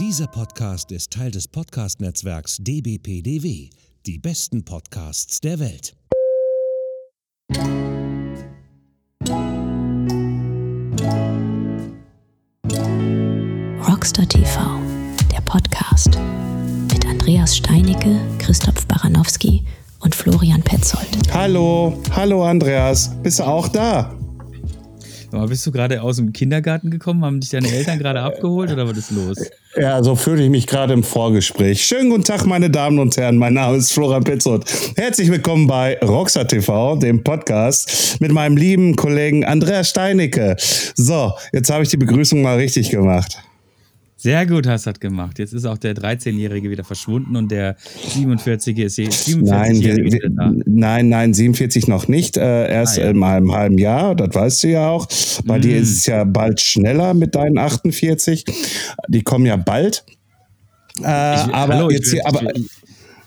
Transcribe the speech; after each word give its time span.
Dieser 0.00 0.26
Podcast 0.26 0.90
ist 0.90 1.12
Teil 1.12 1.30
des 1.30 1.46
Podcast-Netzwerks 1.46 2.56
dbpdw. 2.58 3.70
Die 4.06 4.18
besten 4.18 4.64
Podcasts 4.64 5.40
der 5.40 5.60
Welt. 5.60 5.94
Rockstar 13.88 14.28
TV, 14.28 14.60
der 15.30 15.40
Podcast 15.42 16.18
mit 16.92 17.06
Andreas 17.06 17.56
Steinecke, 17.56 18.20
Christoph 18.38 18.88
Baranowski 18.88 19.64
und 20.00 20.12
Florian 20.12 20.64
Petzold. 20.64 21.32
Hallo, 21.32 22.02
hallo 22.10 22.44
Andreas, 22.44 23.12
bist 23.22 23.38
du 23.38 23.44
auch 23.44 23.68
da? 23.68 24.12
Aber 25.34 25.48
bist 25.48 25.66
du 25.66 25.72
gerade 25.72 26.00
aus 26.00 26.16
dem 26.16 26.32
Kindergarten 26.32 26.90
gekommen? 26.90 27.24
Haben 27.24 27.40
dich 27.40 27.50
deine 27.50 27.70
Eltern 27.70 27.98
gerade 27.98 28.20
abgeholt 28.22 28.70
oder 28.70 28.88
was 28.88 28.96
ist 28.96 29.10
los? 29.10 29.38
Ja, 29.76 30.02
so 30.02 30.14
fühle 30.14 30.44
ich 30.44 30.50
mich 30.50 30.66
gerade 30.66 30.92
im 30.92 31.02
Vorgespräch. 31.02 31.84
Schönen 31.84 32.10
guten 32.10 32.24
Tag, 32.24 32.46
meine 32.46 32.70
Damen 32.70 32.98
und 33.00 33.16
Herren. 33.16 33.36
Mein 33.36 33.54
Name 33.54 33.76
ist 33.76 33.92
Florian 33.92 34.22
Petzold. 34.22 34.64
Herzlich 34.96 35.30
willkommen 35.30 35.66
bei 35.66 35.98
Rockstar 36.00 36.46
TV, 36.46 36.96
dem 36.96 37.24
Podcast 37.24 38.18
mit 38.20 38.30
meinem 38.30 38.56
lieben 38.56 38.94
Kollegen 38.94 39.44
Andreas 39.44 39.90
Steinecke. 39.90 40.56
So, 40.94 41.32
jetzt 41.52 41.70
habe 41.70 41.82
ich 41.82 41.88
die 41.88 41.96
Begrüßung 41.96 42.40
mal 42.40 42.56
richtig 42.56 42.90
gemacht. 42.90 43.42
Sehr 44.24 44.46
gut 44.46 44.66
hast 44.66 44.86
du 44.86 44.90
das 44.90 45.00
gemacht. 45.00 45.38
Jetzt 45.38 45.52
ist 45.52 45.66
auch 45.66 45.76
der 45.76 45.94
13-Jährige 45.94 46.70
wieder 46.70 46.82
verschwunden 46.82 47.36
und 47.36 47.50
der 47.50 47.76
47 48.08 48.78
ist 48.78 48.96
47 48.96 49.42
nein, 49.42 49.82
wir, 49.82 50.30
da. 50.30 50.50
nein, 50.64 51.10
nein, 51.10 51.34
47 51.34 51.88
noch 51.88 52.08
nicht. 52.08 52.38
Äh, 52.38 52.70
erst 52.72 52.98
ah, 52.98 53.02
ja. 53.02 53.10
in 53.10 53.22
einem 53.22 53.52
halben 53.52 53.76
Jahr, 53.76 54.14
das 54.14 54.34
weißt 54.34 54.64
du 54.64 54.68
ja 54.68 54.88
auch. 54.88 55.06
Bei 55.44 55.58
mm. 55.58 55.60
dir 55.60 55.76
ist 55.76 55.90
es 55.90 56.06
ja 56.06 56.24
bald 56.24 56.62
schneller 56.62 57.12
mit 57.12 57.34
deinen 57.34 57.58
48. 57.58 58.46
Die 59.08 59.22
kommen 59.22 59.44
ja 59.44 59.56
bald. 59.56 60.06
Äh, 61.02 61.04
aber 61.04 61.74
hallo, 61.74 61.90
jetzt 61.90 62.10
hier, 62.10 62.26
aber, 62.26 62.56
ich 62.56 62.70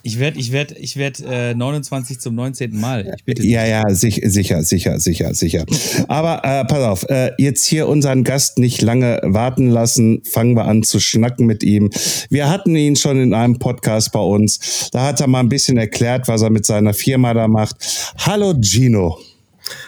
werde 0.04 0.40
ich 0.40 0.52
werd, 0.52 0.72
ich 0.72 0.98
werd, 0.98 1.20
äh, 1.20 1.54
29 1.54 2.20
zum 2.20 2.36
19. 2.36 2.80
Mal. 2.80 3.14
Ich 3.18 3.24
bitte 3.24 3.42
dich. 3.42 3.52
Ja, 3.52 3.66
ja, 3.66 3.90
sich, 3.90 4.22
sicher, 4.24 4.64
sicher, 4.64 5.00
sicher, 5.00 5.34
sicher. 5.34 5.66
Aber 6.08 6.44
äh, 6.44 6.66
pass 6.66 6.84
auf, 6.84 7.04
äh, 7.10 7.32
jetzt 7.38 7.66
hier 7.66 7.88
unseren 7.88 8.24
Gast 8.24 8.58
nicht 8.58 8.82
lange 8.82 9.20
warten 9.24 9.70
lassen. 9.70 10.22
Fangen 10.24 10.56
wir 10.56 10.66
an 10.66 10.84
zu 10.84 11.00
schnacken 11.00 11.46
mit 11.46 11.64
ihm. 11.64 11.90
Wir 12.30 12.50
hatten 12.50 12.76
ihn 12.76 12.96
schon 12.96 13.22
in 13.22 13.34
einem 13.34 13.60
Podcast 13.60 14.12
bei 14.12 14.20
uns. 14.20 14.90
Da 14.92 15.06
hat 15.06 15.22
er 15.22 15.28
mal 15.28 15.42
ein 15.42 15.50
bisschen 15.50 15.78
erklärt, 15.78 16.28
was 16.28 16.42
er 16.42 16.50
mit 16.50 16.66
seiner 16.66 16.94
Firma 16.94 17.34
da 17.34 17.48
macht. 17.48 17.76
Hallo 18.20 18.54
Gino. 18.60 19.20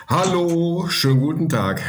Hallo, 0.08 0.88
schönen 0.90 1.20
guten 1.22 1.50
Tag. 1.50 1.82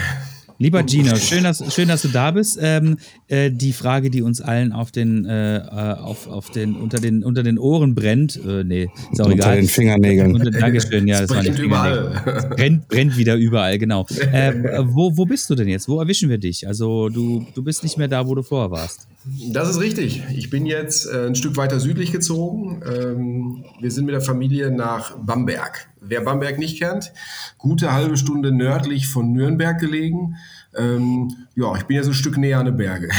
Lieber 0.61 0.84
Gino, 0.86 1.16
schön, 1.16 1.42
dass, 1.42 1.75
schön, 1.75 1.89
dass 1.89 2.03
du 2.03 2.08
da 2.08 2.33
bist. 2.33 2.58
Ähm, 2.61 2.98
äh, 3.28 3.50
die 3.50 3.72
Frage, 3.72 4.11
die 4.11 4.20
uns 4.20 4.42
allen 4.42 4.72
auf 4.72 4.92
den, 4.92 5.25
äh, 5.25 5.62
auf, 5.70 6.27
auf 6.27 6.50
den, 6.50 6.77
unter, 6.77 6.98
den, 6.98 7.25
unter 7.25 7.42
den 7.42 7.58
Ohren 7.58 7.94
brennt, 7.94 8.39
äh, 8.47 8.62
nee, 8.62 8.91
ist 9.11 9.22
auch 9.22 9.25
unter 9.25 9.36
egal. 9.36 9.56
den 9.56 9.69
Fingernägeln. 9.69 10.34
Unter, 10.34 10.50
Dankeschön, 10.50 11.08
ja, 11.08 11.22
das 11.22 11.31
brennt 11.31 11.58
überall. 11.58 12.50
Brennt, 12.56 12.88
brennt 12.88 13.16
wieder 13.16 13.36
überall, 13.36 13.78
genau. 13.78 14.05
Äh, 14.33 14.53
wo, 14.84 15.16
wo 15.16 15.25
bist 15.25 15.48
du 15.48 15.55
denn 15.55 15.66
jetzt? 15.66 15.88
Wo 15.88 15.98
erwischen 15.98 16.28
wir 16.28 16.36
dich? 16.36 16.66
Also 16.69 17.08
du, 17.08 17.47
du 17.55 17.64
bist 17.64 17.83
nicht 17.83 17.97
mehr 17.97 18.08
da, 18.08 18.27
wo 18.27 18.34
du 18.34 18.42
vorher 18.42 18.70
warst. 18.70 19.08
Das 19.52 19.68
ist 19.68 19.80
richtig. 19.80 20.22
Ich 20.34 20.48
bin 20.48 20.64
jetzt 20.64 21.06
äh, 21.06 21.26
ein 21.26 21.34
Stück 21.34 21.56
weiter 21.56 21.78
südlich 21.78 22.10
gezogen. 22.10 22.82
Ähm, 22.86 23.64
wir 23.80 23.90
sind 23.90 24.06
mit 24.06 24.14
der 24.14 24.22
Familie 24.22 24.70
nach 24.70 25.16
Bamberg. 25.18 25.88
Wer 26.00 26.22
Bamberg 26.22 26.58
nicht 26.58 26.80
kennt, 26.80 27.12
gute 27.58 27.92
halbe 27.92 28.16
Stunde 28.16 28.50
nördlich 28.50 29.06
von 29.06 29.32
Nürnberg 29.32 29.78
gelegen. 29.78 30.36
Ähm, 30.74 31.30
ja, 31.54 31.76
ich 31.76 31.82
bin 31.84 31.96
jetzt 31.96 32.06
ein 32.06 32.14
Stück 32.14 32.38
näher 32.38 32.58
an 32.58 32.66
den 32.66 32.76
Berge. 32.78 33.10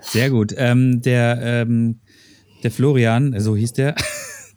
Sehr 0.00 0.30
gut. 0.30 0.54
Ähm, 0.56 1.02
der, 1.02 1.38
ähm, 1.42 1.98
der 2.62 2.70
Florian, 2.70 3.34
so 3.40 3.56
hieß 3.56 3.72
der, 3.72 3.96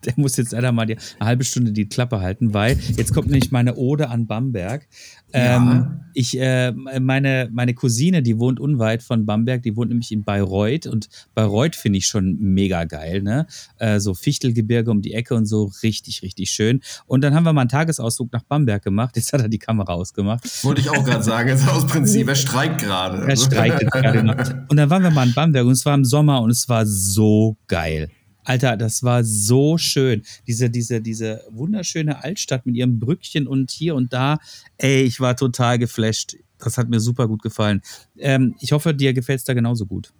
der 0.06 0.14
muss 0.18 0.38
jetzt 0.38 0.52
leider 0.52 0.72
mal 0.72 0.86
die, 0.86 0.98
eine 1.20 1.28
halbe 1.28 1.44
Stunde 1.44 1.72
die 1.72 1.88
Klappe 1.88 2.22
halten, 2.22 2.54
weil 2.54 2.78
jetzt 2.96 3.14
kommt 3.14 3.28
nämlich 3.28 3.52
meine 3.52 3.76
Ode 3.76 4.10
an 4.10 4.28
Bamberg. 4.28 4.88
Ja. 5.34 5.58
Ähm, 5.58 6.00
ich, 6.14 6.40
äh, 6.40 6.72
meine, 6.72 7.50
meine 7.52 7.74
Cousine, 7.74 8.24
die 8.24 8.40
wohnt 8.40 8.60
unweit 8.60 9.04
von 9.04 9.26
Bamberg, 9.26 9.64
die 9.64 9.76
wohnt 9.76 9.90
nämlich 9.90 10.12
in 10.12 10.24
Bayreuth 10.24 10.88
und 10.88 11.10
Bayreuth 11.34 11.76
finde 11.76 11.98
ich 11.98 12.08
schon 12.08 12.38
mega 12.40 12.86
geil, 12.86 13.22
ne? 13.22 13.46
Äh, 13.78 14.00
so 14.00 14.14
Fichtelgebirge 14.14 14.90
um 14.92 15.02
die 15.02 15.14
Ecke 15.14 15.36
und 15.36 15.46
so 15.46 15.72
richtig, 15.84 16.22
richtig 16.22 16.52
schön. 16.52 16.82
Und 17.06 17.22
dann 17.22 17.34
haben 17.34 17.44
wir 17.44 17.52
mal 17.52 17.62
einen 17.62 17.70
Tagesausflug 17.70 18.32
nach 18.32 18.44
Bamberg 18.44 18.84
gemacht. 18.84 19.18
Jetzt 19.18 19.34
hat 19.34 19.42
er 19.42 19.50
die 19.50 19.60
Kamera 19.60 19.94
ausgemacht. 19.94 20.64
Wollte 20.64 20.82
ich 20.82 20.90
auch 20.90 21.04
gerade 21.04 21.24
sagen, 21.24 21.50
jetzt 21.50 21.68
aus 21.68 21.86
Prinzip, 21.86 22.28
er 22.30 22.36
streikt 22.36 22.82
gerade. 22.82 23.28
Er 23.28 23.36
streikt 23.36 23.92
gerade 23.92 24.24
noch. 24.24 24.38
Und 24.70 24.78
dann 24.78 24.90
waren 24.90 25.04
wir 25.04 25.12
mal 25.12 25.28
in 25.28 25.34
Bamberg 25.34 25.66
und 25.66 25.74
es 25.74 25.86
war 25.86 25.96
im 25.96 26.06
Sommer 26.06 26.42
und 26.42 26.50
es 26.50 26.70
war 26.70 26.86
so 26.86 27.58
geil. 27.68 28.10
Alter, 28.46 28.78
das 28.78 29.04
war 29.04 29.24
so 29.24 29.78
schön. 29.78 30.24
Diese, 30.48 30.70
diese, 30.70 31.02
diese 31.02 31.44
wunderschöne 31.50 32.24
Altstadt 32.24 32.66
mit 32.66 32.76
ihrem 32.76 33.00
Brückchen 33.00 33.48
und 33.48 33.72
hier 33.72 33.96
und 33.96 34.14
da. 34.14 34.38
Ey, 34.78 35.02
ich 35.02 35.20
war 35.20 35.36
total 35.36 35.80
geflasht. 35.80 36.38
Das 36.60 36.78
hat 36.78 36.90
mir 36.90 37.00
super 37.00 37.28
gut 37.28 37.42
gefallen. 37.42 37.82
Ähm, 38.18 38.56
ich 38.60 38.72
hoffe, 38.72 38.94
dir 38.94 39.14
gefällt 39.14 39.40
es 39.40 39.46
da 39.46 39.54
genauso 39.54 39.86
gut. 39.86 40.14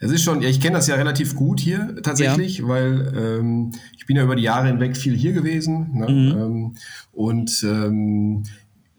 Es 0.00 0.10
ist 0.10 0.22
schon, 0.22 0.42
ja, 0.42 0.48
ich 0.48 0.60
kenne 0.60 0.76
das 0.76 0.86
ja 0.86 0.94
relativ 0.94 1.34
gut 1.34 1.60
hier 1.60 1.96
tatsächlich, 2.02 2.58
ja. 2.58 2.68
weil 2.68 3.12
ähm, 3.16 3.72
ich 3.96 4.06
bin 4.06 4.16
ja 4.16 4.24
über 4.24 4.36
die 4.36 4.42
Jahre 4.42 4.68
hinweg 4.68 4.96
viel 4.96 5.16
hier 5.16 5.32
gewesen. 5.32 5.90
Ne? 5.94 6.08
Mhm. 6.08 6.38
Ähm, 6.38 6.74
und 7.12 7.62
ähm, 7.64 8.42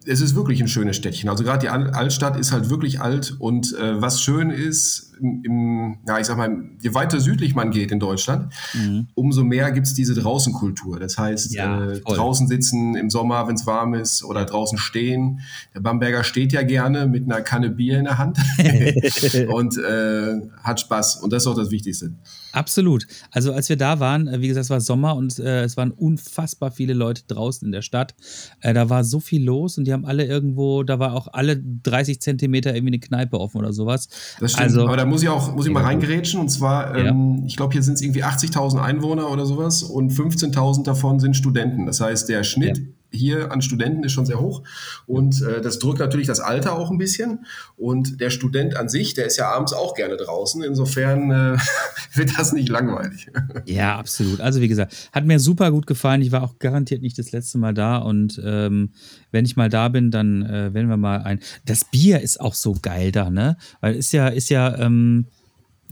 es 0.05 0.21
ist 0.21 0.35
wirklich 0.35 0.61
ein 0.61 0.67
schönes 0.67 0.95
Städtchen. 0.95 1.29
Also 1.29 1.43
gerade 1.43 1.59
die 1.59 1.69
Altstadt 1.69 2.37
ist 2.37 2.51
halt 2.51 2.69
wirklich 2.69 3.01
alt 3.01 3.35
und 3.39 3.73
äh, 3.77 4.01
was 4.01 4.21
schön 4.21 4.49
ist, 4.49 5.13
im, 5.19 5.41
im, 5.43 5.97
ja, 6.07 6.19
ich 6.19 6.27
sag 6.27 6.37
mal, 6.37 6.69
je 6.81 6.93
weiter 6.93 7.19
südlich 7.19 7.55
man 7.55 7.71
geht 7.71 7.91
in 7.91 7.99
Deutschland, 7.99 8.53
mhm. 8.73 9.07
umso 9.13 9.43
mehr 9.43 9.71
gibt's 9.71 9.93
diese 9.93 10.13
Draußenkultur. 10.15 10.99
Das 10.99 11.17
heißt, 11.17 11.53
ja, 11.53 11.91
äh, 11.91 11.99
draußen 12.01 12.47
sitzen 12.47 12.95
im 12.95 13.09
Sommer, 13.09 13.47
wenn 13.47 13.55
es 13.55 13.65
warm 13.65 13.93
ist, 13.93 14.23
oder 14.23 14.45
draußen 14.45 14.77
stehen. 14.77 15.41
Der 15.73 15.79
Bamberger 15.79 16.23
steht 16.23 16.51
ja 16.51 16.63
gerne 16.63 17.07
mit 17.07 17.23
einer 17.23 17.41
Kanne 17.41 17.69
Bier 17.69 17.99
in 17.99 18.05
der 18.05 18.17
Hand 18.17 18.37
und 19.47 19.77
äh, 19.77 20.41
hat 20.63 20.79
Spaß. 20.79 21.17
Und 21.17 21.31
das 21.31 21.43
ist 21.43 21.47
auch 21.47 21.55
das 21.55 21.71
Wichtigste. 21.71 22.13
Absolut. 22.53 23.07
Also 23.31 23.51
als 23.51 23.67
wir 23.67 23.77
da 23.77 23.99
waren, 23.99 24.27
äh, 24.27 24.39
wie 24.39 24.47
gesagt, 24.47 24.65
es 24.65 24.69
war 24.69 24.79
Sommer 24.79 25.15
und 25.15 25.39
äh, 25.39 25.63
es 25.63 25.75
waren 25.75 25.91
unfassbar 25.91 26.71
viele 26.71 26.93
Leute 26.93 27.23
draußen 27.27 27.65
in 27.65 27.71
der 27.71 27.81
Stadt. 27.81 28.13
Äh, 28.61 28.75
da 28.75 28.89
war 28.89 29.03
so 29.03 29.19
viel 29.19 29.43
los 29.43 29.79
und 29.79 29.85
die 29.85 29.93
haben 29.93 30.05
alle 30.05 30.25
irgendwo, 30.25 30.83
da 30.83 30.99
war 30.99 31.13
auch 31.13 31.27
alle 31.33 31.57
30 31.57 32.21
Zentimeter 32.21 32.75
irgendwie 32.75 32.93
eine 32.93 32.99
Kneipe 32.99 33.39
offen 33.39 33.57
oder 33.57 33.73
sowas. 33.73 34.07
Das 34.39 34.51
stimmt. 34.51 34.65
Also, 34.65 34.87
Aber 34.87 34.97
da 34.97 35.05
muss 35.05 35.23
ich 35.23 35.29
auch, 35.29 35.55
muss 35.55 35.65
ich 35.65 35.71
mal 35.71 35.83
reingerätschen 35.83 36.39
und 36.39 36.49
zwar, 36.49 36.95
ähm, 36.95 37.39
ja. 37.39 37.45
ich 37.47 37.57
glaube, 37.57 37.73
hier 37.73 37.81
sind 37.81 37.95
es 37.95 38.01
irgendwie 38.01 38.23
80.000 38.23 38.79
Einwohner 38.79 39.31
oder 39.31 39.47
sowas 39.47 39.81
und 39.81 40.11
15.000 40.11 40.83
davon 40.83 41.19
sind 41.19 41.35
Studenten. 41.35 41.87
Das 41.87 42.01
heißt, 42.01 42.29
der 42.29 42.43
Schnitt 42.43 42.77
ja 42.77 42.83
hier 43.13 43.51
an 43.51 43.61
Studenten 43.61 44.03
ist 44.03 44.11
schon 44.11 44.25
sehr 44.25 44.39
hoch 44.39 44.63
und 45.05 45.41
äh, 45.41 45.61
das 45.61 45.79
drückt 45.79 45.99
natürlich 45.99 46.27
das 46.27 46.39
Alter 46.39 46.73
auch 46.73 46.91
ein 46.91 46.97
bisschen 46.97 47.45
und 47.77 48.19
der 48.19 48.29
Student 48.29 48.75
an 48.75 48.89
sich, 48.89 49.13
der 49.13 49.25
ist 49.25 49.37
ja 49.37 49.49
abends 49.49 49.73
auch 49.73 49.93
gerne 49.93 50.17
draußen, 50.17 50.63
insofern 50.63 51.31
äh, 51.31 51.57
wird 52.13 52.37
das 52.37 52.53
nicht 52.53 52.69
langweilig. 52.69 53.27
Ja, 53.65 53.97
absolut. 53.97 54.41
Also 54.41 54.61
wie 54.61 54.67
gesagt, 54.67 55.09
hat 55.13 55.25
mir 55.25 55.39
super 55.39 55.71
gut 55.71 55.87
gefallen. 55.87 56.21
Ich 56.21 56.31
war 56.31 56.43
auch 56.43 56.59
garantiert 56.59 57.01
nicht 57.01 57.17
das 57.17 57.31
letzte 57.31 57.57
Mal 57.57 57.73
da 57.73 57.97
und 57.97 58.41
ähm, 58.43 58.89
wenn 59.31 59.45
ich 59.45 59.55
mal 59.55 59.69
da 59.69 59.89
bin, 59.89 60.11
dann 60.11 60.43
äh, 60.43 60.73
werden 60.73 60.89
wir 60.89 60.97
mal 60.97 61.21
ein. 61.21 61.39
Das 61.65 61.85
Bier 61.85 62.21
ist 62.21 62.39
auch 62.39 62.53
so 62.53 62.75
geil 62.81 63.11
da, 63.11 63.29
ne? 63.29 63.57
Weil 63.81 63.95
ist 63.95 64.11
ja, 64.11 64.27
ist 64.27 64.49
ja, 64.49 64.77
ähm, 64.77 65.27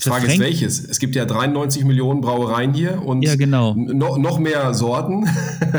die 0.04 0.10
Frage 0.10 0.28
ist 0.28 0.40
welches? 0.40 0.84
Es 0.84 1.00
gibt 1.00 1.16
ja 1.16 1.26
93 1.26 1.86
Millionen 1.86 2.22
Brauereien 2.22 2.74
hier 2.74 3.04
und 3.04 3.22
ja, 3.22 3.36
genau. 3.36 3.76
no, 3.76 4.18
noch 4.18 4.40
mehr 4.40 4.74
Sorten. 4.74 5.28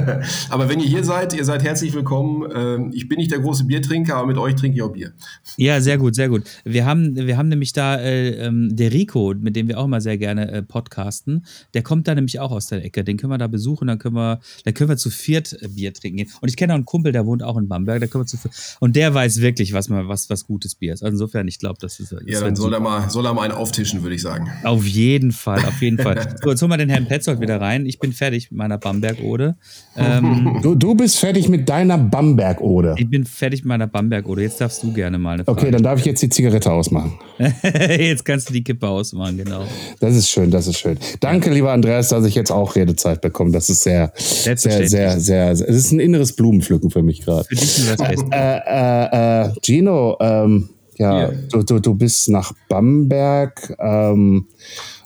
aber 0.50 0.68
wenn 0.68 0.78
ihr 0.80 0.86
hier 0.86 1.02
seid, 1.02 1.34
ihr 1.34 1.44
seid 1.44 1.64
herzlich 1.64 1.92
willkommen. 1.92 2.48
Ähm, 2.54 2.90
ich 2.94 3.08
bin 3.08 3.18
nicht 3.18 3.32
der 3.32 3.40
große 3.40 3.64
Biertrinker, 3.64 4.16
aber 4.16 4.28
mit 4.28 4.38
euch 4.38 4.54
trinke 4.54 4.76
ich 4.76 4.82
auch 4.82 4.92
Bier. 4.92 5.12
Ja, 5.56 5.80
sehr 5.80 5.98
gut, 5.98 6.14
sehr 6.14 6.28
gut. 6.28 6.44
Wir 6.64 6.86
haben, 6.86 7.16
wir 7.16 7.36
haben 7.36 7.48
nämlich 7.48 7.72
da 7.72 7.96
äh, 7.96 8.46
ähm, 8.46 8.74
der 8.76 8.92
Rico, 8.92 9.34
mit 9.38 9.56
dem 9.56 9.66
wir 9.68 9.78
auch 9.78 9.88
mal 9.88 10.00
sehr 10.00 10.18
gerne 10.18 10.50
äh, 10.50 10.62
podcasten. 10.62 11.44
Der 11.74 11.82
kommt 11.82 12.06
da 12.06 12.14
nämlich 12.14 12.38
auch 12.38 12.52
aus 12.52 12.66
der 12.66 12.84
Ecke. 12.84 13.02
Den 13.02 13.16
können 13.16 13.32
wir 13.32 13.38
da 13.38 13.48
besuchen, 13.48 13.88
dann 13.88 13.98
können 13.98 14.14
wir, 14.14 14.40
dann 14.64 14.74
können 14.74 14.88
wir 14.88 14.96
zu 14.96 15.10
viert 15.10 15.52
äh, 15.60 15.68
Bier 15.68 15.92
trinken. 15.92 16.30
Und 16.40 16.48
ich 16.48 16.56
kenne 16.56 16.74
auch 16.74 16.76
einen 16.76 16.84
Kumpel, 16.84 17.12
der 17.12 17.26
wohnt 17.26 17.42
auch 17.42 17.56
in 17.56 17.66
Bamberg. 17.66 18.00
Da 18.00 18.06
können 18.06 18.22
wir 18.22 18.28
zu 18.28 18.36
viert. 18.36 18.54
Und 18.78 18.94
der 18.94 19.14
weiß 19.14 19.40
wirklich, 19.40 19.72
was, 19.72 19.88
man, 19.88 20.06
was, 20.06 20.30
was 20.30 20.46
gutes 20.46 20.76
Bier 20.76 20.94
ist. 20.94 21.02
Also 21.02 21.14
insofern, 21.14 21.48
ich 21.48 21.58
glaube, 21.58 21.78
das 21.80 21.98
ist. 21.98 22.12
Das 22.12 22.20
ja, 22.26 22.40
dann 22.40 22.54
soll 22.54 22.72
er, 22.72 22.80
mal, 22.80 23.10
soll 23.10 23.26
er 23.26 23.34
mal 23.34 23.42
einen 23.42 23.54
auftischen, 23.54 24.02
würde 24.02 24.11
würde 24.12 24.16
ich 24.16 24.22
sagen. 24.22 24.50
Auf 24.64 24.84
jeden 24.84 25.32
Fall, 25.32 25.58
auf 25.60 25.80
jeden 25.80 25.98
Fall. 25.98 26.12
So, 26.42 26.50
jetzt 26.50 26.60
holen 26.60 26.70
wir 26.70 26.76
den 26.76 26.88
Herrn 26.88 27.06
Petzold 27.06 27.40
wieder 27.40 27.60
rein. 27.60 27.86
Ich 27.86 27.98
bin 27.98 28.12
fertig 28.12 28.50
mit 28.50 28.58
meiner 28.58 28.76
Bamberg-Ode. 28.76 29.56
Ähm, 29.96 30.58
du, 30.62 30.74
du 30.74 30.94
bist 30.94 31.20
fertig 31.20 31.48
mit 31.48 31.68
deiner 31.68 31.96
Bamberg-Ode. 31.96 32.96
Ich 32.98 33.08
bin 33.08 33.24
fertig 33.24 33.60
mit 33.60 33.68
meiner 33.68 33.86
Bamberg-Ode. 33.86 34.42
Jetzt 34.42 34.60
darfst 34.60 34.82
du 34.82 34.92
gerne 34.92 35.18
mal 35.18 35.34
eine 35.34 35.44
Frage. 35.44 35.60
Okay, 35.60 35.70
dann 35.70 35.82
darf 35.82 36.00
ich 36.00 36.04
jetzt 36.04 36.22
die 36.22 36.28
Zigarette 36.28 36.72
ausmachen. 36.72 37.18
jetzt 37.62 38.24
kannst 38.24 38.48
du 38.48 38.52
die 38.52 38.64
Kippe 38.64 38.88
ausmachen, 38.88 39.36
genau. 39.36 39.64
Das 40.00 40.16
ist 40.16 40.30
schön, 40.30 40.50
das 40.50 40.66
ist 40.66 40.78
schön. 40.78 40.98
Danke, 41.20 41.50
lieber 41.50 41.72
Andreas, 41.72 42.08
dass 42.08 42.24
ich 42.24 42.34
jetzt 42.34 42.50
auch 42.50 42.74
Redezeit 42.74 43.20
bekomme. 43.20 43.52
Das 43.52 43.70
ist 43.70 43.82
sehr, 43.82 44.12
sehr, 44.16 44.56
sehr, 44.56 44.88
sehr, 44.88 45.20
sehr, 45.20 45.50
es 45.50 45.60
ist 45.60 45.92
ein 45.92 46.00
inneres 46.00 46.34
Blumenpflücken 46.34 46.90
für 46.90 47.02
mich 47.02 47.20
gerade. 47.20 47.44
Für 47.44 47.54
dich 47.54 47.78
ist 47.78 47.90
das 47.90 48.08
Beste. 48.08 48.26
Äh, 48.32 48.60
äh, 48.66 49.46
äh, 49.46 49.52
Gino, 49.62 50.16
ähm, 50.20 50.70
ja, 51.02 51.32
du, 51.50 51.62
du, 51.62 51.78
du 51.78 51.94
bist 51.94 52.28
nach 52.28 52.52
Bamberg. 52.68 53.74
Ähm, 53.78 54.46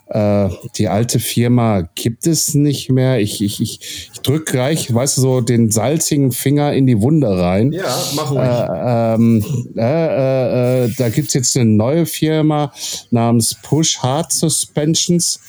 äh, 0.08 0.48
die 0.76 0.88
alte 0.88 1.18
Firma 1.18 1.82
gibt 1.94 2.26
es 2.26 2.54
nicht 2.54 2.90
mehr. 2.90 3.20
Ich, 3.20 3.42
ich, 3.42 3.60
ich, 3.60 4.10
ich 4.12 4.20
drücke 4.20 4.52
gleich, 4.52 4.92
weißt 4.92 5.16
du, 5.16 5.20
so 5.20 5.40
den 5.40 5.70
salzigen 5.70 6.30
Finger 6.30 6.72
in 6.72 6.86
die 6.86 7.00
Wunde 7.00 7.28
rein. 7.28 7.72
Ja, 7.72 7.96
mach 8.14 8.30
ruhig. 8.30 8.40
Äh, 8.40 9.14
ähm, 9.14 9.44
äh, 9.76 10.84
äh, 10.84 10.94
da 10.96 11.08
gibt 11.08 11.28
es 11.28 11.34
jetzt 11.34 11.56
eine 11.56 11.70
neue 11.70 12.06
Firma 12.06 12.72
namens 13.10 13.56
Push 13.62 13.98
Hard 13.98 14.32
Suspensions. 14.32 15.40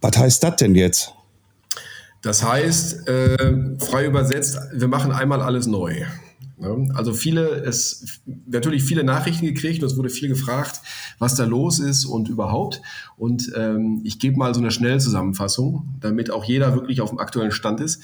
Was 0.00 0.16
heißt 0.16 0.42
das 0.44 0.56
denn 0.56 0.74
jetzt? 0.74 1.12
Das 2.22 2.42
heißt, 2.42 3.08
äh, 3.08 3.54
frei 3.78 4.06
übersetzt, 4.06 4.58
wir 4.72 4.88
machen 4.88 5.12
einmal 5.12 5.42
alles 5.42 5.66
neu. 5.66 6.04
Ne? 6.60 6.88
Also 6.94 7.12
viele, 7.12 7.64
es 7.64 8.20
natürlich 8.46 8.82
viele 8.82 9.04
Nachrichten 9.04 9.46
gekriegt 9.46 9.82
und 9.82 9.90
es 9.90 9.96
wurde 9.96 10.10
viel 10.10 10.28
gefragt, 10.28 10.80
was 11.18 11.34
da 11.34 11.44
los 11.44 11.78
ist 11.78 12.04
und 12.04 12.28
überhaupt. 12.28 12.82
Und 13.16 13.52
ähm, 13.56 14.00
ich 14.04 14.18
gebe 14.18 14.36
mal 14.36 14.54
so 14.54 14.60
eine 14.60 14.70
Schnellzusammenfassung, 14.70 15.88
damit 16.00 16.30
auch 16.30 16.44
jeder 16.44 16.74
wirklich 16.74 17.00
auf 17.00 17.10
dem 17.10 17.18
aktuellen 17.18 17.52
Stand 17.52 17.80
ist. 17.80 18.02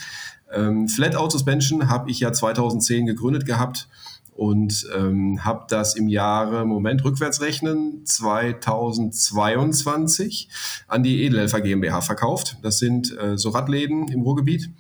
Ähm, 0.53 0.89
Flat 0.89 1.17
Out 1.17 1.33
Suspension 1.33 1.89
habe 1.89 2.11
ich 2.11 2.21
ja 2.21 2.33
2010 2.33 3.07
gegründet 3.07 3.47
gehabt 3.47 3.89
und 4.35 4.87
ähm, 4.95 5.43
habe 5.45 5.65
das 5.69 5.97
im 5.97 6.09
Jahre, 6.09 6.67
Moment, 6.67 7.05
rückwärts 7.05 7.41
rechnen, 7.41 8.05
2022 8.05 10.49
an 10.89 11.05
die 11.05 11.23
Edelhelfer 11.23 11.61
GmbH 11.61 12.01
verkauft. 12.01 12.57
Das 12.63 12.79
sind 12.79 13.17
äh, 13.19 13.39
so 13.39 13.51
Radläden 13.51 14.09
im 14.09 14.23
Ruhrgebiet. 14.23 14.71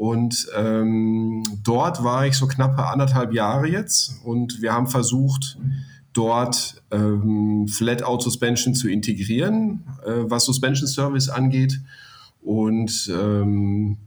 Und 0.00 0.46
ähm, 0.56 1.42
dort 1.62 2.02
war 2.02 2.26
ich 2.26 2.34
so 2.34 2.46
knappe 2.46 2.86
anderthalb 2.86 3.34
Jahre 3.34 3.68
jetzt 3.68 4.14
und 4.24 4.62
wir 4.62 4.72
haben 4.72 4.86
versucht, 4.86 5.58
dort 6.14 6.82
ähm, 6.90 7.68
Flat 7.68 8.02
Out 8.02 8.22
Suspension 8.22 8.74
zu 8.74 8.88
integrieren, 8.88 9.84
äh, 10.06 10.22
was 10.24 10.46
Suspension 10.46 10.88
Service 10.88 11.28
angeht. 11.28 11.82
Und 12.40 13.12
ähm, 13.14 13.98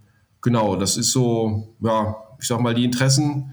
genau, 0.42 0.78
das 0.78 0.98
ist 0.98 1.12
so, 1.12 1.76
ja, 1.80 2.16
ich 2.40 2.48
sag 2.48 2.60
mal, 2.60 2.74
die 2.74 2.86
Interessen 2.86 3.52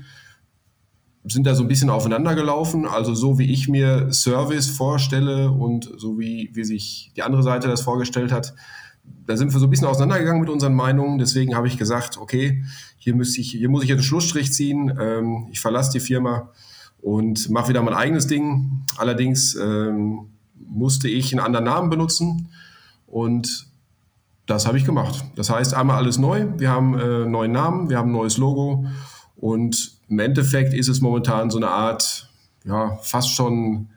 sind 1.24 1.46
da 1.46 1.54
so 1.54 1.62
ein 1.62 1.68
bisschen 1.68 1.90
aufeinander 1.90 2.34
gelaufen. 2.34 2.86
Also 2.86 3.14
so 3.14 3.38
wie 3.38 3.52
ich 3.52 3.68
mir 3.68 4.14
Service 4.14 4.70
vorstelle 4.70 5.50
und 5.50 5.90
so 5.98 6.18
wie, 6.18 6.48
wie 6.54 6.64
sich 6.64 7.12
die 7.14 7.22
andere 7.22 7.42
Seite 7.42 7.68
das 7.68 7.82
vorgestellt 7.82 8.32
hat, 8.32 8.54
da 9.02 9.36
sind 9.36 9.52
wir 9.52 9.60
so 9.60 9.66
ein 9.66 9.70
bisschen 9.70 9.86
auseinandergegangen 9.86 10.40
mit 10.40 10.50
unseren 10.50 10.74
Meinungen. 10.74 11.18
Deswegen 11.18 11.54
habe 11.54 11.68
ich 11.68 11.78
gesagt, 11.78 12.18
okay, 12.18 12.64
hier, 12.96 13.14
müsste 13.14 13.40
ich, 13.40 13.52
hier 13.52 13.68
muss 13.68 13.82
ich 13.82 13.88
jetzt 13.88 13.98
einen 13.98 14.04
Schlussstrich 14.04 14.52
ziehen. 14.52 14.92
Ähm, 15.00 15.48
ich 15.50 15.60
verlasse 15.60 15.92
die 15.92 16.00
Firma 16.00 16.50
und 17.00 17.48
mache 17.50 17.68
wieder 17.68 17.82
mein 17.82 17.94
eigenes 17.94 18.26
Ding. 18.26 18.82
Allerdings 18.96 19.54
ähm, 19.54 20.30
musste 20.54 21.08
ich 21.08 21.32
einen 21.32 21.44
anderen 21.44 21.64
Namen 21.64 21.90
benutzen 21.90 22.48
und 23.06 23.66
das 24.46 24.66
habe 24.66 24.78
ich 24.78 24.84
gemacht. 24.84 25.24
Das 25.36 25.48
heißt, 25.48 25.74
einmal 25.74 25.96
alles 25.96 26.18
neu. 26.18 26.48
Wir 26.58 26.70
haben 26.70 26.98
äh, 26.98 27.24
neuen 27.24 27.52
Namen, 27.52 27.88
wir 27.88 27.98
haben 27.98 28.10
ein 28.10 28.14
neues 28.14 28.36
Logo 28.36 28.86
und 29.36 29.98
im 30.08 30.18
Endeffekt 30.18 30.74
ist 30.74 30.88
es 30.88 31.00
momentan 31.00 31.50
so 31.50 31.58
eine 31.58 31.68
Art, 31.68 32.28
ja, 32.64 32.96
fast 33.02 33.30
schon 33.30 33.90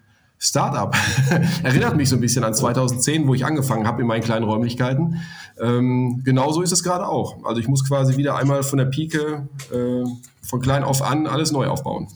Startup. 0.44 0.94
Erinnert 1.64 1.96
mich 1.96 2.10
so 2.10 2.18
ein 2.18 2.20
bisschen 2.20 2.44
an 2.44 2.54
2010, 2.54 3.28
wo 3.28 3.34
ich 3.34 3.46
angefangen 3.46 3.88
habe 3.88 4.02
in 4.02 4.08
meinen 4.08 4.24
kleinen 4.24 4.44
Räumlichkeiten. 4.44 5.22
Ähm, 5.58 6.22
genauso 6.26 6.62
ist 6.62 6.74
es 6.74 6.84
gerade 6.84 7.08
auch. 7.08 7.46
Also 7.46 7.62
ich 7.62 7.70
muss 7.70 7.88
quasi 7.88 8.18
wieder 8.18 8.36
einmal 8.36 8.64
von 8.64 8.78
der 8.78 8.86
Pike, 8.86 9.48
äh, 9.72 10.04
von 10.42 10.60
klein 10.60 10.84
auf 10.84 11.02
an, 11.02 11.28
alles 11.28 11.54
neu 11.54 11.68
aufbauen. 11.68 12.10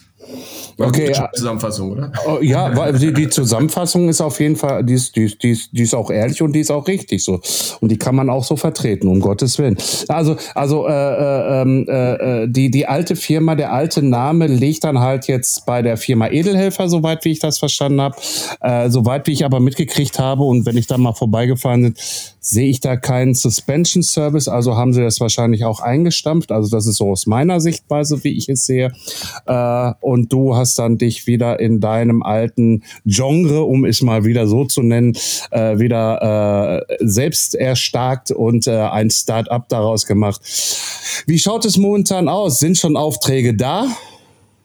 War 0.78 0.88
okay, 0.90 1.12
ja. 1.12 1.30
Zusammenfassung, 1.34 1.92
oder? 1.92 2.12
Oh, 2.28 2.40
ja, 2.42 2.76
weil 2.78 2.94
die, 2.98 3.14
die, 3.14 3.30
Zusammenfassung 3.30 4.10
ist 4.10 4.22
auf 4.22 4.40
jeden 4.40 4.56
Fall, 4.56 4.84
die 4.84 4.94
ist, 4.94 5.16
die, 5.16 5.24
ist, 5.24 5.42
die, 5.42 5.52
ist, 5.52 5.70
die 5.72 5.84
ist 5.84 5.96
auch 5.96 6.12
ehrlich 6.12 6.42
und 6.42 6.54
die 6.54 6.60
ist 6.60 6.72
auch 6.72 6.88
richtig 6.88 7.24
so. 7.24 7.40
Und 7.82 7.90
die 7.90 7.98
kann 7.98 8.16
man 8.16 8.30
auch 8.30 8.44
so 8.44 8.56
vertreten, 8.56 9.08
um 9.08 9.20
Gottes 9.20 9.58
Willen. 9.58 9.78
Also, 10.08 10.36
also 10.54 10.88
äh, 10.88 10.92
äh, 10.92 11.62
ähm, 11.62 11.86
äh, 11.88 12.44
äh, 12.44 12.48
die, 12.48 12.70
die 12.70 12.86
alte 12.86 13.16
Firma, 13.16 13.56
der 13.56 13.74
alte 13.74 14.04
Name 14.04 14.48
liegt 14.48 14.84
dann 14.84 15.00
halt 15.00 15.28
jetzt 15.28 15.66
bei 15.66 15.82
der 15.82 15.98
Firma 15.98 16.28
Edelhelfer, 16.28 16.90
soweit 16.90 17.26
wie 17.26 17.32
ich 17.32 17.40
das 17.40 17.58
verstanden 17.58 18.02
habe. 18.02 18.16
Äh, 18.62 18.90
soweit 18.90 19.28
wie 19.28 19.32
ich 19.32 19.46
aber 19.46 19.60
mitgekriegt 19.60 20.20
habe 20.20 20.44
und 20.44 20.66
wenn 20.66 20.78
ich 20.78 20.88
da 20.88 20.98
mal 20.98 21.14
vorbeigefahren 21.14 21.82
bin, 21.82 21.94
sehe 22.40 22.70
ich 22.70 22.80
da 22.80 22.96
keinen 22.96 23.34
Suspension 23.34 24.04
Service. 24.04 24.48
Also 24.48 24.78
haben 24.78 24.94
sie 24.94 25.02
das 25.02 25.20
wahrscheinlich 25.20 25.66
auch 25.66 25.82
eingestampft. 25.82 26.52
Also 26.52 26.70
das 26.70 26.88
ist 26.88 26.96
so 26.98 27.12
aus 27.12 27.28
meiner 27.28 27.60
Sichtweise, 27.60 28.24
wie 28.24 28.38
ich 28.38 28.48
es 28.48 28.66
sehe. 28.66 28.94
Äh, 29.46 29.92
und 30.00 30.17
du 30.26 30.56
hast 30.56 30.80
dann 30.80 30.98
dich 30.98 31.28
wieder 31.28 31.60
in 31.60 31.80
deinem 31.80 32.24
alten 32.24 32.84
Genre, 33.06 33.64
um 33.64 33.86
es 33.86 34.02
mal 34.02 34.26
wieder 34.26 34.48
so 34.48 34.66
zu 34.66 34.82
nennen, 34.82 35.14
äh, 35.52 35.80
wieder 35.80 36.86
äh, 36.90 36.98
selbst 37.00 37.56
erstarkt 37.56 38.32
und 38.32 38.68
äh, 38.68 38.72
ein 38.72 39.10
Start-up 39.10 39.70
daraus 39.70 40.06
gemacht. 40.06 40.42
Wie 41.26 41.40
schaut 41.40 41.66
es 41.66 41.78
momentan 41.78 42.28
aus? 42.28 42.60
Sind 42.60 42.78
schon 42.78 42.98
Aufträge 42.98 43.56
da? 43.56 43.88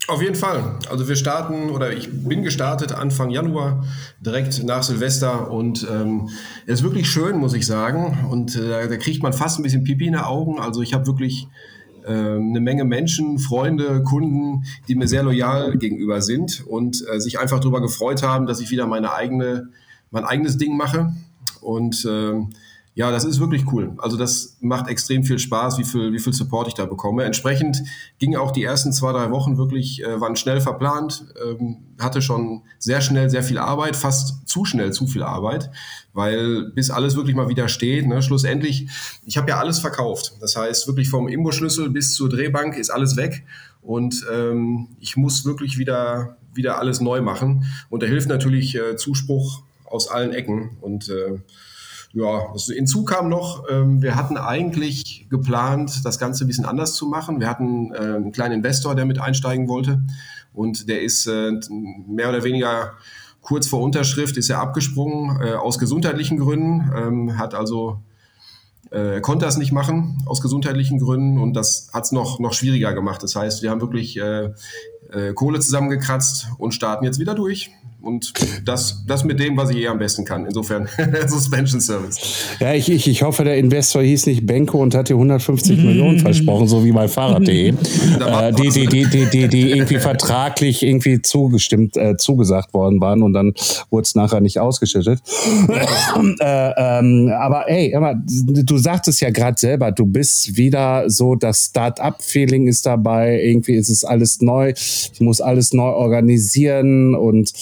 Auf 0.08 0.20
jeden 0.20 0.34
Fall. 0.34 0.78
Also 0.90 1.08
wir 1.08 1.14
starten 1.14 1.70
oder 1.70 1.92
ich 1.92 2.08
bin 2.10 2.42
gestartet 2.42 2.92
Anfang 2.92 3.30
Januar, 3.30 3.84
direkt 4.20 4.64
nach 4.64 4.82
Silvester 4.82 5.50
und 5.50 5.86
ähm, 5.88 6.28
es 6.66 6.80
ist 6.80 6.82
wirklich 6.82 7.08
schön, 7.08 7.36
muss 7.36 7.54
ich 7.54 7.66
sagen. 7.66 8.26
Und 8.28 8.56
äh, 8.56 8.88
da 8.88 8.96
kriegt 8.96 9.22
man 9.22 9.32
fast 9.32 9.58
ein 9.58 9.62
bisschen 9.62 9.84
Pipi 9.84 10.06
in 10.06 10.14
den 10.14 10.22
Augen. 10.22 10.58
Also 10.58 10.82
ich 10.82 10.92
habe 10.92 11.06
wirklich 11.06 11.46
eine 12.06 12.60
Menge 12.60 12.84
Menschen, 12.84 13.38
Freunde, 13.38 14.02
Kunden, 14.02 14.64
die 14.88 14.94
mir 14.94 15.08
sehr 15.08 15.22
loyal 15.22 15.76
gegenüber 15.78 16.20
sind 16.22 16.64
und 16.66 17.04
äh, 17.08 17.20
sich 17.20 17.38
einfach 17.38 17.60
darüber 17.60 17.80
gefreut 17.80 18.22
haben, 18.22 18.46
dass 18.46 18.60
ich 18.60 18.70
wieder 18.70 18.86
meine 18.86 19.12
eigene, 19.12 19.68
mein 20.10 20.24
eigenes 20.24 20.58
Ding 20.58 20.76
mache. 20.76 21.12
Und 21.60 22.06
ähm, 22.10 22.50
ja, 22.94 23.10
das 23.10 23.24
ist 23.24 23.40
wirklich 23.40 23.72
cool. 23.72 23.94
Also 23.98 24.18
das 24.18 24.58
macht 24.60 24.88
extrem 24.88 25.24
viel 25.24 25.38
Spaß, 25.38 25.78
wie 25.78 25.84
viel, 25.84 26.12
wie 26.12 26.18
viel 26.18 26.34
Support 26.34 26.68
ich 26.68 26.74
da 26.74 26.84
bekomme. 26.84 27.24
Entsprechend 27.24 27.82
gingen 28.18 28.36
auch 28.36 28.50
die 28.50 28.64
ersten 28.64 28.92
zwei, 28.92 29.12
drei 29.12 29.30
Wochen 29.30 29.56
wirklich, 29.56 30.04
äh, 30.04 30.20
waren 30.20 30.36
schnell 30.36 30.60
verplant, 30.60 31.24
ähm, 31.42 31.78
hatte 31.98 32.20
schon 32.20 32.62
sehr 32.78 33.00
schnell 33.00 33.30
sehr 33.30 33.42
viel 33.42 33.56
Arbeit, 33.56 33.96
fast 33.96 34.46
zu 34.46 34.66
schnell 34.66 34.92
zu 34.92 35.06
viel 35.06 35.22
Arbeit, 35.22 35.70
weil 36.12 36.70
bis 36.74 36.90
alles 36.90 37.16
wirklich 37.16 37.34
mal 37.34 37.48
wieder 37.48 37.68
steht, 37.68 38.06
ne, 38.06 38.20
schlussendlich, 38.20 38.88
ich 39.24 39.38
habe 39.38 39.48
ja 39.48 39.58
alles 39.58 39.78
verkauft. 39.78 40.34
Das 40.40 40.56
heißt, 40.56 40.86
wirklich 40.86 41.08
vom 41.08 41.28
Imbusschlüssel 41.28 41.88
bis 41.88 42.12
zur 42.12 42.28
Drehbank 42.28 42.76
ist 42.76 42.90
alles 42.90 43.16
weg 43.16 43.44
und 43.80 44.26
ähm, 44.30 44.88
ich 45.00 45.16
muss 45.16 45.46
wirklich 45.46 45.78
wieder, 45.78 46.36
wieder 46.52 46.78
alles 46.78 47.00
neu 47.00 47.22
machen. 47.22 47.64
Und 47.88 48.02
da 48.02 48.06
hilft 48.06 48.28
natürlich 48.28 48.74
äh, 48.74 48.96
Zuspruch 48.96 49.62
aus 49.86 50.08
allen 50.08 50.32
Ecken 50.32 50.76
und 50.82 51.08
äh, 51.08 51.38
ja, 52.14 52.52
hinzu 52.54 53.04
kam 53.04 53.28
noch, 53.28 53.64
ähm, 53.70 54.02
wir 54.02 54.16
hatten 54.16 54.36
eigentlich 54.36 55.26
geplant, 55.30 56.04
das 56.04 56.18
Ganze 56.18 56.44
ein 56.44 56.46
bisschen 56.46 56.66
anders 56.66 56.94
zu 56.94 57.06
machen. 57.06 57.40
Wir 57.40 57.48
hatten 57.48 57.92
äh, 57.92 57.98
einen 57.98 58.32
kleinen 58.32 58.56
Investor, 58.56 58.94
der 58.94 59.06
mit 59.06 59.18
einsteigen 59.18 59.66
wollte 59.68 60.02
und 60.52 60.88
der 60.88 61.02
ist 61.02 61.26
äh, 61.26 61.52
mehr 62.06 62.28
oder 62.28 62.44
weniger 62.44 62.92
kurz 63.40 63.66
vor 63.66 63.80
Unterschrift 63.80 64.36
ist 64.36 64.50
er 64.50 64.60
abgesprungen 64.60 65.40
äh, 65.42 65.54
aus 65.54 65.78
gesundheitlichen 65.78 66.38
Gründen, 66.38 66.92
ähm, 66.94 67.38
hat 67.38 67.54
also 67.54 68.00
äh, 68.90 69.20
konnte 69.20 69.44
das 69.46 69.56
nicht 69.56 69.72
machen 69.72 70.22
aus 70.26 70.40
gesundheitlichen 70.40 70.98
Gründen 70.98 71.38
und 71.38 71.54
das 71.54 71.90
hat 71.92 72.04
es 72.04 72.12
noch, 72.12 72.38
noch 72.38 72.52
schwieriger 72.52 72.92
gemacht. 72.92 73.22
Das 73.22 73.34
heißt, 73.34 73.62
wir 73.62 73.70
haben 73.70 73.80
wirklich 73.80 74.16
äh, 74.18 74.52
äh, 75.12 75.32
Kohle 75.32 75.60
zusammengekratzt 75.60 76.48
und 76.58 76.72
starten 76.72 77.04
jetzt 77.04 77.18
wieder 77.18 77.34
durch. 77.34 77.70
Und 78.02 78.32
das, 78.64 79.04
das 79.06 79.22
mit 79.22 79.38
dem, 79.38 79.56
was 79.56 79.70
ich 79.70 79.76
eh 79.76 79.86
am 79.86 79.98
besten 79.98 80.24
kann. 80.24 80.44
Insofern 80.44 80.88
Suspension 81.28 81.80
Service. 81.80 82.18
Ja, 82.58 82.74
ich, 82.74 82.90
ich, 82.90 83.06
ich 83.06 83.22
hoffe, 83.22 83.44
der 83.44 83.58
Investor 83.58 84.02
hieß 84.02 84.26
nicht 84.26 84.44
Benko 84.44 84.78
und 84.82 84.94
hat 84.94 85.08
dir 85.08 85.14
150 85.14 85.78
Millionen 85.78 86.18
versprochen, 86.18 86.66
so 86.66 86.84
wie 86.84 86.90
bei 86.90 87.06
Fahrrad.de. 87.06 87.68
äh, 87.70 88.52
die, 88.54 88.70
die, 88.70 88.86
die, 88.88 89.06
die, 89.06 89.26
die, 89.26 89.48
die 89.48 89.70
irgendwie 89.70 89.98
vertraglich 89.98 90.82
irgendwie 90.82 91.22
zugestimmt, 91.22 91.96
äh, 91.96 92.16
zugesagt 92.16 92.74
worden 92.74 93.00
waren 93.00 93.22
und 93.22 93.34
dann 93.34 93.54
wurde 93.90 94.02
es 94.02 94.16
nachher 94.16 94.40
nicht 94.40 94.58
ausgeschüttet. 94.58 95.20
äh, 96.40 96.72
ähm, 96.76 97.32
aber 97.38 97.68
ey, 97.68 97.92
immer, 97.92 98.14
du 98.16 98.78
sagtest 98.78 99.20
ja 99.20 99.30
gerade 99.30 99.58
selber, 99.60 99.92
du 99.92 100.06
bist 100.06 100.56
wieder 100.56 101.08
so, 101.08 101.36
das 101.36 101.66
Start-up-Feeling 101.66 102.66
ist 102.66 102.84
dabei, 102.84 103.40
irgendwie 103.40 103.74
ist 103.74 103.90
es 103.90 104.04
alles 104.04 104.40
neu, 104.40 104.74
muss 105.20 105.40
alles 105.40 105.72
neu 105.72 105.90
organisieren 105.90 107.14
und 107.14 107.52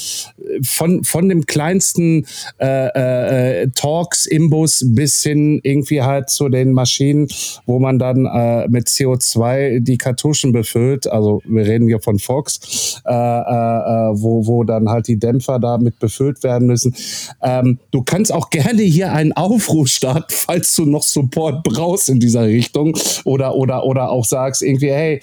von, 0.63 1.05
von 1.05 1.29
dem 1.29 1.47
kleinsten 1.47 2.27
äh, 2.59 3.63
äh, 3.63 3.69
Talks 3.75 4.27
im 4.27 4.51
Bus 4.51 4.85
bis 4.87 5.23
hin 5.23 5.61
irgendwie 5.63 6.03
halt 6.03 6.31
zu 6.31 6.49
den 6.49 6.73
Maschinen, 6.73 7.29
wo 7.67 7.79
man 7.79 7.99
dann 7.99 8.27
äh, 8.27 8.69
mit 8.69 8.89
CO2 8.89 9.81
die 9.81 9.99
Kartuschen 9.99 10.53
befüllt. 10.53 11.07
Also 11.07 11.43
wir 11.45 11.67
reden 11.67 11.87
hier 11.87 12.01
von 12.01 12.19
Fox, 12.19 13.01
äh, 13.07 13.13
äh, 13.13 13.15
äh, 13.15 14.23
wo, 14.23 14.47
wo 14.47 14.65
dann 14.65 14.89
halt 14.89 15.09
die 15.09 15.19
Dämpfer 15.19 15.59
damit 15.59 15.99
befüllt 15.99 16.43
werden 16.43 16.67
müssen. 16.67 16.95
Ähm, 17.43 17.79
du 17.91 18.03
kannst 18.03 18.33
auch 18.33 18.51
gerne 18.51 18.83
hier 18.83 19.13
einen 19.13 19.33
Aufruf 19.33 19.89
starten, 19.89 20.35
falls 20.35 20.75
du 20.77 20.85
noch 20.85 21.03
Support 21.03 21.63
brauchst 21.65 22.09
in 22.09 22.21
dieser 22.21 22.45
Richtung 22.45 22.97
oder, 23.25 23.55
oder, 23.55 23.85
oder 23.85 24.11
auch 24.11 24.25
sagst 24.25 24.63
irgendwie, 24.63 24.91
hey, 24.91 25.21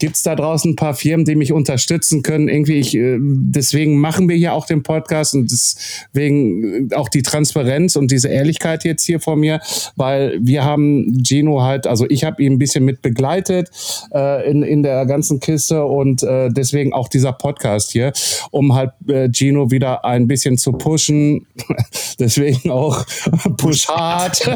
gibt 0.00 0.16
es 0.16 0.22
da 0.22 0.34
draußen 0.34 0.72
ein 0.72 0.76
paar 0.76 0.94
Firmen, 0.94 1.24
die 1.24 1.36
mich 1.36 1.52
unterstützen 1.52 2.22
können? 2.22 2.48
Irgendwie, 2.48 2.78
ich, 2.78 2.96
äh, 2.96 3.18
deswegen 3.20 3.98
machen 3.98 4.28
wir 4.28 4.36
hier 4.36 4.54
auch 4.54 4.66
den 4.66 4.82
Podcast 4.82 5.34
und 5.34 5.50
deswegen 5.50 6.90
äh, 6.90 6.94
auch 6.96 7.08
die 7.08 7.22
Transparenz 7.22 7.94
und 7.94 8.10
diese 8.10 8.28
Ehrlichkeit 8.28 8.84
jetzt 8.84 9.04
hier 9.04 9.20
vor 9.20 9.36
mir, 9.36 9.60
weil 9.96 10.38
wir 10.40 10.64
haben 10.64 11.22
Gino 11.22 11.62
halt, 11.62 11.86
also 11.86 12.06
ich 12.08 12.24
habe 12.24 12.42
ihn 12.42 12.54
ein 12.54 12.58
bisschen 12.58 12.84
mit 12.84 13.02
begleitet 13.02 13.70
äh, 14.12 14.50
in, 14.50 14.62
in 14.62 14.82
der 14.82 15.06
ganzen 15.06 15.38
Kiste 15.38 15.84
und 15.84 16.22
äh, 16.22 16.48
deswegen 16.50 16.92
auch 16.92 17.08
dieser 17.08 17.32
Podcast 17.32 17.92
hier, 17.92 18.12
um 18.50 18.74
halt 18.74 18.90
äh, 19.06 19.28
Gino 19.30 19.70
wieder 19.70 20.04
ein 20.04 20.26
bisschen 20.26 20.58
zu 20.58 20.72
pushen. 20.72 21.46
deswegen 22.18 22.70
auch 22.70 23.04
Push 23.58 23.88
Hard. 23.88 24.40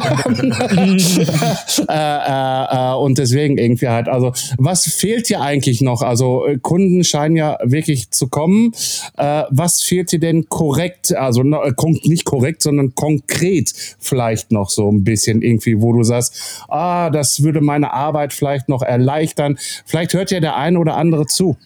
äh, 1.88 2.94
und 2.94 3.18
deswegen 3.18 3.58
irgendwie 3.58 3.88
halt, 3.88 4.08
also 4.08 4.32
was 4.58 4.84
fehlt 4.84 5.28
dir 5.34 5.40
eigentlich 5.42 5.80
noch? 5.80 6.02
Also 6.02 6.46
äh, 6.46 6.58
Kunden 6.58 7.04
scheinen 7.04 7.36
ja 7.36 7.58
wirklich 7.62 8.10
zu 8.10 8.28
kommen. 8.28 8.72
Äh, 9.16 9.44
was 9.50 9.82
fehlt 9.82 10.12
dir 10.12 10.20
denn 10.20 10.48
korrekt, 10.48 11.14
also 11.14 11.42
äh, 11.42 11.72
nicht 12.04 12.24
korrekt, 12.24 12.62
sondern 12.62 12.94
konkret 12.94 13.72
vielleicht 13.98 14.52
noch 14.52 14.70
so 14.70 14.90
ein 14.90 15.04
bisschen 15.04 15.42
irgendwie, 15.42 15.80
wo 15.80 15.92
du 15.92 16.02
sagst, 16.02 16.64
ah, 16.68 17.10
das 17.10 17.42
würde 17.42 17.60
meine 17.60 17.92
Arbeit 17.92 18.32
vielleicht 18.32 18.68
noch 18.68 18.82
erleichtern. 18.82 19.58
Vielleicht 19.84 20.14
hört 20.14 20.30
ja 20.30 20.40
der 20.40 20.56
eine 20.56 20.78
oder 20.78 20.96
andere 20.96 21.26
zu. 21.26 21.56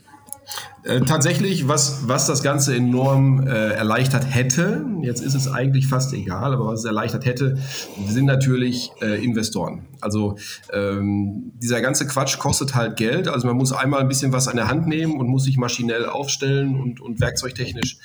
Äh, 0.84 1.00
tatsächlich, 1.00 1.68
was, 1.68 2.08
was 2.08 2.26
das 2.26 2.42
Ganze 2.42 2.74
enorm 2.74 3.46
äh, 3.46 3.72
erleichtert 3.72 4.24
hätte, 4.32 4.86
jetzt 5.02 5.20
ist 5.20 5.34
es 5.34 5.48
eigentlich 5.48 5.86
fast 5.86 6.14
egal, 6.14 6.54
aber 6.54 6.66
was 6.66 6.80
es 6.80 6.84
erleichtert 6.86 7.26
hätte, 7.26 7.58
sind 8.06 8.24
natürlich 8.24 8.90
äh, 9.02 9.22
Investoren. 9.22 9.86
Also 10.00 10.36
ähm, 10.72 11.52
dieser 11.56 11.80
ganze 11.80 12.06
Quatsch 12.06 12.38
kostet 12.38 12.74
halt 12.74 12.96
Geld. 12.96 13.28
Also 13.28 13.46
man 13.48 13.56
muss 13.56 13.72
einmal 13.72 14.00
ein 14.00 14.08
bisschen 14.08 14.32
was 14.32 14.48
an 14.48 14.56
der 14.56 14.68
Hand 14.68 14.86
nehmen 14.86 15.18
und 15.18 15.28
muss 15.28 15.44
sich 15.44 15.58
maschinell 15.58 16.06
aufstellen 16.06 16.80
und, 16.80 17.00
und 17.00 17.20
werkzeugtechnisch. 17.20 17.98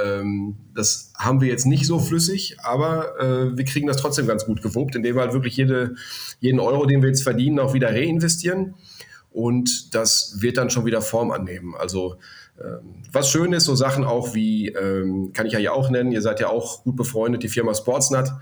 Ähm, 0.00 0.56
das 0.74 1.12
haben 1.16 1.40
wir 1.40 1.48
jetzt 1.48 1.66
nicht 1.66 1.86
so 1.86 1.98
flüssig, 1.98 2.58
aber 2.62 3.18
äh, 3.18 3.56
wir 3.56 3.64
kriegen 3.64 3.88
das 3.88 3.96
trotzdem 3.96 4.26
ganz 4.26 4.44
gut 4.44 4.62
gewuppt, 4.62 4.94
indem 4.94 5.16
wir 5.16 5.22
halt 5.22 5.32
wirklich 5.32 5.56
jede, 5.56 5.96
jeden 6.38 6.60
Euro, 6.60 6.86
den 6.86 7.02
wir 7.02 7.08
jetzt 7.08 7.22
verdienen, 7.22 7.58
auch 7.58 7.74
wieder 7.74 7.88
reinvestieren 7.88 8.74
und 9.38 9.94
das 9.94 10.38
wird 10.40 10.56
dann 10.56 10.68
schon 10.68 10.84
wieder 10.84 11.00
Form 11.00 11.30
annehmen. 11.30 11.76
Also 11.78 12.16
ähm, 12.60 13.04
was 13.12 13.30
schön 13.30 13.52
ist, 13.52 13.66
so 13.66 13.76
Sachen 13.76 14.02
auch 14.02 14.34
wie, 14.34 14.70
ähm, 14.70 15.32
kann 15.32 15.46
ich 15.46 15.52
ja 15.52 15.60
hier 15.60 15.74
auch 15.74 15.90
nennen, 15.90 16.10
ihr 16.10 16.22
seid 16.22 16.40
ja 16.40 16.48
auch 16.48 16.82
gut 16.82 16.96
befreundet, 16.96 17.44
die 17.44 17.48
Firma 17.48 17.72
Sportsnut. 17.72 18.32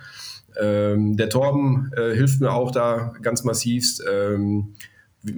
Ähm, 0.58 1.18
der 1.18 1.28
Torben 1.28 1.92
äh, 1.94 2.14
hilft 2.14 2.40
mir 2.40 2.50
auch 2.50 2.70
da 2.70 3.12
ganz 3.20 3.44
massivst. 3.44 4.02
Ähm, 4.10 4.74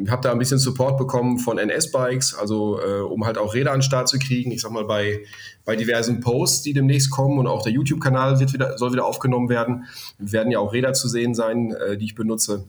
habe 0.09 0.23
da 0.23 0.31
ein 0.31 0.39
bisschen 0.39 0.59
Support 0.59 0.97
bekommen 0.97 1.41
von 1.41 1.59
NS-Bikes, 1.59 2.37
also 2.37 2.79
äh, 2.81 3.01
um 3.01 3.27
halt 3.27 3.37
auch 3.37 3.53
Räder 3.53 3.73
an 3.73 3.79
den 3.79 3.83
Start 3.83 4.09
zu 4.09 4.21
kriegen. 4.21 4.53
Ich 4.53 4.61
sag 4.61 4.71
mal, 4.71 4.85
bei, 4.85 5.25
bei 5.65 5.75
diversen 5.75 6.21
Posts, 6.21 6.63
die 6.63 6.73
demnächst 6.73 7.11
kommen 7.11 7.37
und 7.37 7.49
auch 7.49 7.65
der 7.65 7.73
YouTube-Kanal 7.73 8.39
wieder, 8.39 8.79
soll 8.79 8.93
wieder 8.93 9.07
aufgenommen 9.07 9.49
werden, 9.49 9.87
werden 10.19 10.53
ja 10.53 10.61
auch 10.61 10.73
Räder 10.73 10.93
zu 10.93 11.09
sehen 11.09 11.35
sein, 11.35 11.73
äh, 11.73 11.97
die 11.97 12.05
ich 12.05 12.15
benutze. 12.15 12.69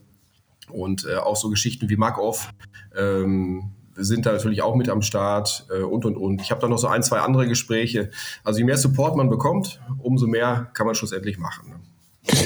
Und 0.69 1.05
äh, 1.05 1.15
auch 1.15 1.35
so 1.35 1.49
Geschichten 1.49 1.89
wie 1.89 1.97
Mark-Off 1.97 2.49
ähm, 2.95 3.71
sind 3.95 4.25
da 4.25 4.31
natürlich 4.31 4.61
auch 4.61 4.75
mit 4.75 4.89
am 4.89 5.01
Start 5.01 5.67
äh, 5.69 5.81
und 5.81 6.05
und 6.05 6.15
und. 6.15 6.41
Ich 6.41 6.51
habe 6.51 6.61
da 6.61 6.67
noch 6.67 6.77
so 6.77 6.87
ein, 6.87 7.03
zwei 7.03 7.19
andere 7.19 7.47
Gespräche. 7.47 8.11
Also 8.43 8.59
je 8.59 8.65
mehr 8.65 8.77
Support 8.77 9.15
man 9.15 9.29
bekommt, 9.29 9.81
umso 9.97 10.27
mehr 10.27 10.69
kann 10.73 10.85
man 10.85 10.95
schlussendlich 10.95 11.37
machen. 11.37 11.69
Ne? 11.69 11.79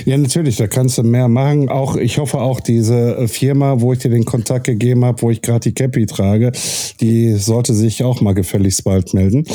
Ja, 0.06 0.18
natürlich, 0.18 0.58
da 0.58 0.68
kannst 0.68 0.98
du 0.98 1.04
mehr 1.04 1.28
machen. 1.28 1.70
Auch 1.70 1.96
ich 1.96 2.18
hoffe 2.18 2.40
auch 2.40 2.60
diese 2.60 3.18
äh, 3.18 3.28
Firma, 3.28 3.80
wo 3.80 3.94
ich 3.94 4.00
dir 4.00 4.10
den 4.10 4.26
Kontakt 4.26 4.66
gegeben 4.66 5.06
habe, 5.06 5.22
wo 5.22 5.32
ich 5.32 5.42
gerade 5.42 5.62
die 5.62 5.74
Cappy 5.74 6.06
trage, 6.06 6.52
die 7.00 7.34
sollte 7.36 7.74
sich 7.74 8.04
auch 8.04 8.22
mal 8.22 8.34
gefälligst 8.34 8.84
bald 8.84 9.14
melden. 9.14 9.46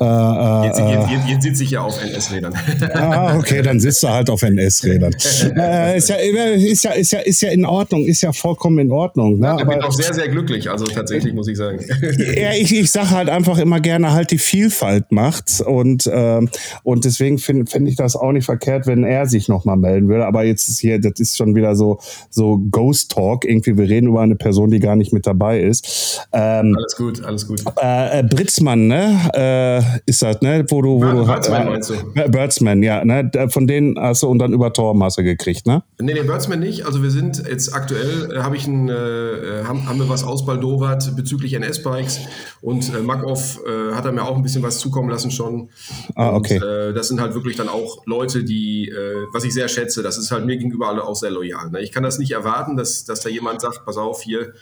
Äh, 0.00 0.04
äh, 0.04 0.66
jetzt, 0.66 0.78
jetzt, 0.78 1.10
jetzt, 1.10 1.28
jetzt 1.28 1.42
sitze 1.42 1.64
ich 1.64 1.70
ja 1.70 1.82
auf 1.82 2.02
NS-Rädern. 2.02 2.54
ah, 2.94 3.36
okay, 3.36 3.62
dann 3.62 3.80
sitzt 3.80 4.02
du 4.02 4.08
halt 4.08 4.30
auf 4.30 4.42
NS-Rädern. 4.42 5.14
äh, 5.56 5.98
ist, 5.98 6.08
ja, 6.08 6.16
ist, 6.16 6.84
ja, 6.84 6.90
ist, 6.92 7.12
ja, 7.12 7.20
ist 7.20 7.40
ja 7.42 7.50
in 7.50 7.64
Ordnung, 7.64 8.04
ist 8.04 8.22
ja 8.22 8.32
vollkommen 8.32 8.78
in 8.78 8.92
Ordnung. 8.92 9.38
Ne? 9.38 9.46
Ja, 9.46 9.58
ich 9.58 9.66
bin 9.66 9.82
auch 9.82 9.92
sehr, 9.92 10.12
sehr 10.14 10.28
glücklich, 10.28 10.70
also 10.70 10.84
tatsächlich 10.86 11.34
muss 11.34 11.48
ich 11.48 11.56
sagen. 11.56 11.78
ja, 12.36 12.52
ich, 12.52 12.74
ich 12.74 12.90
sage 12.90 13.10
halt 13.10 13.28
einfach 13.28 13.58
immer 13.58 13.80
gerne 13.80 14.12
halt 14.12 14.30
die 14.30 14.38
Vielfalt 14.38 15.12
macht 15.12 15.60
und, 15.60 16.06
äh, 16.06 16.40
und 16.82 17.04
deswegen 17.04 17.38
finde 17.38 17.70
find 17.70 17.88
ich 17.88 17.96
das 17.96 18.16
auch 18.16 18.32
nicht 18.32 18.44
verkehrt, 18.44 18.86
wenn 18.86 19.04
er 19.04 19.26
sich 19.26 19.48
nochmal 19.48 19.76
melden 19.78 20.08
würde. 20.08 20.26
Aber 20.26 20.44
jetzt 20.44 20.68
ist 20.68 20.78
hier, 20.78 21.00
das 21.00 21.18
ist 21.18 21.36
schon 21.36 21.54
wieder 21.54 21.76
so, 21.76 21.98
so 22.30 22.58
Ghost 22.70 23.10
Talk. 23.12 23.44
Irgendwie, 23.44 23.76
wir 23.76 23.88
reden 23.88 24.08
über 24.08 24.20
eine 24.20 24.36
Person, 24.36 24.70
die 24.70 24.80
gar 24.80 24.96
nicht 24.96 25.12
mit 25.12 25.26
dabei 25.26 25.60
ist. 25.60 26.26
Ähm, 26.32 26.74
alles 26.76 26.96
gut, 26.96 27.24
alles 27.24 27.46
gut. 27.46 27.62
Äh, 27.80 28.20
äh 28.20 28.22
Britzmann, 28.22 28.86
ne? 28.86 29.30
Äh, 29.34 30.00
ist 30.06 30.22
das, 30.22 30.40
ne? 30.40 30.64
Wo 30.68 30.82
du, 30.82 31.00
wo 31.00 31.04
ja, 31.04 31.12
du 31.12 31.24
Birdsman 31.26 31.66
äh, 31.66 31.70
meinst 31.70 31.90
du? 31.90 31.94
Birdsman, 32.30 32.82
ja, 32.82 33.04
ne? 33.04 33.30
Von 33.48 33.66
denen 33.66 33.98
hast 33.98 34.22
du 34.22 34.28
und 34.28 34.38
dann 34.38 34.52
über 34.52 34.72
Torben 34.72 35.02
hast 35.02 35.18
du 35.18 35.22
gekriegt, 35.22 35.66
ne? 35.66 35.82
Nee, 36.00 36.14
nee, 36.14 36.22
Birdsman 36.22 36.60
nicht. 36.60 36.86
Also 36.86 37.02
wir 37.02 37.10
sind 37.10 37.42
jetzt 37.48 37.74
aktuell, 37.74 38.32
äh, 38.32 38.38
habe 38.40 38.56
ich 38.56 38.66
ein, 38.66 38.88
äh, 38.88 39.64
haben, 39.64 39.88
haben 39.88 39.98
wir 39.98 40.08
was 40.08 40.24
ausbaldowert 40.24 41.16
bezüglich 41.16 41.54
NS-Bikes 41.54 42.20
und 42.62 42.92
äh, 42.94 43.00
Makov 43.00 43.60
äh, 43.66 43.94
hat 43.94 44.04
er 44.04 44.12
mir 44.12 44.22
auch 44.22 44.36
ein 44.36 44.42
bisschen 44.42 44.62
was 44.62 44.78
zukommen 44.78 45.08
lassen 45.08 45.30
schon. 45.30 45.68
Ah, 46.14 46.34
okay. 46.34 46.56
Und, 46.56 46.62
äh, 46.62 46.92
das 46.94 47.08
sind 47.08 47.20
halt 47.20 47.34
wirklich 47.34 47.56
dann 47.56 47.68
auch 47.68 48.02
Leute, 48.06 48.44
die, 48.44 48.88
äh, 48.88 49.26
was 49.32 49.44
ich 49.44 49.54
sehr 49.58 49.68
schätze, 49.68 50.02
das 50.02 50.18
ist 50.18 50.30
halt 50.30 50.46
mir 50.46 50.56
gegenüber 50.56 50.88
alle 50.88 51.02
auch 51.04 51.16
sehr 51.16 51.30
loyal. 51.30 51.70
Ne? 51.70 51.80
Ich 51.80 51.90
kann 51.90 52.04
das 52.04 52.18
nicht 52.18 52.30
erwarten, 52.30 52.76
dass, 52.76 53.04
dass 53.04 53.20
da 53.20 53.28
jemand 53.28 53.60
sagt, 53.60 53.84
pass 53.84 53.96
auf, 53.96 54.22
hier, 54.22 54.52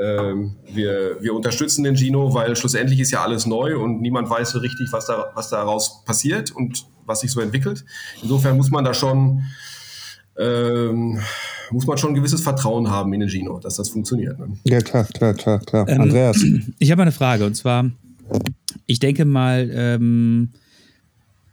ähm, 0.00 0.56
wir, 0.72 1.18
wir 1.20 1.34
unterstützen 1.34 1.84
den 1.84 1.94
Gino, 1.94 2.32
weil 2.32 2.56
schlussendlich 2.56 3.00
ist 3.00 3.10
ja 3.10 3.22
alles 3.22 3.44
neu 3.44 3.78
und 3.78 4.00
niemand 4.00 4.30
weiß 4.30 4.50
so 4.50 4.60
richtig, 4.60 4.90
was, 4.92 5.06
da, 5.06 5.30
was 5.34 5.50
daraus 5.50 6.04
passiert 6.04 6.52
und 6.52 6.86
was 7.04 7.20
sich 7.20 7.30
so 7.30 7.40
entwickelt. 7.40 7.84
Insofern 8.22 8.56
muss 8.56 8.70
man 8.70 8.82
da 8.82 8.94
schon 8.94 9.42
ähm, 10.38 11.20
muss 11.70 11.86
man 11.86 11.98
schon 11.98 12.12
ein 12.12 12.14
gewisses 12.14 12.40
Vertrauen 12.40 12.88
haben 12.88 13.12
in 13.12 13.20
den 13.20 13.28
Gino, 13.28 13.58
dass 13.58 13.76
das 13.76 13.90
funktioniert. 13.90 14.38
Ne? 14.38 14.56
Ja, 14.64 14.80
klar, 14.80 15.04
klar, 15.04 15.34
klar, 15.34 15.58
klar. 15.58 15.86
Ähm, 15.88 16.00
Andreas. 16.00 16.42
Ich 16.78 16.90
habe 16.90 17.02
eine 17.02 17.12
Frage 17.12 17.44
und 17.44 17.54
zwar, 17.54 17.90
ich 18.86 19.00
denke 19.00 19.26
mal, 19.26 19.68
ähm, 19.70 20.52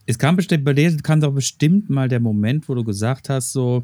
es 0.07 0.17
kam 0.17 0.37
bestimmt, 0.37 0.63
bei 0.63 0.73
dir 0.73 0.95
kam 0.97 1.19
doch 1.19 1.33
bestimmt 1.33 1.89
mal 1.89 2.07
der 2.07 2.21
Moment, 2.21 2.69
wo 2.69 2.75
du 2.75 2.83
gesagt 2.85 3.29
hast, 3.29 3.51
so, 3.51 3.83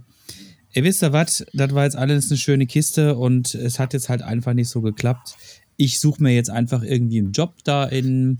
ihr 0.71 0.85
wisst 0.85 1.01
ja 1.01 1.11
was, 1.11 1.45
das 1.53 1.75
war 1.75 1.83
jetzt 1.83 1.97
alles 1.97 2.31
eine 2.31 2.37
schöne 2.37 2.65
Kiste 2.65 3.15
und 3.15 3.53
es 3.53 3.77
hat 3.77 3.93
jetzt 3.93 4.07
halt 4.07 4.21
einfach 4.21 4.53
nicht 4.53 4.69
so 4.69 4.81
geklappt. 4.81 5.35
Ich 5.75 5.99
suche 5.99 6.23
mir 6.23 6.33
jetzt 6.33 6.49
einfach 6.49 6.81
irgendwie 6.81 7.19
einen 7.19 7.33
Job 7.33 7.55
da 7.65 7.83
in, 7.83 8.39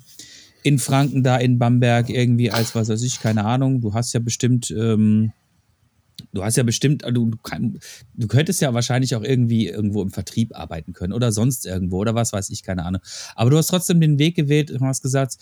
in 0.64 0.80
Franken, 0.80 1.24
da 1.24 1.36
in 1.36 1.60
Bamberg, 1.60 2.10
irgendwie 2.10 2.52
als 2.52 2.74
was 2.74 2.88
weiß 2.88 3.04
ich, 3.04 3.20
keine 3.20 3.44
Ahnung. 3.44 3.82
Du 3.82 3.94
hast 3.94 4.14
ja 4.14 4.22
bestimmt, 4.22 4.72
ähm, 4.72 5.34
du 6.32 6.42
hast 6.42 6.56
ja 6.56 6.64
bestimmt, 6.64 7.04
du, 7.04 7.32
du, 7.32 7.38
kann, 7.44 7.80
du 8.14 8.28
könntest 8.28 8.62
ja 8.62 8.74
wahrscheinlich 8.74 9.14
auch 9.18 9.24
irgendwie 9.24 9.68
irgendwo 9.68 10.02
im 10.02 10.12
Vertrieb 10.12 10.58
arbeiten 10.58 10.94
können 10.94 11.12
oder 11.12 11.34
sonst 11.34 11.66
irgendwo 11.66 11.98
oder 11.98 12.16
was 12.16 12.32
weiß 12.32 12.50
ich, 12.50 12.64
keine 12.64 12.86
Ahnung. 12.86 13.02
Aber 13.36 13.50
du 13.50 13.58
hast 13.58 13.68
trotzdem 13.68 14.00
den 14.00 14.20
Weg 14.20 14.36
gewählt 14.36 14.72
und 14.72 14.80
hast 14.86 15.02
gesagt, 15.02 15.36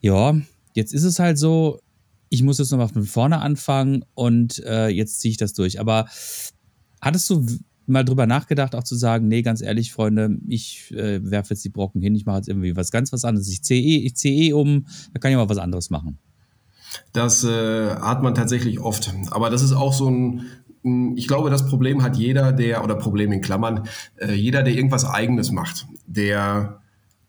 ja, 0.00 0.38
Jetzt 0.76 0.92
ist 0.92 1.04
es 1.04 1.18
halt 1.18 1.38
so, 1.38 1.80
ich 2.28 2.42
muss 2.42 2.58
jetzt 2.58 2.70
nochmal 2.70 2.88
von 2.88 3.04
vorne 3.04 3.40
anfangen 3.40 4.04
und 4.14 4.62
äh, 4.64 4.88
jetzt 4.88 5.20
ziehe 5.20 5.30
ich 5.30 5.38
das 5.38 5.54
durch. 5.54 5.80
Aber 5.80 6.06
hattest 7.00 7.30
du 7.30 7.46
mal 7.86 8.04
drüber 8.04 8.26
nachgedacht, 8.26 8.74
auch 8.74 8.84
zu 8.84 8.94
sagen, 8.94 9.26
nee, 9.28 9.40
ganz 9.40 9.62
ehrlich, 9.62 9.92
Freunde, 9.92 10.36
ich 10.46 10.92
äh, 10.92 11.18
werfe 11.22 11.54
jetzt 11.54 11.64
die 11.64 11.70
Brocken 11.70 12.02
hin, 12.02 12.14
ich 12.14 12.26
mache 12.26 12.38
jetzt 12.38 12.48
irgendwie 12.48 12.76
was 12.76 12.90
ganz 12.90 13.10
was 13.12 13.24
anderes. 13.24 13.48
Ich 13.48 13.62
ziehe 13.62 13.80
eh, 13.80 14.06
ich 14.06 14.22
eh 14.24 14.52
um, 14.52 14.86
da 15.14 15.20
kann 15.20 15.30
ich 15.30 15.36
mal 15.38 15.48
was 15.48 15.58
anderes 15.58 15.88
machen. 15.88 16.18
Das 17.12 17.42
äh, 17.44 17.94
hat 17.94 18.22
man 18.22 18.34
tatsächlich 18.34 18.80
oft. 18.80 19.14
Aber 19.30 19.48
das 19.48 19.62
ist 19.62 19.72
auch 19.72 19.94
so 19.94 20.10
ein, 20.10 20.46
ich 21.16 21.26
glaube, 21.26 21.48
das 21.48 21.66
Problem 21.66 22.02
hat 22.02 22.16
jeder, 22.16 22.52
der, 22.52 22.84
oder 22.84 22.96
Problem 22.96 23.32
in 23.32 23.40
Klammern, 23.40 23.88
äh, 24.16 24.34
jeder, 24.34 24.62
der 24.62 24.74
irgendwas 24.74 25.04
Eigenes 25.04 25.50
macht, 25.52 25.86
der 26.06 26.80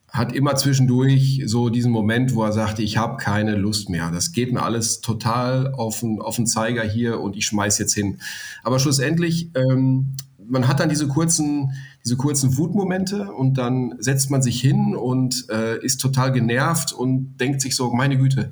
hat 0.10 0.32
immer 0.34 0.56
zwischendurch 0.56 1.44
so 1.46 1.70
diesen 1.70 1.92
Moment, 1.92 2.34
wo 2.34 2.44
er 2.44 2.54
sagte, 2.54 2.82
ich 2.82 2.98
habe 2.98 3.18
keine 3.18 3.56
Lust 3.56 3.90
mehr. 3.90 4.10
Das 4.12 4.32
geht 4.32 4.54
mir 4.54 4.64
alles 4.64 5.02
total 5.02 5.74
auf 5.74 6.00
den, 6.00 6.22
auf 6.22 6.38
den 6.38 6.48
Zeiger 6.48 6.84
hier 6.84 7.20
und 7.20 7.36
ich 7.36 7.46
schmeiß 7.46 7.78
jetzt 7.78 7.94
hin. 7.94 8.20
Aber 8.64 8.80
schlussendlich, 8.80 9.52
ähm, 9.56 10.16
man 10.50 10.68
hat 10.68 10.80
dann 10.80 10.90
diese 10.90 11.08
kurzen, 11.08 11.74
diese 12.06 12.16
kurzen 12.16 12.58
Wutmomente 12.58 13.32
und 13.32 13.58
dann 13.58 13.96
setzt 14.00 14.32
man 14.32 14.42
sich 14.42 14.62
hin 14.62 14.96
und 14.96 15.46
äh, 15.50 15.84
ist 15.84 16.00
total 16.00 16.32
genervt 16.32 16.94
und 16.94 17.38
denkt 17.38 17.62
sich 17.62 17.76
so, 17.76 17.92
meine 17.92 18.18
Güte, 18.18 18.50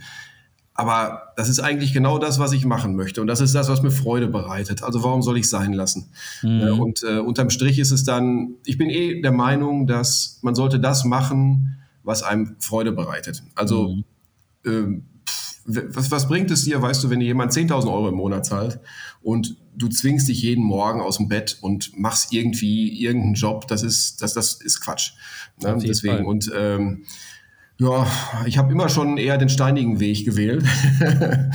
aber 0.77 1.31
das 1.37 1.47
ist 1.47 1.61
eigentlich 1.61 1.93
genau 1.93 2.19
das, 2.19 2.37
was 2.37 2.51
ich 2.51 2.65
machen 2.65 2.97
möchte. 2.97 3.21
Und 3.21 3.27
das 3.27 3.39
ist 3.39 3.55
das, 3.55 3.69
was 3.69 3.81
mir 3.81 3.91
Freude 3.91 4.27
bereitet. 4.27 4.83
Also 4.83 5.03
warum 5.03 5.21
soll 5.21 5.37
ich 5.37 5.49
sein 5.49 5.71
lassen? 5.71 6.11
Mhm. 6.43 6.59
Äh, 6.59 6.69
und 6.71 7.03
äh, 7.03 7.17
unterm 7.19 7.49
Strich 7.49 7.79
ist 7.79 7.91
es 7.91 8.03
dann, 8.03 8.55
ich 8.65 8.77
bin 8.77 8.89
eh 8.89 9.21
der 9.21 9.31
Meinung, 9.31 9.87
dass 9.87 10.37
man 10.41 10.53
sollte 10.53 10.81
das 10.81 11.05
machen, 11.05 11.77
was 12.03 12.23
einem 12.23 12.57
Freude 12.59 12.91
bereitet. 12.91 13.41
Also 13.55 13.87
mhm. 13.87 14.03
ähm, 14.65 15.05
was, 15.65 16.11
was 16.11 16.27
bringt 16.27 16.51
es 16.51 16.65
dir, 16.65 16.81
weißt 16.81 17.03
du, 17.03 17.09
wenn 17.09 17.21
dir 17.21 17.25
jemand 17.25 17.53
10.000 17.53 17.87
Euro 17.87 18.09
im 18.09 18.15
Monat 18.15 18.45
zahlt 18.45 18.79
und 19.23 19.55
du 19.75 19.87
zwingst 19.87 20.27
dich 20.27 20.41
jeden 20.41 20.63
Morgen 20.63 21.01
aus 21.01 21.17
dem 21.17 21.27
Bett 21.27 21.57
und 21.61 21.97
machst 21.97 22.33
irgendwie 22.33 23.01
irgendeinen 23.01 23.33
Job, 23.33 23.67
das 23.67 23.81
ist, 23.81 24.21
das, 24.21 24.33
das 24.33 24.61
ist 24.61 24.81
Quatsch. 24.81 25.13
Ne? 25.63 25.77
Deswegen, 25.81 26.17
Fall. 26.17 26.25
und 26.25 26.51
ähm, 26.55 27.05
ja, 27.77 28.07
ich 28.45 28.57
habe 28.57 28.71
immer 28.71 28.89
schon 28.89 29.17
eher 29.17 29.37
den 29.37 29.49
steinigen 29.49 29.99
Weg 29.99 30.25
gewählt. 30.25 30.65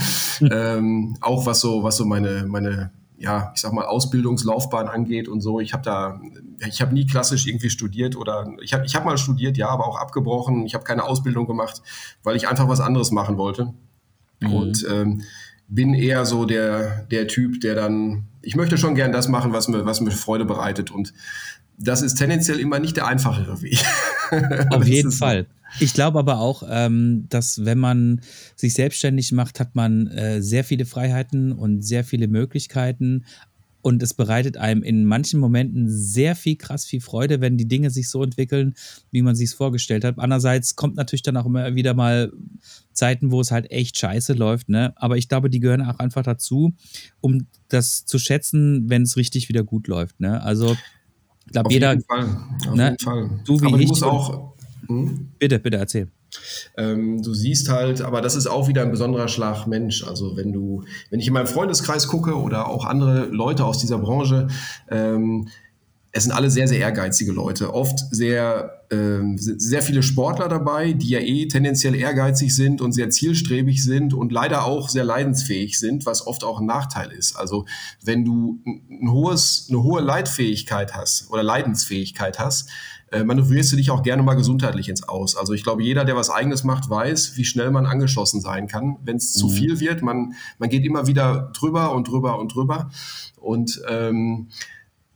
ähm, 0.41 1.17
auch 1.21 1.45
was 1.45 1.61
so, 1.61 1.83
was 1.83 1.97
so 1.97 2.05
meine, 2.05 2.45
meine, 2.47 2.91
ja, 3.17 3.51
ich 3.55 3.61
sag 3.61 3.73
mal, 3.73 3.85
Ausbildungslaufbahn 3.85 4.87
angeht 4.87 5.27
und 5.27 5.41
so. 5.41 5.59
Ich 5.59 5.73
habe 5.73 5.83
da, 5.83 6.19
ich 6.67 6.81
habe 6.81 6.93
nie 6.93 7.05
klassisch 7.05 7.47
irgendwie 7.47 7.69
studiert 7.69 8.15
oder 8.15 8.47
ich 8.61 8.73
habe 8.73 8.85
ich 8.85 8.95
hab 8.95 9.05
mal 9.05 9.17
studiert, 9.17 9.57
ja, 9.57 9.69
aber 9.69 9.87
auch 9.87 9.99
abgebrochen. 9.99 10.65
Ich 10.65 10.73
habe 10.73 10.83
keine 10.83 11.03
Ausbildung 11.03 11.47
gemacht, 11.47 11.81
weil 12.23 12.35
ich 12.35 12.47
einfach 12.47 12.67
was 12.67 12.79
anderes 12.79 13.11
machen 13.11 13.37
wollte. 13.37 13.73
Mhm. 14.39 14.53
Und 14.53 14.87
ähm, 14.89 15.21
bin 15.67 15.93
eher 15.93 16.25
so 16.25 16.45
der, 16.45 17.05
der 17.11 17.27
Typ, 17.27 17.61
der 17.61 17.75
dann, 17.75 18.25
ich 18.41 18.55
möchte 18.55 18.77
schon 18.77 18.95
gern 18.95 19.11
das 19.11 19.27
machen, 19.27 19.53
was 19.53 19.67
mir, 19.67 19.85
was 19.85 20.01
mir 20.01 20.11
Freude 20.11 20.45
bereitet. 20.45 20.91
Und 20.91 21.13
das 21.77 22.01
ist 22.01 22.15
tendenziell 22.15 22.59
immer 22.59 22.79
nicht 22.79 22.97
der 22.97 23.07
einfachere 23.07 23.61
Weg. 23.61 23.83
Auf 24.71 24.85
jeden 24.85 25.11
Fall. 25.11 25.47
Ich 25.79 25.93
glaube 25.93 26.19
aber 26.19 26.39
auch, 26.39 26.63
ähm, 26.69 27.25
dass 27.29 27.65
wenn 27.65 27.79
man 27.79 28.21
sich 28.55 28.73
selbstständig 28.73 29.31
macht, 29.31 29.59
hat 29.59 29.75
man 29.75 30.07
äh, 30.07 30.41
sehr 30.41 30.63
viele 30.63 30.85
Freiheiten 30.85 31.51
und 31.51 31.81
sehr 31.81 32.03
viele 32.03 32.27
Möglichkeiten. 32.27 33.25
Und 33.83 34.03
es 34.03 34.13
bereitet 34.13 34.57
einem 34.57 34.83
in 34.83 35.05
manchen 35.05 35.39
Momenten 35.39 35.89
sehr 35.89 36.35
viel 36.35 36.55
krass 36.55 36.85
viel 36.85 37.01
Freude, 37.01 37.41
wenn 37.41 37.57
die 37.57 37.67
Dinge 37.67 37.89
sich 37.89 38.09
so 38.09 38.23
entwickeln, 38.23 38.75
wie 39.09 39.23
man 39.23 39.35
sich 39.35 39.49
es 39.49 39.53
vorgestellt 39.55 40.03
hat. 40.03 40.19
Andererseits 40.19 40.75
kommt 40.75 40.95
natürlich 40.95 41.23
dann 41.23 41.37
auch 41.37 41.47
immer 41.47 41.73
wieder 41.73 41.95
mal 41.95 42.31
Zeiten, 42.93 43.31
wo 43.31 43.41
es 43.41 43.49
halt 43.49 43.71
echt 43.71 43.97
scheiße 43.97 44.33
läuft. 44.33 44.69
Ne? 44.69 44.93
Aber 44.97 45.17
ich 45.17 45.29
glaube, 45.29 45.49
die 45.49 45.59
gehören 45.59 45.81
auch 45.81 45.97
einfach 45.97 46.21
dazu, 46.21 46.73
um 47.21 47.47
das 47.69 48.05
zu 48.05 48.19
schätzen, 48.19 48.89
wenn 48.89 49.01
es 49.01 49.17
richtig 49.17 49.49
wieder 49.49 49.63
gut 49.63 49.87
läuft. 49.87 50.19
Ne? 50.19 50.41
Also 50.43 50.75
ich 51.45 51.53
glaube, 51.53 51.73
jeder. 51.73 51.93
Jeden 51.93 52.05
Fall. 52.05 52.37
Auf 52.67 52.75
ne? 52.75 52.83
jeden 52.83 52.99
Fall. 52.99 53.41
Du 53.45 53.59
wie 53.61 53.65
Aber 53.65 53.79
ich. 53.79 53.87
Muss 53.87 54.03
auch, 54.03 54.50
hm? 54.99 55.27
Bitte, 55.39 55.59
bitte 55.59 55.77
erzähl. 55.77 56.07
Ähm, 56.77 57.21
du 57.21 57.33
siehst 57.33 57.69
halt, 57.69 58.01
aber 58.01 58.21
das 58.21 58.35
ist 58.35 58.47
auch 58.47 58.67
wieder 58.67 58.81
ein 58.83 58.91
besonderer 58.91 59.27
Schlag 59.27 59.67
Mensch. 59.67 60.05
Also 60.05 60.37
wenn 60.37 60.53
du, 60.53 60.83
wenn 61.09 61.19
ich 61.19 61.27
in 61.27 61.33
meinem 61.33 61.47
Freundeskreis 61.47 62.07
gucke 62.07 62.35
oder 62.35 62.69
auch 62.69 62.85
andere 62.85 63.25
Leute 63.25 63.65
aus 63.65 63.79
dieser 63.79 63.97
Branche, 63.97 64.47
ähm, 64.89 65.49
es 66.13 66.23
sind 66.23 66.33
alle 66.33 66.49
sehr, 66.49 66.67
sehr 66.67 66.79
ehrgeizige 66.79 67.31
Leute. 67.31 67.73
Oft 67.73 67.99
sehr, 68.11 68.83
ähm, 68.91 69.37
sehr 69.37 69.81
viele 69.81 70.03
Sportler 70.03 70.49
dabei, 70.49 70.91
die 70.91 71.09
ja 71.09 71.19
eh 71.19 71.47
tendenziell 71.47 71.95
ehrgeizig 71.95 72.53
sind 72.53 72.81
und 72.81 72.91
sehr 72.91 73.09
zielstrebig 73.09 73.81
sind 73.81 74.13
und 74.13 74.31
leider 74.31 74.65
auch 74.65 74.89
sehr 74.89 75.05
leidensfähig 75.05 75.79
sind, 75.79 76.05
was 76.05 76.27
oft 76.27 76.43
auch 76.43 76.59
ein 76.59 76.65
Nachteil 76.65 77.11
ist. 77.11 77.37
Also 77.37 77.65
wenn 78.03 78.25
du 78.25 78.61
ein 78.65 79.09
hohes, 79.09 79.67
eine 79.69 79.83
hohe 79.83 80.01
Leitfähigkeit 80.01 80.93
hast 80.93 81.29
oder 81.31 81.43
Leidensfähigkeit 81.43 82.39
hast, 82.39 82.69
äh, 83.11 83.23
manövrierst 83.23 83.73
du 83.73 83.75
dich 83.75 83.91
auch 83.91 84.03
gerne 84.03 84.23
mal 84.23 84.35
gesundheitlich 84.35 84.87
ins 84.87 85.07
Aus. 85.07 85.35
Also 85.35 85.53
ich 85.53 85.63
glaube, 85.63 85.83
jeder, 85.83 86.05
der 86.05 86.15
was 86.15 86.29
eigenes 86.29 86.63
macht, 86.63 86.89
weiß, 86.89 87.35
wie 87.35 87.45
schnell 87.45 87.69
man 87.69 87.85
angeschossen 87.85 88.39
sein 88.41 88.67
kann, 88.67 88.97
wenn 89.03 89.17
es 89.17 89.35
mhm. 89.35 89.39
zu 89.39 89.49
viel 89.49 89.79
wird. 89.79 90.01
Man, 90.01 90.33
man 90.59 90.69
geht 90.69 90.85
immer 90.85 91.07
wieder 91.07 91.51
drüber 91.53 91.93
und 91.93 92.07
drüber 92.07 92.39
und 92.39 92.55
drüber. 92.55 92.89
Und 93.35 93.81
ähm, 93.89 94.47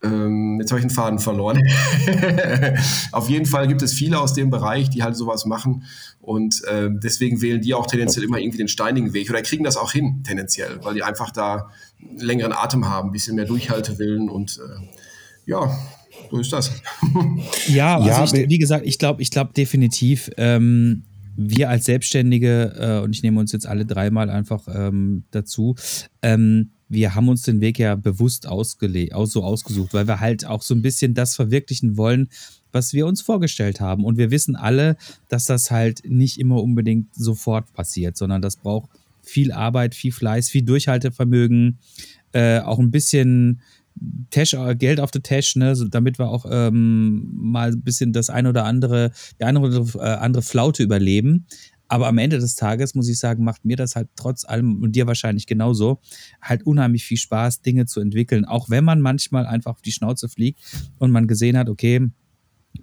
ähm, 0.03 0.57
jetzt 0.59 0.71
habe 0.71 0.79
ich 0.79 0.83
einen 0.83 0.93
Faden 0.93 1.19
verloren. 1.19 1.61
Auf 3.11 3.29
jeden 3.29 3.45
Fall 3.45 3.67
gibt 3.67 3.81
es 3.81 3.93
viele 3.93 4.19
aus 4.19 4.33
dem 4.33 4.49
Bereich, 4.49 4.89
die 4.89 5.03
halt 5.03 5.15
sowas 5.15 5.45
machen. 5.45 5.85
Und 6.21 6.63
äh, 6.65 6.89
deswegen 6.91 7.41
wählen 7.41 7.61
die 7.61 7.73
auch 7.73 7.87
tendenziell 7.87 8.25
immer 8.25 8.39
irgendwie 8.39 8.57
den 8.57 8.67
steinigen 8.67 9.13
Weg 9.13 9.29
oder 9.29 9.41
kriegen 9.41 9.63
das 9.63 9.77
auch 9.77 9.91
hin, 9.91 10.23
tendenziell, 10.23 10.79
weil 10.83 10.95
die 10.95 11.03
einfach 11.03 11.31
da 11.31 11.69
längeren 12.17 12.51
Atem 12.51 12.87
haben, 12.89 13.09
ein 13.09 13.11
bisschen 13.11 13.35
mehr 13.35 13.45
Durchhaltewillen 13.45 14.29
und 14.29 14.59
äh, 14.59 14.85
ja, 15.45 15.71
so 16.31 16.39
ist 16.39 16.53
das. 16.53 16.71
ja, 17.67 17.97
also 17.97 18.35
ja, 18.35 18.43
ich, 18.43 18.49
wie 18.49 18.57
gesagt, 18.57 18.85
ich 18.85 18.99
glaube, 18.99 19.21
ich 19.21 19.31
glaube 19.31 19.53
definitiv, 19.53 20.29
ähm, 20.37 21.03
wir 21.37 21.69
als 21.69 21.85
Selbstständige, 21.85 22.73
äh, 22.77 23.03
und 23.03 23.15
ich 23.15 23.23
nehme 23.23 23.39
uns 23.39 23.51
jetzt 23.51 23.67
alle 23.67 23.85
dreimal 23.85 24.29
einfach 24.29 24.63
ähm, 24.73 25.23
dazu, 25.31 25.75
ähm, 26.21 26.71
wir 26.87 27.15
haben 27.15 27.29
uns 27.29 27.41
den 27.41 27.61
Weg 27.61 27.79
ja 27.79 27.95
bewusst 27.95 28.47
ausgelegt, 28.47 29.13
aus, 29.13 29.31
so 29.31 29.43
ausgesucht, 29.43 29.93
weil 29.93 30.07
wir 30.07 30.19
halt 30.19 30.45
auch 30.45 30.61
so 30.61 30.75
ein 30.75 30.81
bisschen 30.81 31.13
das 31.13 31.35
verwirklichen 31.35 31.97
wollen, 31.97 32.29
was 32.71 32.93
wir 32.93 33.07
uns 33.07 33.21
vorgestellt 33.21 33.79
haben. 33.79 34.05
Und 34.05 34.17
wir 34.17 34.31
wissen 34.31 34.55
alle, 34.55 34.97
dass 35.27 35.45
das 35.45 35.71
halt 35.71 36.03
nicht 36.05 36.37
immer 36.37 36.61
unbedingt 36.61 37.13
sofort 37.15 37.73
passiert, 37.73 38.17
sondern 38.17 38.41
das 38.41 38.57
braucht 38.57 38.89
viel 39.23 39.51
Arbeit, 39.51 39.95
viel 39.95 40.11
Fleiß, 40.11 40.49
viel 40.49 40.61
Durchhaltevermögen, 40.61 41.79
äh, 42.33 42.59
auch 42.59 42.79
ein 42.79 42.91
bisschen 42.91 43.61
Tash, 44.29 44.53
äh, 44.53 44.75
Geld 44.75 44.99
auf 44.99 45.11
der 45.11 45.23
Tash, 45.23 45.55
ne, 45.55 45.75
so, 45.75 45.87
damit 45.87 46.19
wir 46.19 46.29
auch 46.29 46.45
ähm, 46.49 47.31
mal 47.33 47.71
ein 47.71 47.81
bisschen 47.81 48.13
das 48.13 48.29
eine 48.29 48.49
oder 48.49 48.65
andere, 48.65 49.11
die 49.39 49.45
eine 49.45 49.59
oder 49.59 50.21
andere 50.21 50.43
Flaute 50.43 50.83
überleben. 50.83 51.45
Aber 51.87 52.07
am 52.07 52.17
Ende 52.17 52.39
des 52.39 52.55
Tages 52.55 52.95
muss 52.95 53.07
ich 53.07 53.19
sagen, 53.19 53.43
macht 53.43 53.63
mir 53.63 53.75
das 53.77 53.95
halt 53.95 54.09
trotz 54.15 54.43
allem 54.43 54.81
und 54.81 54.95
dir 54.95 55.05
wahrscheinlich 55.05 55.45
genauso 55.45 55.99
halt 56.41 56.65
unheimlich 56.65 57.05
viel 57.05 57.17
Spaß, 57.17 57.61
Dinge 57.61 57.85
zu 57.85 57.99
entwickeln. 57.99 58.43
Auch 58.45 58.69
wenn 58.69 58.83
man 58.83 59.01
manchmal 59.01 59.45
einfach 59.45 59.71
auf 59.71 59.81
die 59.81 59.91
Schnauze 59.91 60.27
fliegt 60.27 60.59
und 60.97 61.11
man 61.11 61.27
gesehen 61.27 61.57
hat, 61.57 61.69
okay, 61.69 62.09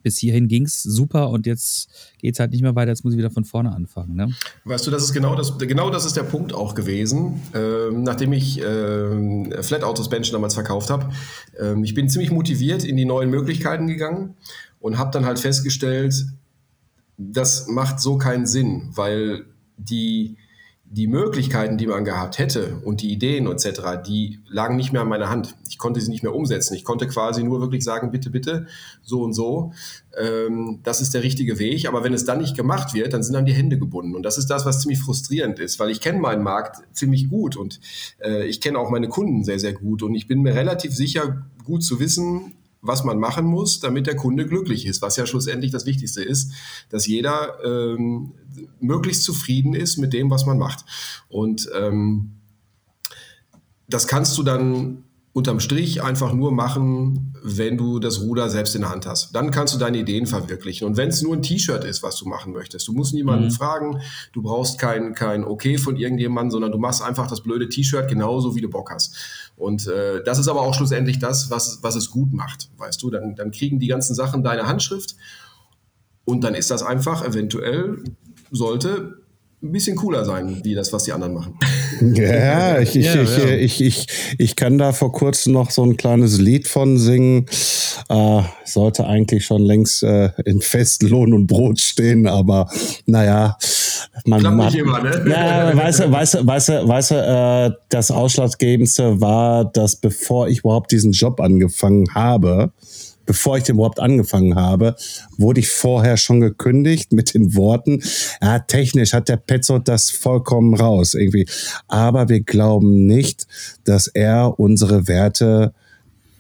bis 0.03 0.19
hierhin 0.19 0.49
ging 0.49 0.65
es 0.65 0.83
super 0.83 1.31
und 1.31 1.47
jetzt 1.47 1.89
geht 2.19 2.35
es 2.35 2.41
halt 2.41 2.53
nicht 2.53 2.63
mehr 2.63 2.75
weiter, 2.75 2.91
jetzt 2.91 3.05
muss 3.05 3.15
ich 3.15 3.19
wieder 3.19 3.31
von 3.31 3.45
vorne 3.45 3.73
anfangen. 3.73 4.15
Ne? 4.15 4.33
Weißt 4.65 4.87
du, 4.87 4.91
das 4.91 5.03
ist 5.03 5.13
genau 5.13 5.35
das, 5.35 5.59
genau 5.59 5.91
das 5.91 6.05
ist 6.05 6.17
der 6.17 6.23
Punkt 6.23 6.55
auch 6.55 6.75
gewesen, 6.75 7.43
ähm, 7.55 8.03
nachdem 8.03 8.33
ich 8.33 8.61
ähm, 8.65 9.53
Flat 9.63 9.85
Autos 9.85 10.09
Bench 10.09 10.31
damals 10.31 10.55
verkauft 10.55 10.91
habe. 10.91 11.11
Ähm, 11.59 11.85
ich 11.85 11.95
bin 11.95 12.09
ziemlich 12.09 12.31
motiviert 12.31 12.85
in 12.85 12.97
die 12.97 13.05
neuen 13.05 13.31
Möglichkeiten 13.31 13.87
gegangen 13.87 14.35
und 14.81 14.99
habe 14.99 15.11
dann 15.11 15.25
halt 15.25 15.39
festgestellt, 15.39 16.27
das 17.17 17.69
macht 17.69 18.01
so 18.01 18.19
keinen 18.19 18.47
Sinn, 18.47 18.91
weil 18.95 19.45
die 19.77 20.37
die 20.93 21.07
Möglichkeiten, 21.07 21.79
die 21.79 21.87
man 21.87 22.05
gehabt 22.05 22.39
hätte 22.39 22.77
und 22.85 23.01
die 23.01 23.13
Ideen 23.13 23.47
etc., 23.47 24.03
die 24.07 24.41
lagen 24.47 24.77
nicht 24.77 24.93
mehr 24.93 25.01
an 25.01 25.09
meiner 25.09 25.31
Hand. 25.31 25.57
Ich 25.71 25.79
konnte 25.79 26.03
sie 26.03 26.11
nicht 26.11 26.23
mehr 26.23 26.35
umsetzen. 26.35 26.75
Ich 26.75 26.85
konnte 26.85 27.07
quasi 27.07 27.43
nur 27.43 27.63
wirklich 27.63 27.83
sagen, 27.83 28.11
bitte, 28.11 28.29
bitte, 28.29 28.67
so 29.03 29.23
und 29.23 29.33
so. 29.33 29.73
Ähm, 30.21 30.81
das 30.83 31.01
ist 31.01 31.15
der 31.15 31.23
richtige 31.23 31.59
Weg. 31.59 31.89
Aber 31.89 32.05
wenn 32.05 32.13
es 32.13 32.27
dann 32.27 32.43
nicht 32.43 32.55
gemacht 32.55 32.93
wird, 32.93 33.15
dann 33.15 33.23
sind 33.23 33.33
dann 33.33 33.47
die 33.47 33.55
Hände 33.55 33.79
gebunden. 33.79 34.15
Und 34.15 34.23
das 34.23 34.37
ist 34.37 34.49
das, 34.49 34.67
was 34.67 34.83
ziemlich 34.83 35.01
frustrierend 35.01 35.59
ist, 35.61 35.81
weil 35.81 35.89
ich 35.89 36.03
kenne 36.03 36.19
meinen 36.19 36.43
Markt 36.43 36.83
ziemlich 36.93 37.31
gut 37.31 37.57
und 37.57 37.81
äh, 38.23 38.45
ich 38.45 38.61
kenne 38.61 38.79
auch 38.79 38.91
meine 38.91 39.09
Kunden 39.09 39.45
sehr, 39.45 39.59
sehr 39.59 39.73
gut. 39.73 40.03
Und 40.03 40.15
ich 40.15 40.27
bin 40.27 40.43
mir 40.43 40.55
relativ 40.55 40.95
sicher, 40.95 41.47
gut 41.65 41.83
zu 41.83 42.01
wissen, 42.01 42.53
was 42.83 43.05
man 43.05 43.19
machen 43.19 43.47
muss, 43.47 43.79
damit 43.79 44.09
der 44.09 44.17
Kunde 44.17 44.47
glücklich 44.47 44.87
ist, 44.87 45.01
was 45.01 45.17
ja 45.17 45.25
schlussendlich 45.25 45.71
das 45.71 45.87
Wichtigste 45.87 46.23
ist, 46.23 46.53
dass 46.91 47.07
jeder 47.07 47.65
ähm, 47.65 48.33
möglichst 48.81 49.23
zufrieden 49.23 49.75
ist 49.75 49.99
mit 49.99 50.13
dem, 50.13 50.31
was 50.31 50.47
man 50.47 50.59
macht. 50.59 50.85
Und 51.29 51.71
ähm, 51.75 52.33
das 53.89 54.09
kannst 54.09 54.37
du 54.37 54.43
dann 54.43 55.05
unterm 55.35 55.61
Strich 55.61 56.03
einfach 56.03 56.35
nur 56.35 56.53
machen, 56.53 57.35
wenn 57.43 57.79
du 57.79 57.99
das 57.99 58.21
Ruder 58.21 58.51
selbst 58.51 58.75
in 58.75 58.83
der 58.83 58.91
Hand 58.91 59.07
hast. 59.07 59.35
Dann 59.35 59.51
kannst 59.51 59.75
du 59.75 59.79
deine 59.79 59.99
Ideen 59.99 60.27
verwirklichen. 60.27 60.87
Und 60.87 60.99
wenn 60.99 61.09
es 61.09 61.23
nur 61.23 61.35
ein 61.35 61.41
T-Shirt 61.41 61.85
ist, 61.85 62.03
was 62.03 62.17
du 62.17 62.29
machen 62.29 62.53
möchtest, 62.53 62.87
du 62.87 62.93
musst 62.93 63.15
niemanden 63.15 63.47
mhm. 63.47 63.51
fragen, 63.53 64.01
du 64.35 64.43
brauchst 64.43 64.79
kein, 64.79 65.15
kein 65.15 65.45
Okay 65.45 65.79
von 65.79 65.97
irgendjemandem, 65.97 66.51
sondern 66.51 66.73
du 66.73 66.79
machst 66.79 67.03
einfach 67.03 67.29
das 67.29 67.41
blöde 67.41 67.69
T-Shirt 67.69 68.09
genauso, 68.09 68.55
wie 68.55 68.61
du 68.61 68.69
Bock 68.69 68.91
hast. 68.91 69.17
Und 69.57 69.87
äh, 69.87 70.23
das 70.23 70.39
ist 70.39 70.49
aber 70.49 70.61
auch 70.61 70.75
schlussendlich 70.75 71.19
das, 71.19 71.51
was, 71.51 71.79
was 71.83 71.97
es 71.97 72.11
gut 72.11 72.35
macht, 72.35 72.69
weißt 72.77 73.03
du. 73.03 73.09
Dann, 73.09 73.35
dann 73.35 73.53
kriegen 73.53 73.79
die 73.79 73.87
ganzen 73.87 74.15
Sachen 74.15 74.43
deine 74.43 74.67
Handschrift 74.67 75.17
und 76.27 76.45
dann 76.45 76.55
ist 76.55 76.71
das 76.71 76.83
einfach 76.83 77.25
eventuell, 77.25 78.05
sollte 78.51 79.22
ein 79.63 79.71
bisschen 79.71 79.97
cooler 79.97 80.25
sein, 80.25 80.61
wie 80.65 80.75
das, 80.75 80.93
was 80.93 81.05
die 81.05 81.13
anderen 81.13 81.35
machen. 81.35 81.55
Ja, 82.01 82.81
ich, 82.81 82.97
ich, 82.97 83.07
ja, 83.07 83.23
ich, 83.23 83.37
ja. 83.39 83.51
ich, 83.51 83.81
ich, 83.81 84.07
ich 84.37 84.57
kann 84.57 84.77
da 84.77 84.93
vor 84.93 85.13
kurzem 85.13 85.53
noch 85.53 85.71
so 85.71 85.85
ein 85.85 85.97
kleines 85.97 86.41
Lied 86.41 86.67
von 86.67 86.99
singen. 86.99 87.47
Äh, 88.09 88.43
sollte 88.65 89.07
eigentlich 89.07 89.45
schon 89.45 89.63
längst 89.63 90.03
äh, 90.03 90.31
in 90.45 90.61
fest 90.63 91.05
Lohn 91.05 91.33
und 91.33 91.47
Brot 91.47 91.79
stehen, 91.79 92.27
aber 92.27 92.69
naja, 93.07 93.57
man 94.25 94.57
macht. 94.57 94.75
Immer, 94.75 95.01
ne? 95.01 95.25
Ja, 95.29 95.77
weißt 95.77 96.01
du, 96.01 96.11
weißt 96.11 96.35
du, 96.35 96.47
weißt 96.47 96.69
du, 96.71 96.89
weißt 96.89 97.11
du 97.13 97.15
äh, 97.15 97.71
das 97.89 98.11
Ausschlaggebendste 98.11 99.21
war, 99.21 99.65
dass 99.65 99.95
bevor 99.95 100.49
ich 100.49 100.61
überhaupt 100.61 100.91
diesen 100.91 101.13
Job 101.13 101.41
angefangen 101.41 102.07
habe, 102.15 102.73
bevor 103.27 103.57
ich 103.57 103.65
den 103.65 103.77
überhaupt 103.77 104.01
angefangen 104.01 104.57
habe, 104.57 104.97
wurde 105.37 105.61
ich 105.61 105.69
vorher 105.69 106.17
schon 106.17 106.41
gekündigt 106.41 107.13
mit 107.13 107.35
den 107.35 107.55
Worten, 107.57 108.03
ja, 108.41 108.59
technisch 108.59 109.13
hat 109.13 109.29
der 109.29 109.37
Petzold 109.37 109.89
das 109.89 110.11
vollkommen 110.11 110.75
raus 110.75 111.15
irgendwie. 111.15 111.47
Aber 111.89 112.29
wir 112.29 112.41
glauben 112.41 113.07
nicht, 113.07 113.47
dass 113.85 114.07
er 114.07 114.59
unsere 114.59 115.09
Werte 115.09 115.73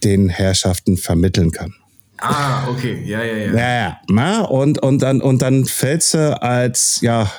den 0.04 0.28
Herrschaften 0.28 0.96
vermitteln 0.96 1.50
kann. 1.50 1.74
Ah, 2.18 2.68
okay, 2.68 3.02
ja, 3.04 3.22
ja, 3.24 3.36
ja. 3.36 3.52
Ja, 3.52 4.00
ja. 4.14 4.40
Und, 4.42 4.80
und 4.80 5.02
dann, 5.02 5.20
und 5.20 5.42
dann 5.42 5.64
fällst 5.64 6.14
du 6.14 6.40
als, 6.40 7.00
ja, 7.00 7.30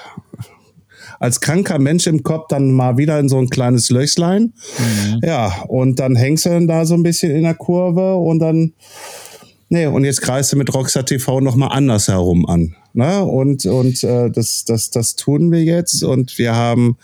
als 1.19 1.39
kranker 1.39 1.79
Mensch 1.79 2.06
im 2.06 2.23
Kopf 2.23 2.47
dann 2.49 2.73
mal 2.73 2.97
wieder 2.97 3.17
in 3.17 3.29
so 3.29 3.38
ein 3.38 3.49
kleines 3.49 3.89
Löchlein. 3.89 4.53
Mhm. 4.77 5.19
Ja, 5.23 5.63
und 5.69 5.99
dann 5.99 6.17
hängst 6.17 6.45
du 6.45 6.49
dann 6.49 6.67
da 6.67 6.86
so 6.86 6.95
ein 6.95 7.03
bisschen 7.03 7.32
in 7.32 7.43
der 7.43 7.53
Kurve 7.53 8.15
und 8.15 8.39
dann, 8.39 8.73
nee, 9.73 9.88
und 9.88 10.05
jetzt 10.05 10.21
kreist 10.21 10.53
du 10.53 10.55
mit 10.55 10.71
Rockstar 10.71 11.03
TV 11.03 11.41
nochmal 11.41 11.69
anders 11.71 12.07
herum 12.07 12.45
an. 12.45 12.75
Ne? 12.93 13.23
Und, 13.23 13.65
und 13.65 14.03
äh, 14.03 14.29
das, 14.29 14.65
das, 14.65 14.91
das 14.91 15.15
tun 15.15 15.51
wir 15.51 15.63
jetzt 15.63 16.03
und 16.03 16.38
wir 16.38 16.55
haben 16.55 16.97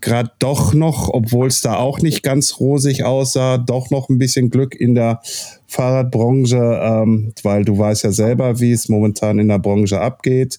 gerade 0.00 0.30
doch 0.38 0.74
noch, 0.74 1.08
obwohl 1.08 1.48
es 1.48 1.60
da 1.60 1.74
auch 1.74 1.98
nicht 2.00 2.22
ganz 2.22 2.60
rosig 2.60 3.02
aussah, 3.02 3.58
doch 3.58 3.90
noch 3.90 4.08
ein 4.08 4.18
bisschen 4.18 4.48
Glück 4.48 4.76
in 4.76 4.94
der 4.94 5.22
Fahrradbranche, 5.66 6.56
ähm, 6.56 7.32
weil 7.42 7.64
du 7.64 7.78
weißt 7.78 8.04
ja 8.04 8.12
selber, 8.12 8.60
wie 8.60 8.72
es 8.72 8.88
momentan 8.88 9.38
in 9.38 9.48
der 9.48 9.58
Branche 9.58 10.00
abgeht. 10.00 10.58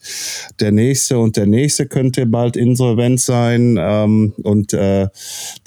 Der 0.60 0.72
nächste 0.72 1.20
und 1.20 1.38
der 1.38 1.46
nächste 1.46 1.86
könnte 1.86 2.26
bald 2.26 2.58
insolvent 2.58 3.22
sein 3.22 3.78
ähm, 3.80 4.34
und 4.44 4.74
äh, 4.74 5.08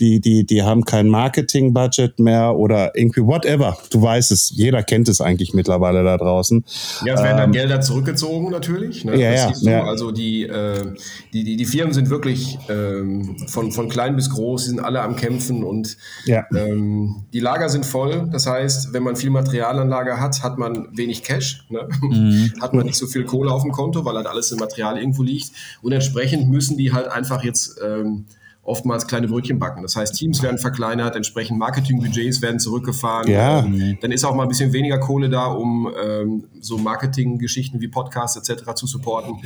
die, 0.01 0.21
die, 0.21 0.45
die 0.45 0.63
haben 0.63 0.85
kein 0.85 1.09
Marketing-Budget 1.09 2.19
mehr 2.19 2.57
oder 2.57 2.97
irgendwie 2.97 3.23
whatever. 3.23 3.79
Du 3.91 4.03
weißt 4.03 4.33
es, 4.33 4.53
jeder 4.55 4.83
kennt 4.83 5.09
es 5.09 5.21
eigentlich 5.21 5.55
mittlerweile 5.55 6.05
da 6.05 6.17
draußen. 6.17 6.65
Ja, 7.05 7.15
es 7.15 7.23
werden 7.23 7.39
dann 7.39 7.47
ähm, 7.47 7.53
Gelder 7.53 7.81
zurückgezogen 7.81 8.51
natürlich. 8.51 9.05
Ne? 9.05 9.19
Ja, 9.19 9.33
ja, 9.33 9.53
ja, 9.61 9.85
Also 9.85 10.11
die, 10.11 10.43
äh, 10.43 10.93
die, 11.33 11.45
die, 11.45 11.57
die 11.57 11.65
Firmen 11.65 11.95
sind 11.95 12.11
wirklich 12.11 12.59
ähm, 12.69 13.37
von, 13.47 13.73
von 13.73 13.89
klein 13.89 14.17
bis 14.17 14.31
groß, 14.31 14.65
sie 14.65 14.71
sind 14.71 14.81
alle 14.81 15.01
am 15.03 15.17
Kämpfen 15.17 15.65
und 15.65 15.97
ja. 16.27 16.45
ähm, 16.55 17.25
die 17.33 17.41
Lager 17.41 17.69
sind 17.69 17.87
voll. 17.87 18.29
Das 18.31 18.47
heißt, 18.47 18.93
wenn 18.93 19.03
man 19.03 19.17
viel 19.17 19.28
Materialanlage 19.31 20.21
hat, 20.21 20.43
hat 20.43 20.59
man 20.59 20.97
wenig 20.97 21.23
Cash, 21.23 21.65
ne? 21.69 21.89
mhm. 22.03 22.53
hat 22.61 22.75
man 22.75 22.87
nicht 22.87 22.97
so 22.97 23.07
viel 23.07 23.25
Kohle 23.25 23.51
auf 23.51 23.63
dem 23.63 23.73
Konto, 23.73 24.05
weil 24.05 24.17
halt 24.17 24.27
alles 24.27 24.51
im 24.53 24.59
Material 24.59 24.99
irgendwo 24.99 25.23
liegt. 25.23 25.53
Und 25.83 25.93
entsprechend 25.93 26.49
müssen 26.49 26.77
die 26.77 26.93
halt 26.93 27.09
einfach 27.09 27.45
jetzt 27.45 27.81
ähm, 27.85 28.27
oftmals 28.69 29.07
kleine 29.07 29.29
Brötchen 29.29 29.59
backen. 29.59 29.83
Das 29.83 29.97
heißt, 29.97 30.15
Teams 30.15 30.43
werden 30.43 30.59
verkleinert, 30.59 31.17
entsprechend 31.17 31.59
Marketingbudgets 31.59 32.43
werden 32.43 32.61
zurückgefahren. 32.61 33.31
Ja. 33.31 33.61
Ähm, 33.61 33.99
dann 34.01 34.13
ist 34.13 34.25
auch 34.25 34.35
mal 34.35 34.43
ein 34.43 34.49
bisschen 34.49 34.73
weniger 34.73 34.99
Kohle 34.99 35.29
da, 35.29 35.47
um 35.47 35.91
ähm, 36.01 36.45
so 36.61 36.79
Marketinggeschichten 36.79 37.81
wie 37.81 37.89
Podcasts 37.89 38.37
etc. 38.37 38.75
zu 38.75 38.87
supporten. 38.87 39.37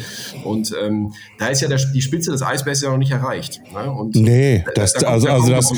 Und 0.44 0.74
ähm, 0.82 1.12
da 1.38 1.48
ist 1.48 1.60
ja 1.60 1.68
der, 1.68 1.78
die 1.94 2.02
Spitze 2.02 2.32
des 2.32 2.42
Eisbergs 2.42 2.82
ja 2.82 2.90
noch 2.90 2.98
nicht 2.98 3.12
erreicht. 3.12 3.60
Ne? 3.72 3.90
Und 3.90 4.16
nee, 4.16 4.64
das, 4.74 4.94
da, 4.94 5.08
also, 5.08 5.28
also 5.28 5.50
das, 5.50 5.72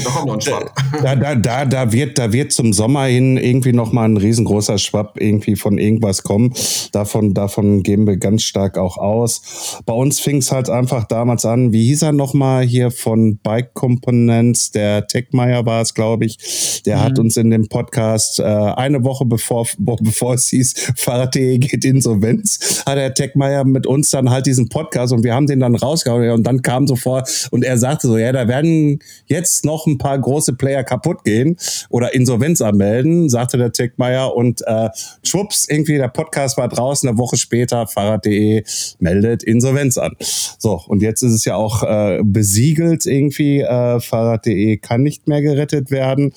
da, 1.03 1.15
da, 1.15 1.35
da, 1.35 1.65
da, 1.65 1.93
wird, 1.93 2.19
da 2.19 2.33
wird 2.33 2.53
zum 2.53 2.73
Sommer 2.73 3.05
hin 3.05 3.37
irgendwie 3.37 3.73
nochmal 3.73 4.09
ein 4.09 4.17
riesengroßer 4.17 4.79
Schwapp 4.79 5.21
irgendwie 5.21 5.57
von 5.57 5.79
irgendwas 5.79 6.23
kommen. 6.23 6.55
Davon, 6.93 7.35
davon 7.35 7.83
gehen 7.83 8.07
wir 8.07 8.17
ganz 8.17 8.43
stark 8.43 8.79
auch 8.79 8.97
aus. 8.97 9.81
Bei 9.85 9.93
uns 9.93 10.21
fing 10.21 10.39
es 10.39 10.51
halt 10.51 10.71
einfach 10.71 11.05
damals 11.05 11.45
an, 11.45 11.73
wie 11.73 11.85
hieß 11.87 12.03
er 12.03 12.13
nochmal 12.13 12.65
hier 12.65 12.91
von 12.91 13.34
Bike 13.43 13.75
Components, 13.75 14.71
der 14.71 15.07
Techmeier 15.07 15.67
war 15.67 15.83
es, 15.83 15.95
glaube 15.95 16.25
ich, 16.25 16.83
der 16.87 16.97
mhm. 16.97 17.01
hat 17.01 17.19
uns 17.19 17.37
in 17.37 17.51
dem 17.51 17.69
Podcast 17.69 18.41
äh, 18.41 18.43
eine 18.45 19.05
Woche 19.05 19.25
bevor, 19.25 19.67
bevor 19.79 20.35
es 20.35 20.49
hieß, 20.49 20.93
Fahrrad.de 20.97 21.59
geht 21.59 21.85
insolvenz, 21.85 22.83
hat 22.87 22.97
der 22.97 23.15
Techmeier 23.15 23.65
mit 23.65 23.87
uns 23.87 24.11
dann 24.11 24.31
halt 24.31 24.47
diesen 24.47 24.69
Podcast 24.69 25.13
und 25.13 25.25
wir 25.25 25.35
haben 25.35 25.47
den 25.47 25.61
dann 25.61 25.75
rausgehauen 25.75 26.31
und 26.31 26.45
dann 26.45 26.63
kam 26.63 26.87
sofort 26.87 27.49
und 27.51 27.65
er 27.65 27.79
sagte 27.79 28.07
so, 28.07 28.19
ja, 28.19 28.33
da 28.33 28.49
werden 28.49 28.99
jetzt 29.27 29.65
noch 29.65 29.87
ein 29.87 29.99
paar 29.99 30.19
große 30.19 30.55
Player 30.55 30.85
kaputt 30.85 31.25
gehen 31.25 31.57
oder 31.89 32.15
Insolvenz 32.15 32.61
anmelden, 32.61 33.29
sagte 33.29 33.59
der 33.59 33.73
Techmeier 33.73 34.35
und 34.35 34.63
äh, 34.67 34.91
schwupps, 35.23 35.67
irgendwie 35.69 35.97
der 35.97 36.09
Podcast 36.09 36.57
war 36.57 36.69
draußen, 36.69 37.09
eine 37.09 37.19
Woche 37.19 37.37
später, 37.37 37.87
Fahrrad.de 37.87 38.65
meldet 38.99 39.43
Insolvenz 39.43 39.99
an. 39.99 40.13
So, 40.59 40.81
und 40.87 41.03
jetzt 41.03 41.23
ist 41.23 41.33
es 41.33 41.45
ja 41.45 41.57
auch 41.57 41.83
äh, 41.83 42.21
besiegelt 42.23 43.07
irgendwie 43.07 43.24
irgendwie. 43.25 43.61
Äh, 43.61 44.01
Fahrrad.de 44.01 44.77
kann 44.79 45.03
nicht 45.03 45.29
mehr 45.29 45.43
gerettet 45.43 45.91
werden 45.91 46.33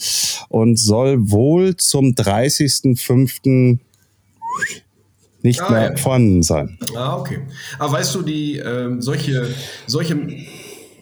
und 0.50 0.78
soll 0.78 1.30
wohl 1.30 1.76
zum 1.76 2.13
30.05. 2.13 3.80
nicht 5.41 5.62
ah, 5.62 5.71
mehr 5.71 5.89
ja. 5.91 5.95
vorhanden 5.97 6.43
sein. 6.43 6.78
Ah, 6.95 7.17
okay. 7.17 7.39
Aber 7.80 7.93
weißt 7.93 8.15
du, 8.15 8.21
die 8.21 8.58
ähm, 8.58 9.02
solche, 9.02 9.47
solche 9.86 10.17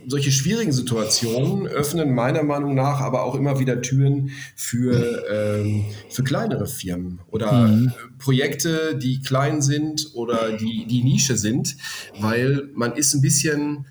solche 0.08 0.32
schwierigen 0.32 0.72
Situationen 0.72 1.66
öffnen 1.68 2.14
meiner 2.14 2.44
Meinung 2.44 2.76
nach 2.76 3.02
aber 3.02 3.24
auch 3.24 3.34
immer 3.34 3.60
wieder 3.60 3.82
Türen 3.82 4.30
für, 4.56 5.24
ähm, 5.32 5.86
für 6.10 6.24
kleinere 6.24 6.68
Firmen 6.68 7.22
oder 7.32 7.68
mhm. 7.68 7.92
Projekte, 8.20 8.96
die 9.02 9.22
klein 9.22 9.64
sind 9.64 10.12
oder 10.14 10.52
die, 10.52 10.86
die 10.86 11.04
Nische 11.04 11.38
sind, 11.38 11.76
weil 12.20 12.70
man 12.76 12.94
ist 12.94 13.16
ein 13.16 13.22
bisschen, 13.22 13.88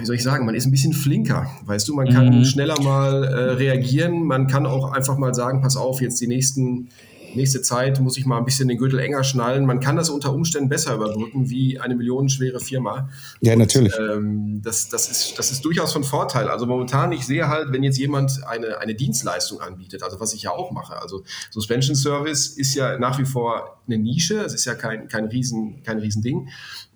wie 0.00 0.04
soll 0.04 0.16
ich 0.16 0.22
sagen, 0.22 0.46
man 0.46 0.54
ist 0.54 0.66
ein 0.66 0.70
bisschen 0.70 0.92
flinker. 0.92 1.50
Weißt 1.64 1.88
du, 1.88 1.94
man 1.94 2.08
kann 2.08 2.38
mhm. 2.38 2.44
schneller 2.44 2.80
mal 2.82 3.24
äh, 3.24 3.52
reagieren. 3.52 4.24
Man 4.24 4.46
kann 4.46 4.66
auch 4.66 4.92
einfach 4.92 5.16
mal 5.16 5.34
sagen, 5.34 5.60
pass 5.62 5.76
auf, 5.76 6.00
jetzt 6.00 6.20
die 6.20 6.26
nächsten, 6.26 6.88
nächste 7.34 7.62
Zeit 7.62 8.00
muss 8.00 8.18
ich 8.18 8.26
mal 8.26 8.38
ein 8.38 8.44
bisschen 8.44 8.66
den 8.68 8.78
Gürtel 8.78 8.98
enger 8.98 9.22
schnallen. 9.22 9.64
Man 9.64 9.78
kann 9.78 9.96
das 9.96 10.10
unter 10.10 10.32
Umständen 10.32 10.68
besser 10.68 10.96
überbrücken 10.96 11.50
wie 11.50 11.78
eine 11.78 11.94
millionenschwere 11.94 12.58
Firma. 12.58 13.08
Ja, 13.40 13.54
natürlich. 13.54 13.96
Und, 13.96 14.10
ähm, 14.10 14.60
das, 14.62 14.88
das, 14.88 15.08
ist, 15.08 15.38
das 15.38 15.52
ist 15.52 15.64
durchaus 15.64 15.92
von 15.92 16.02
Vorteil. 16.02 16.48
Also 16.48 16.66
momentan, 16.66 17.12
ich 17.12 17.24
sehe 17.24 17.48
halt, 17.48 17.72
wenn 17.72 17.84
jetzt 17.84 17.98
jemand 17.98 18.44
eine, 18.46 18.78
eine 18.78 18.94
Dienstleistung 18.94 19.60
anbietet, 19.60 20.02
also 20.02 20.18
was 20.18 20.34
ich 20.34 20.42
ja 20.42 20.50
auch 20.50 20.72
mache. 20.72 21.00
Also 21.00 21.22
Suspension 21.50 21.94
Service 21.94 22.48
ist 22.48 22.74
ja 22.74 22.98
nach 22.98 23.18
wie 23.20 23.24
vor 23.24 23.80
eine 23.86 23.98
Nische. 23.98 24.40
Es 24.40 24.52
ist 24.52 24.64
ja 24.64 24.74
kein, 24.74 25.06
kein, 25.06 25.26
Riesen, 25.26 25.82
kein 25.84 26.00
Riesending 26.00 26.48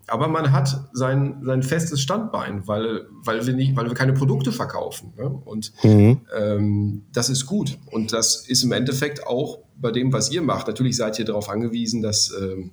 aber 0.08 0.28
man 0.28 0.52
hat 0.52 0.88
sein, 0.92 1.42
sein 1.44 1.62
festes 1.62 2.00
Standbein, 2.00 2.66
weil, 2.66 3.06
weil, 3.24 3.46
wir 3.46 3.54
nicht, 3.54 3.76
weil 3.76 3.86
wir 3.86 3.94
keine 3.94 4.14
Produkte 4.14 4.52
verkaufen. 4.52 5.12
Ne? 5.16 5.28
Und 5.28 5.72
mhm. 5.82 6.22
ähm, 6.36 7.04
das 7.12 7.28
ist 7.28 7.46
gut. 7.46 7.78
Und 7.90 8.12
das 8.12 8.46
ist 8.46 8.62
im 8.62 8.72
Endeffekt 8.72 9.26
auch 9.26 9.58
bei 9.76 9.90
dem, 9.90 10.12
was 10.12 10.30
ihr 10.30 10.42
macht. 10.42 10.66
Natürlich 10.66 10.96
seid 10.96 11.18
ihr 11.18 11.24
darauf 11.24 11.48
angewiesen, 11.48 12.02
dass, 12.02 12.32
ähm, 12.40 12.72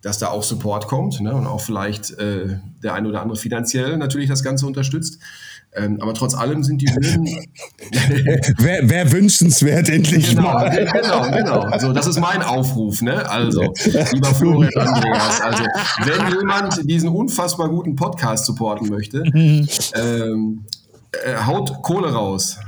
dass 0.00 0.18
da 0.18 0.28
auch 0.28 0.42
Support 0.42 0.86
kommt 0.86 1.20
ne? 1.20 1.34
und 1.34 1.46
auch 1.46 1.60
vielleicht 1.60 2.12
äh, 2.18 2.58
der 2.82 2.94
eine 2.94 3.08
oder 3.08 3.20
andere 3.20 3.38
finanziell 3.38 3.96
natürlich 3.96 4.28
das 4.28 4.42
Ganze 4.42 4.66
unterstützt. 4.66 5.18
Ähm, 5.72 5.98
aber 6.00 6.14
trotz 6.14 6.34
allem 6.34 6.64
sind 6.64 6.82
die 6.82 6.88
Hürden. 6.92 7.26
Wäre 8.58 8.90
wär 8.90 9.12
wünschenswert, 9.12 9.88
endlich 9.88 10.30
genau, 10.30 10.42
mal. 10.42 10.70
Genau, 10.92 11.30
genau. 11.30 11.78
So, 11.78 11.92
das 11.92 12.08
ist 12.08 12.18
mein 12.18 12.42
Aufruf. 12.42 13.02
Ne? 13.02 13.28
Also, 13.30 13.72
lieber 14.12 14.34
Florian 14.34 14.74
Andreas, 14.74 15.40
also, 15.40 15.64
wenn 16.04 16.38
jemand 16.38 16.90
diesen 16.90 17.08
unfassbar 17.08 17.68
guten 17.68 17.94
Podcast 17.94 18.46
supporten 18.46 18.88
möchte, 18.88 19.22
ähm, 19.94 20.64
äh, 21.24 21.36
haut 21.46 21.82
Kohle 21.82 22.12
raus. 22.12 22.58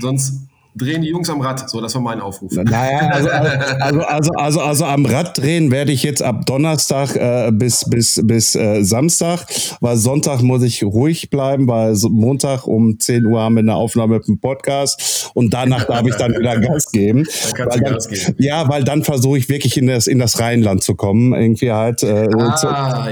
Sonst 0.00 0.41
drehen 0.74 1.02
die 1.02 1.08
Jungs 1.08 1.28
am 1.28 1.40
Rad. 1.40 1.68
So, 1.68 1.80
das 1.80 1.94
war 1.94 2.02
mein 2.02 2.20
Aufruf. 2.20 2.52
Naja, 2.52 3.08
also, 3.08 3.28
also, 3.28 4.00
also, 4.00 4.32
also, 4.32 4.60
also 4.60 4.84
am 4.84 5.04
Rad 5.04 5.38
drehen 5.38 5.70
werde 5.70 5.92
ich 5.92 6.02
jetzt 6.02 6.22
ab 6.22 6.46
Donnerstag 6.46 7.14
äh, 7.16 7.50
bis, 7.52 7.84
bis, 7.88 8.20
bis 8.24 8.54
äh, 8.54 8.82
Samstag, 8.82 9.46
weil 9.80 9.96
Sonntag 9.96 10.42
muss 10.42 10.62
ich 10.62 10.82
ruhig 10.82 11.30
bleiben, 11.30 11.68
weil 11.68 11.94
Montag 12.08 12.66
um 12.66 12.98
10 12.98 13.26
Uhr 13.26 13.40
haben 13.40 13.54
wir 13.54 13.60
eine 13.60 13.74
Aufnahme 13.74 14.16
mit 14.16 14.28
dem 14.28 14.38
Podcast 14.38 15.30
und 15.34 15.52
danach 15.52 15.84
darf 15.84 16.06
ich 16.06 16.14
dann 16.14 16.32
wieder 16.32 16.58
Gas 16.60 16.90
geben. 16.90 17.26
Da 17.52 17.66
kannst 17.66 17.76
du 17.76 17.82
Gas 17.82 18.08
geben. 18.08 18.36
Ja, 18.38 18.68
weil 18.68 18.84
dann 18.84 19.02
versuche 19.02 19.38
ich 19.38 19.48
wirklich 19.48 19.76
in 19.76 19.86
das, 19.86 20.06
in 20.06 20.18
das 20.18 20.40
Rheinland 20.40 20.82
zu 20.82 20.94
kommen, 20.94 21.34
irgendwie 21.34 21.70
halt, 21.70 22.02
äh, 22.02 22.28
ah, 22.38 22.56
zu, 22.56 22.68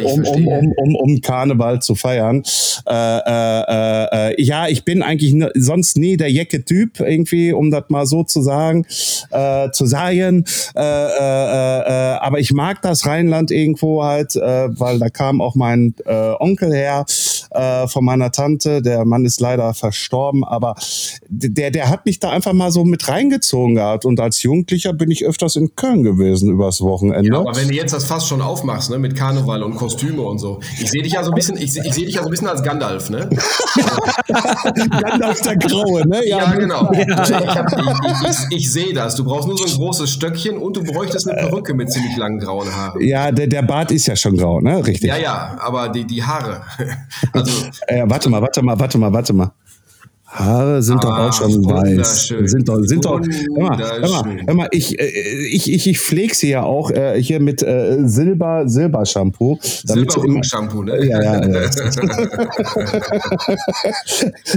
um, 0.07 0.25
um, 0.25 0.47
um, 0.47 0.73
um, 0.77 0.95
um 0.97 1.21
Karneval 1.21 1.83
zu 1.83 1.95
feiern. 1.95 2.43
Äh, 2.89 3.19
äh, 3.19 4.31
äh, 4.31 4.43
ja, 4.43 4.69
ich 4.69 4.85
bin 4.85 5.03
eigentlich 5.03 5.35
sonst 5.55 5.97
nie 5.97 6.17
der 6.17 6.31
Jecke-Typ 6.31 7.01
irgendwie 7.01 7.50
um 7.53 7.71
das 7.71 7.85
mal 7.89 8.07
so 8.07 8.25
zu 8.25 8.43
sagen, 8.43 8.87
äh, 9.31 9.71
zu 9.71 9.87
sagen. 9.87 10.45
Äh, 10.75 10.81
äh, 10.81 11.81
äh, 11.81 12.19
aber 12.21 12.39
ich 12.39 12.53
mag 12.53 12.83
das 12.83 13.07
Rheinland 13.07 13.51
irgendwo 13.51 14.03
halt, 14.05 14.37
äh, 14.37 14.69
weil 14.79 14.99
da 14.99 15.09
kam 15.09 15.41
auch 15.41 15.55
mein 15.55 15.95
äh, 16.05 16.33
Onkel 16.39 16.73
her 16.73 17.05
äh, 17.51 17.87
von 17.89 18.05
meiner 18.05 18.33
Tante. 18.33 18.83
Der 18.83 19.05
Mann 19.05 19.25
ist 19.25 19.41
leider 19.41 19.75
verstorben, 19.75 20.45
aber 20.45 20.75
der, 21.29 21.71
der 21.71 21.89
hat 21.89 22.07
mich 22.07 22.21
da 22.21 22.31
einfach 22.31 22.53
mal 22.53 22.71
so 22.71 22.85
mit 22.85 23.09
reingezogen 23.09 23.75
gehabt. 23.75 24.05
Und 24.05 24.21
als 24.21 24.43
Jugendlicher 24.43 24.93
bin 24.93 25.11
ich 25.11 25.25
öfters 25.25 25.57
in 25.57 25.75
Köln 25.77 26.03
gewesen 26.03 26.51
übers 26.51 26.81
Wochenende. 26.81 27.29
Ja, 27.29 27.39
aber 27.39 27.57
wenn 27.57 27.69
du 27.69 27.75
jetzt 27.75 27.93
das 27.93 28.05
fast 28.05 28.29
schon 28.29 28.43
aufmachst, 28.43 28.91
ne, 28.91 28.99
mit 28.99 29.17
Karneval 29.17 29.63
und 29.63 29.77
Kostüme 29.77 30.23
und 30.23 30.39
so. 30.39 30.61
Ich 30.81 30.91
sehe 30.91 31.03
dich 31.03 31.13
ja 31.13 31.23
so 31.23 31.31
ein 31.31 31.35
bisschen, 31.35 31.57
ich, 31.57 31.77
ich 31.77 31.95
sehe 31.95 32.07
dich 32.07 32.15
ja 32.15 32.23
so 32.23 32.29
ein 32.29 32.31
bisschen 32.31 32.49
als 32.49 32.63
Gandalf, 32.63 33.11
ne? 33.11 33.29
Gandalf 35.01 35.41
der 35.43 35.57
Graue, 35.57 36.07
ne? 36.07 36.27
Ja, 36.27 36.39
ja 36.39 36.55
genau. 36.55 36.91
Ja 37.31 37.40
ich, 38.25 38.31
ich, 38.51 38.57
ich 38.59 38.73
sehe 38.73 38.93
das. 38.93 39.15
Du 39.15 39.25
brauchst 39.25 39.49
nur 39.49 39.57
so 39.57 39.65
ein 39.65 39.71
großes 39.71 40.11
Stöckchen 40.11 40.57
und 40.59 40.77
du 40.77 40.85
bräuchtest 40.85 41.29
eine 41.29 41.49
Perücke 41.49 41.75
mit 41.75 41.91
ziemlich 41.91 42.17
langen 42.17 42.39
grauen 42.39 42.75
Haaren. 42.75 43.01
Ja, 43.01 43.31
der, 43.31 43.47
der 43.47 43.63
Bart 43.63 43.91
ist 43.91 44.07
ja 44.07 44.17
schon 44.17 44.37
grau, 44.37 44.61
ne? 44.61 44.85
Richtig. 44.87 45.09
Ja, 45.09 45.17
ja, 45.17 45.57
aber 45.61 45.89
die, 45.89 46.05
die 46.05 46.23
Haare. 46.23 46.63
Also, 47.33 47.67
ja, 47.89 48.09
warte 48.09 48.29
mal, 48.29 48.43
warte 48.43 48.63
mal, 48.63 48.79
warte 48.79 48.99
mal, 48.99 49.13
warte 49.13 49.33
mal. 49.33 49.53
Haare 50.31 50.81
sind 50.81 51.03
doch 51.03 51.19
auch 51.19 51.33
schon 51.33 51.65
weiß. 51.65 52.29
Sind 52.45 52.69
doch, 52.69 52.79
sind 52.83 53.05
doch, 53.05 53.21
hör 53.21 53.65
mal, 53.65 53.79
hör 53.79 54.09
mal, 54.09 54.37
hör 54.47 54.55
mal 54.55 54.69
ich, 54.71 54.97
äh, 54.99 55.09
ich, 55.51 55.73
ich, 55.73 55.89
ich 55.89 55.99
pflege 55.99 56.33
sie 56.35 56.51
ja 56.51 56.63
auch 56.63 56.93
äh, 56.93 57.21
hier 57.21 57.41
mit 57.41 57.65
äh, 57.65 57.99
Silber, 58.05 58.69
Silber-Shampoo. 58.69 59.59
Silber-Shampoo, 59.61 60.85
ne? 60.85 61.05
Ja, 61.05 61.21
ja. 61.21 61.49
ja. 61.49 61.71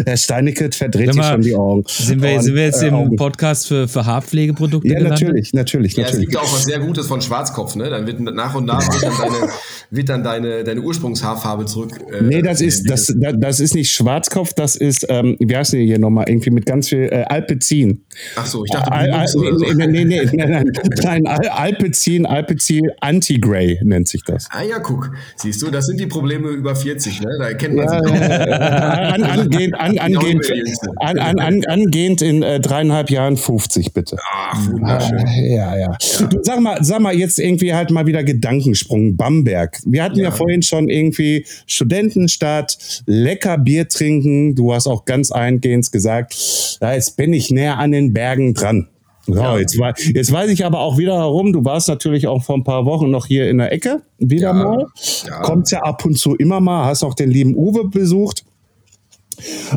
Herr 0.06 0.18
Steinecke 0.18 0.70
verdreht 0.72 1.12
hier 1.14 1.24
schon 1.24 1.42
die 1.42 1.56
Augen. 1.56 1.84
Sind 1.88 2.22
wir, 2.22 2.40
sind 2.40 2.54
wir 2.54 2.66
jetzt 2.66 2.84
äh, 2.84 2.90
im 2.90 2.94
Augen. 2.94 3.16
Podcast 3.16 3.68
für, 3.68 3.88
für 3.88 4.06
Haarpflegeprodukte 4.06 4.88
Ja, 4.88 5.00
gelandet? 5.00 5.22
natürlich, 5.22 5.54
natürlich, 5.54 5.94
ja, 5.96 6.04
natürlich. 6.04 6.28
Es 6.28 6.32
gibt 6.34 6.44
auch 6.44 6.54
was 6.54 6.66
sehr 6.66 6.80
Gutes 6.80 7.08
von 7.08 7.20
Schwarzkopf, 7.20 7.76
ne? 7.76 7.90
Dann 7.90 8.06
wird 8.06 8.20
nach 8.20 8.54
und 8.54 8.66
nach 8.66 8.80
wird 8.80 9.04
dann 9.04 9.18
deine, 9.18 9.50
wird 9.90 10.10
dann 10.10 10.24
deine, 10.24 10.64
deine 10.64 10.82
Ursprungshaarfarbe 10.82 11.66
zurück. 11.66 12.00
Äh, 12.12 12.22
nee, 12.22 12.44
das 12.44 12.62
ist, 12.62 12.88
das, 12.88 13.12
das 13.18 13.60
ist 13.60 13.74
nicht 13.74 13.90
Schwarzkopf, 13.90 14.54
das 14.54 14.76
ist, 14.76 15.08
ähm, 15.10 15.36
wie 15.40 15.56
heißt 15.56 15.63
denn 15.72 15.82
hier 15.82 16.00
nochmal, 16.00 16.26
irgendwie 16.28 16.52
mit 16.52 16.66
ganz 16.66 16.90
viel 16.90 17.10
äh, 17.12 17.24
Alpezin. 17.28 18.04
Ach 18.36 18.46
so, 18.46 18.64
ich 18.64 18.72
dachte, 18.72 18.92
Al, 18.92 19.12
Al, 19.12 19.28
so. 19.28 19.42
nee, 19.42 19.88
nee, 19.88 20.06
nee, 20.06 20.30
nein, 20.34 20.72
nein, 21.04 21.28
Al, 21.28 21.48
Alpezin, 21.48 22.26
Alpezin 22.26 22.90
Anti-Grey 23.00 23.80
nennt 23.84 24.08
sich 24.08 24.24
das. 24.24 24.48
Ah 24.52 24.64
ja, 24.64 24.80
guck, 24.80 25.12
siehst 25.36 25.62
du, 25.62 25.72
das 25.72 25.86
sind 25.86 26.00
die 26.00 26.08
Probleme 26.08 26.50
über 26.50 26.76
40, 26.76 27.22
ne? 27.22 27.30
Da 27.40 27.48
erkennt 27.50 27.76
man 27.76 27.90
sich. 27.90 28.00
an, 28.00 29.24
angehend, 29.24 29.76
an, 29.80 29.98
angehend, 29.98 30.52
an, 30.98 31.20
an, 31.20 31.40
an, 31.40 31.66
angehend 31.66 32.22
in 32.22 32.44
äh, 32.44 32.60
dreieinhalb 32.60 33.10
Jahren 33.10 33.38
50, 33.38 33.94
bitte. 33.94 34.18
Ach, 34.22 34.72
wunderschön. 34.72 35.20
Ah, 35.20 35.42
ja, 35.42 35.76
ja. 35.76 35.98
ja. 36.20 36.28
Du, 36.28 36.40
sag 36.42 36.60
mal, 36.60 36.84
sag 36.84 37.00
mal, 37.00 37.16
jetzt 37.16 37.40
irgendwie 37.40 37.74
halt 37.74 37.92
mal 37.92 38.06
wieder 38.06 38.24
Gedankensprung, 38.24 39.16
Bamberg. 39.16 39.80
Wir 39.86 40.04
hatten 40.04 40.18
ja, 40.18 40.26
ja 40.26 40.32
vorhin 40.32 40.62
schon 40.62 40.90
irgendwie 40.90 41.46
Studentenstadt, 41.68 42.78
lecker 43.06 43.58
Bier 43.58 43.88
trinken. 43.88 44.56
Du 44.56 44.74
hast 44.74 44.88
auch 44.88 45.06
ganz 45.06 45.32
eingehend 45.56 45.92
gesagt, 45.92 46.78
da 46.80 46.94
jetzt 46.94 47.18
bin 47.18 47.34
ich 47.34 47.52
näher 47.52 47.78
an 47.78 47.92
den 47.92 48.14
Bergen 48.14 48.54
dran. 48.54 48.88
So, 49.26 49.36
ja. 49.36 49.58
jetzt, 49.58 49.78
jetzt 50.14 50.32
weiß 50.34 50.52
ich 50.52 50.66
aber 50.66 50.80
auch 50.80 50.98
wieder 50.98 51.16
herum, 51.16 51.54
du 51.54 51.64
warst 51.64 51.88
natürlich 51.88 52.28
auch 52.28 52.44
vor 52.44 52.58
ein 52.58 52.66
paar 52.66 52.86
Wochen 52.86 53.10
noch 53.10 53.26
hier 53.26 53.50
in 53.50 53.58
der 53.58 53.72
Ecke, 53.72 54.02
wieder 54.18 54.50
ja. 54.50 54.54
mal. 54.54 54.88
Ja. 55.26 55.42
Kommst 55.42 55.72
ja 55.72 55.82
ab 55.82 56.04
und 56.04 56.18
zu 56.18 56.36
immer 56.36 56.60
mal, 56.60 56.86
hast 56.86 57.04
auch 57.04 57.14
den 57.14 57.32
lieben 57.32 57.56
Uwe 57.56 57.86
besucht. 57.86 58.44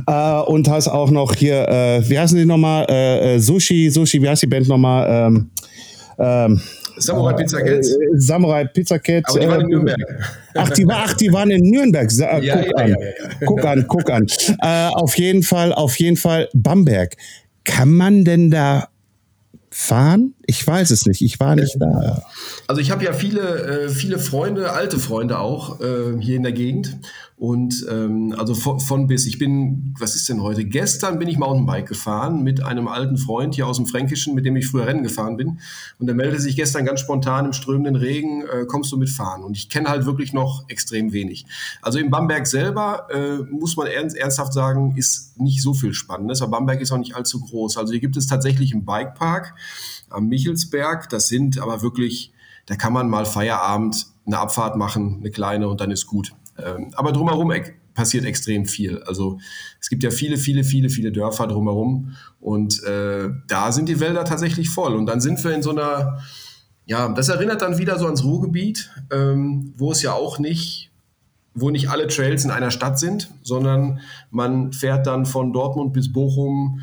Äh, 0.06 0.40
und 0.42 0.68
hast 0.68 0.88
auch 0.88 1.10
noch 1.10 1.34
hier, 1.34 1.68
äh, 1.68 2.08
wie 2.08 2.18
heißen 2.18 2.36
die 2.36 2.44
nochmal? 2.44 2.86
Äh, 2.90 3.34
äh, 3.34 3.38
Sushi, 3.38 3.88
Sushi, 3.90 4.20
wie 4.20 4.28
heißt 4.28 4.42
die 4.42 4.46
Band 4.46 4.68
nochmal? 4.68 5.06
Ähm, 5.08 5.50
ähm, 6.18 6.60
Samurai 6.96 7.34
Pizza 7.34 7.58
Cat. 7.60 7.84
Äh, 7.84 7.84
Samurai 8.14 8.64
Pizza 8.64 8.98
Cat. 8.98 9.24
Aber 9.28 9.38
die 9.38 9.48
waren 9.48 9.60
in 9.60 9.68
Nürnberg. 9.68 9.98
Ach, 10.54 10.70
die, 10.70 10.86
ach, 10.88 11.14
die 11.14 11.32
waren 11.32 11.50
in 11.50 11.70
Nürnberg. 11.70 12.08
Guck, 12.08 12.42
ja, 12.42 12.54
an. 12.54 12.88
Ja, 12.88 12.98
ja, 12.98 12.98
guck 13.44 13.64
an, 13.64 13.84
guck 13.86 14.10
an. 14.10 14.26
Äh, 14.60 14.88
auf 14.88 15.16
jeden 15.18 15.42
Fall, 15.42 15.72
auf 15.72 15.98
jeden 15.98 16.16
Fall 16.16 16.48
Bamberg. 16.54 17.16
Kann 17.64 17.92
man 17.92 18.24
denn 18.24 18.50
da 18.50 18.88
fahren? 19.70 20.34
Ich 20.46 20.66
weiß 20.66 20.90
es 20.90 21.06
nicht. 21.06 21.22
Ich 21.22 21.40
war 21.40 21.56
nicht 21.56 21.76
da. 21.80 22.22
Also 22.66 22.80
ich 22.80 22.90
habe 22.90 23.04
ja 23.04 23.12
viele, 23.12 23.90
viele 23.90 24.18
Freunde, 24.18 24.72
alte 24.72 24.98
Freunde 24.98 25.38
auch 25.38 25.78
hier 26.20 26.36
in 26.36 26.42
der 26.42 26.52
Gegend. 26.52 26.96
Und 27.38 27.84
ähm, 27.90 28.34
also 28.38 28.54
von, 28.54 28.80
von, 28.80 29.06
bis, 29.08 29.26
ich 29.26 29.38
bin, 29.38 29.94
was 29.98 30.16
ist 30.16 30.26
denn 30.30 30.42
heute? 30.42 30.64
Gestern 30.64 31.18
bin 31.18 31.28
ich 31.28 31.36
Mountainbike 31.36 31.86
gefahren 31.86 32.42
mit 32.42 32.62
einem 32.62 32.88
alten 32.88 33.18
Freund 33.18 33.54
hier 33.54 33.66
aus 33.66 33.76
dem 33.76 33.84
Fränkischen, 33.84 34.34
mit 34.34 34.46
dem 34.46 34.56
ich 34.56 34.66
früher 34.66 34.86
Rennen 34.86 35.02
gefahren 35.02 35.36
bin. 35.36 35.60
Und 35.98 36.06
der 36.06 36.14
meldete 36.14 36.40
sich 36.40 36.56
gestern 36.56 36.86
ganz 36.86 37.00
spontan 37.00 37.44
im 37.44 37.52
strömenden 37.52 37.94
Regen, 37.94 38.42
äh, 38.42 38.64
kommst 38.64 38.90
du 38.90 38.96
mitfahren? 38.96 39.44
Und 39.44 39.54
ich 39.54 39.68
kenne 39.68 39.90
halt 39.90 40.06
wirklich 40.06 40.32
noch 40.32 40.64
extrem 40.68 41.12
wenig. 41.12 41.44
Also 41.82 41.98
in 41.98 42.10
Bamberg 42.10 42.46
selber 42.46 43.06
äh, 43.12 43.42
muss 43.52 43.76
man 43.76 43.86
ernst, 43.86 44.16
ernsthaft 44.16 44.54
sagen, 44.54 44.96
ist 44.96 45.38
nicht 45.38 45.60
so 45.60 45.74
viel 45.74 45.92
Spannendes. 45.92 46.40
Aber 46.40 46.52
Bamberg 46.52 46.80
ist 46.80 46.90
auch 46.90 46.98
nicht 46.98 47.16
allzu 47.16 47.40
groß. 47.40 47.76
Also 47.76 47.92
hier 47.92 48.00
gibt 48.00 48.16
es 48.16 48.26
tatsächlich 48.26 48.72
einen 48.72 48.86
Bikepark 48.86 49.54
am 50.16 50.28
Michelsberg. 50.28 51.08
Das 51.08 51.28
sind 51.28 51.60
aber 51.60 51.82
wirklich, 51.82 52.32
da 52.66 52.76
kann 52.76 52.92
man 52.92 53.08
mal 53.08 53.24
Feierabend 53.24 54.06
eine 54.26 54.38
Abfahrt 54.38 54.76
machen, 54.76 55.18
eine 55.20 55.30
kleine 55.30 55.68
und 55.68 55.80
dann 55.80 55.90
ist 55.90 56.06
gut. 56.06 56.32
Ähm, 56.58 56.90
aber 56.94 57.12
drumherum 57.12 57.52
passiert 57.94 58.24
extrem 58.24 58.66
viel. 58.66 59.02
Also 59.04 59.38
es 59.80 59.88
gibt 59.88 60.02
ja 60.02 60.10
viele, 60.10 60.36
viele, 60.36 60.64
viele, 60.64 60.88
viele 60.88 61.12
Dörfer 61.12 61.46
drumherum 61.46 62.16
und 62.40 62.82
äh, 62.84 63.28
da 63.48 63.72
sind 63.72 63.88
die 63.88 64.00
Wälder 64.00 64.24
tatsächlich 64.24 64.68
voll. 64.68 64.94
Und 64.94 65.06
dann 65.06 65.20
sind 65.20 65.42
wir 65.42 65.54
in 65.54 65.62
so 65.62 65.70
einer, 65.70 66.18
ja, 66.84 67.08
das 67.08 67.28
erinnert 67.28 67.62
dann 67.62 67.78
wieder 67.78 67.98
so 67.98 68.06
ans 68.06 68.24
Ruhrgebiet, 68.24 68.90
ähm, 69.10 69.72
wo 69.76 69.92
es 69.92 70.02
ja 70.02 70.12
auch 70.12 70.38
nicht 70.38 70.90
wo 71.58 71.70
nicht 71.70 71.88
alle 71.88 72.06
Trails 72.06 72.44
in 72.44 72.50
einer 72.50 72.70
Stadt 72.70 72.98
sind, 72.98 73.30
sondern 73.42 74.00
man 74.30 74.74
fährt 74.74 75.06
dann 75.06 75.24
von 75.24 75.54
Dortmund 75.54 75.94
bis 75.94 76.12
Bochum 76.12 76.82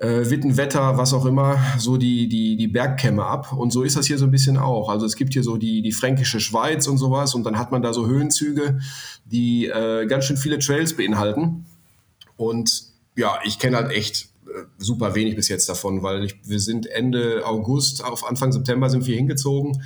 äh, 0.00 0.30
Wittenwetter, 0.30 0.96
was 0.96 1.12
auch 1.12 1.26
immer, 1.26 1.58
so 1.78 1.98
die, 1.98 2.26
die, 2.26 2.56
die 2.56 2.68
Bergkämme 2.68 3.24
ab. 3.24 3.52
Und 3.52 3.70
so 3.70 3.82
ist 3.82 3.96
das 3.96 4.06
hier 4.06 4.16
so 4.16 4.24
ein 4.24 4.30
bisschen 4.30 4.56
auch. 4.56 4.88
Also 4.88 5.04
es 5.04 5.14
gibt 5.14 5.34
hier 5.34 5.42
so 5.42 5.58
die, 5.58 5.82
die 5.82 5.92
fränkische 5.92 6.40
Schweiz 6.40 6.86
und 6.86 6.96
sowas 6.96 7.34
und 7.34 7.44
dann 7.44 7.58
hat 7.58 7.70
man 7.70 7.82
da 7.82 7.92
so 7.92 8.06
Höhenzüge, 8.06 8.80
die 9.26 9.66
äh, 9.66 10.06
ganz 10.06 10.24
schön 10.24 10.38
viele 10.38 10.58
Trails 10.58 10.96
beinhalten. 10.96 11.66
Und 12.36 12.84
ja, 13.14 13.38
ich 13.44 13.58
kenne 13.58 13.76
halt 13.76 13.92
echt 13.92 14.30
äh, 14.46 14.62
super 14.78 15.14
wenig 15.14 15.36
bis 15.36 15.48
jetzt 15.48 15.68
davon, 15.68 16.02
weil 16.02 16.24
ich, 16.24 16.36
wir 16.44 16.60
sind 16.60 16.86
Ende 16.86 17.42
August, 17.44 18.02
auf 18.02 18.26
Anfang 18.26 18.52
September 18.52 18.88
sind 18.88 19.06
wir 19.06 19.14
hingezogen. 19.14 19.82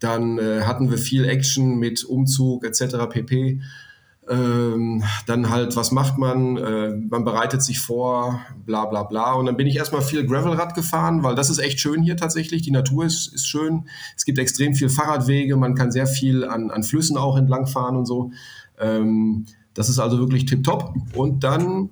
Dann 0.00 0.38
äh, 0.38 0.62
hatten 0.62 0.90
wir 0.90 0.98
viel 0.98 1.24
Action 1.24 1.78
mit 1.78 2.02
Umzug 2.02 2.64
etc. 2.64 2.96
pp. 3.08 3.60
Ähm, 4.28 5.02
dann 5.26 5.50
halt, 5.50 5.74
was 5.74 5.90
macht 5.90 6.16
man? 6.16 6.56
Äh, 6.56 6.94
man 7.08 7.24
bereitet 7.24 7.62
sich 7.62 7.80
vor, 7.80 8.40
bla 8.64 8.86
bla 8.86 9.02
bla. 9.02 9.32
Und 9.32 9.46
dann 9.46 9.56
bin 9.56 9.66
ich 9.66 9.76
erstmal 9.76 10.02
viel 10.02 10.24
Gravelrad 10.24 10.74
gefahren, 10.74 11.24
weil 11.24 11.34
das 11.34 11.50
ist 11.50 11.58
echt 11.58 11.80
schön 11.80 12.02
hier 12.02 12.16
tatsächlich. 12.16 12.62
Die 12.62 12.70
Natur 12.70 13.04
ist, 13.04 13.34
ist 13.34 13.46
schön. 13.46 13.88
Es 14.16 14.24
gibt 14.24 14.38
extrem 14.38 14.74
viel 14.74 14.88
Fahrradwege, 14.88 15.56
man 15.56 15.74
kann 15.74 15.90
sehr 15.90 16.06
viel 16.06 16.44
an, 16.44 16.70
an 16.70 16.84
Flüssen 16.84 17.16
auch 17.16 17.36
entlang 17.36 17.66
fahren 17.66 17.96
und 17.96 18.06
so. 18.06 18.30
Ähm, 18.78 19.46
das 19.74 19.88
ist 19.88 19.98
also 19.98 20.18
wirklich 20.18 20.46
tipptopp. 20.46 20.94
Und 21.14 21.42
dann 21.42 21.90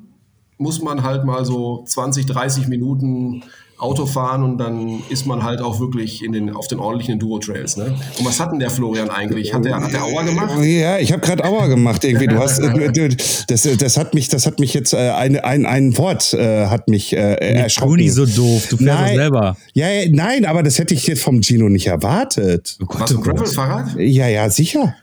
muss 0.56 0.82
man 0.82 1.02
halt 1.02 1.24
mal 1.24 1.44
so 1.44 1.82
20, 1.84 2.26
30 2.26 2.68
Minuten 2.68 3.42
Auto 3.80 4.06
fahren 4.06 4.42
und 4.42 4.58
dann 4.58 5.02
ist 5.08 5.26
man 5.26 5.42
halt 5.42 5.60
auch 5.60 5.80
wirklich 5.80 6.22
in 6.24 6.32
den, 6.32 6.54
auf 6.54 6.68
den 6.68 6.78
ordentlichen 6.78 7.14
Enduro-Trails. 7.14 7.76
Ne? 7.76 7.96
Und 8.18 8.24
was 8.26 8.38
hat 8.38 8.52
denn 8.52 8.58
der 8.58 8.70
Florian 8.70 9.10
eigentlich? 9.10 9.54
Hat 9.54 9.64
der, 9.64 9.80
hat 9.80 9.92
der 9.92 10.04
Auer 10.04 10.24
gemacht? 10.24 10.62
Ja, 10.62 10.98
ich 10.98 11.12
habe 11.12 11.22
gerade 11.22 11.44
Auer 11.44 11.68
gemacht 11.68 12.04
irgendwie. 12.04 12.26
Du 12.26 12.38
hast, 12.38 12.58
du, 12.58 13.08
das, 13.48 13.68
das 13.78 13.96
hat 13.96 14.14
mich, 14.14 14.28
das 14.28 14.46
hat 14.46 14.60
mich 14.60 14.74
jetzt 14.74 14.92
äh, 14.92 15.10
ein, 15.10 15.38
ein, 15.38 15.66
ein 15.66 15.96
Wort 15.96 16.34
äh, 16.34 16.66
hat 16.66 16.88
mich 16.88 17.12
äh, 17.12 17.34
erschrocken. 17.34 17.96
nicht 17.96 18.12
so 18.12 18.26
doof, 18.26 18.66
du 18.68 18.76
fährst 18.76 19.00
nein, 19.00 19.16
selber. 19.16 19.56
Ja, 19.72 19.86
nein, 20.10 20.44
aber 20.44 20.62
das 20.62 20.78
hätte 20.78 20.94
ich 20.94 21.06
jetzt 21.06 21.22
vom 21.22 21.42
Gino 21.42 21.68
nicht 21.68 21.86
erwartet. 21.86 22.76
Oh 22.82 22.86
Gott, 22.86 23.00
Was, 23.02 23.10
ein 23.12 23.20
Gravel-Fahrrad? 23.22 23.96
Ja, 23.98 24.28
ja, 24.28 24.50
sicher. 24.50 24.94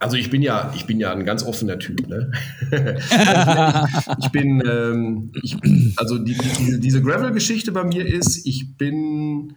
Also 0.00 0.16
ich 0.16 0.30
bin 0.30 0.40
ja, 0.40 0.72
ich 0.74 0.86
bin 0.86 0.98
ja 0.98 1.12
ein 1.12 1.26
ganz 1.26 1.44
offener 1.44 1.78
Typ. 1.78 2.08
Ne? 2.08 2.32
ich 4.18 4.30
bin, 4.30 4.62
ähm, 4.66 5.30
ich, 5.42 5.58
also 5.96 6.16
die, 6.16 6.34
die, 6.34 6.80
diese 6.80 7.02
Gravel-Geschichte 7.02 7.70
bei 7.70 7.84
mir 7.84 8.06
ist, 8.06 8.46
ich 8.46 8.78
bin, 8.78 9.56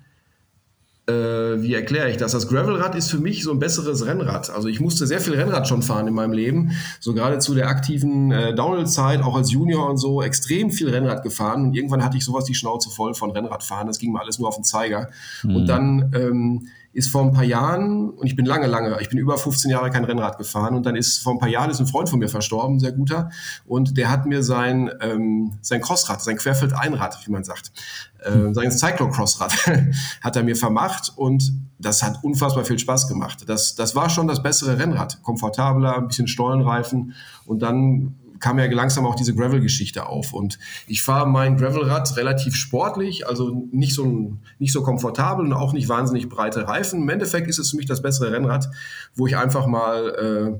äh, 1.08 1.14
wie 1.14 1.74
erkläre 1.74 2.12
ich 2.12 2.18
das? 2.18 2.34
Das 2.34 2.50
Gravelrad 2.50 2.94
ist 2.94 3.10
für 3.10 3.20
mich 3.20 3.42
so 3.42 3.52
ein 3.52 3.60
besseres 3.60 4.06
Rennrad. 4.06 4.50
Also 4.50 4.68
ich 4.68 4.82
musste 4.82 5.08
sehr 5.08 5.22
viel 5.22 5.36
Rennrad 5.36 5.66
schon 5.66 5.82
fahren 5.82 6.10
in 6.10 6.14
meinem 6.14 6.34
Leben, 6.34 6.72
so 7.00 7.14
gerade 7.14 7.40
zu 7.40 7.56
der 7.56 7.70
aktiven 7.70 8.34
äh, 8.34 8.54
Downhill-Zeit, 8.54 9.22
auch 9.22 9.38
als 9.38 9.50
Junior 9.50 9.90
und 9.90 9.98
so, 9.98 10.22
extrem 10.22 10.72
viel 10.72 10.90
Rennrad 10.90 11.24
gefahren 11.24 11.68
und 11.68 11.74
irgendwann 11.74 12.04
hatte 12.04 12.18
ich 12.18 12.26
sowas 12.26 12.44
die 12.44 12.56
Schnauze 12.56 12.90
voll 12.90 13.14
von 13.14 13.32
Rennradfahren. 13.32 13.88
Das 13.88 13.98
ging 13.98 14.12
mir 14.12 14.20
alles 14.20 14.40
nur 14.40 14.50
auf 14.50 14.56
den 14.56 14.66
Zeiger. 14.66 15.10
Mhm. 15.44 15.56
Und 15.56 15.68
dann 15.68 16.12
ähm, 16.14 16.68
ist 16.94 17.10
vor 17.10 17.24
ein 17.24 17.34
paar 17.34 17.44
Jahren, 17.44 18.12
und 18.12 18.28
ich 18.28 18.36
bin 18.36 18.46
lange, 18.46 18.68
lange, 18.68 18.98
ich 19.02 19.10
bin 19.10 19.18
über 19.18 19.38
15 19.38 19.70
Jahre 19.72 19.90
kein 19.90 20.06
Rennrad 20.06 20.38
gefahren 20.38 20.76
und 20.76 20.86
dann 20.86 20.96
ist 20.96 21.20
vor 21.20 21.34
ein 21.34 21.40
paar 21.40 21.50
Jahren 21.50 21.70
ist 21.72 21.80
ein 21.80 21.88
Freund 21.88 22.08
von 22.08 22.20
mir 22.20 22.30
verstorben, 22.30 22.80
sehr 22.80 22.92
guter, 22.92 23.30
und 23.66 23.98
der 23.98 24.10
hat 24.12 24.26
mir 24.26 24.44
sein, 24.44 24.92
ähm, 25.02 25.58
sein 25.62 25.82
Crossrad, 25.82 26.22
sein 26.22 26.38
Querfeld-Einrad, 26.38 27.26
wie 27.26 27.32
man 27.32 27.44
sagt, 27.44 27.72
äh, 28.20 28.54
sein 28.54 28.72
Cyclocrossrad 28.72 29.54
hat 30.22 30.36
er 30.36 30.44
mir 30.44 30.56
vermacht 30.56 31.12
und 31.16 31.52
das 31.80 32.04
hat 32.04 32.24
unfassbar 32.24 32.64
viel 32.64 32.80
Spaß 32.80 33.08
gemacht. 33.08 33.44
Das, 33.48 33.76
das 33.76 33.96
war 33.96 34.10
schon 34.10 34.28
das 34.28 34.42
bessere 34.42 34.78
Rennrad, 34.78 35.22
komfortabler, 35.24 35.98
ein 35.98 36.08
bisschen 36.08 36.28
Stollenreifen 36.28 37.14
und 37.46 37.62
dann 37.62 38.16
kam 38.40 38.60
ja 38.60 38.66
langsam 38.66 39.06
auch 39.06 39.16
diese 39.16 39.36
Gravel-Geschichte 39.36 40.06
auf. 40.06 40.34
Und 40.34 40.60
ich 40.88 41.02
fahre 41.02 41.28
mein 41.28 41.58
Gravelrad 41.58 42.18
relativ 42.18 42.56
sportlich, 42.56 43.28
also 43.28 43.68
nicht 43.72 43.96
so, 43.96 44.34
nicht 44.60 44.74
so 44.74 44.84
komfortabel 44.84 45.46
und 45.46 45.54
auch 45.54 45.74
nicht 45.74 45.90
wahnsinnig 45.90 46.30
breite 46.30 46.68
Reifen. 46.68 47.04
Im 47.04 47.10
Endeffekt 47.10 47.48
ist 47.48 47.60
es 47.60 47.72
für 47.72 47.78
mich 47.78 47.86
das 47.86 48.02
bessere 48.02 48.32
Rennrad, 48.32 48.70
wo 49.16 49.28
ich 49.28 49.38
einfach 49.38 49.68
mal 49.68 50.60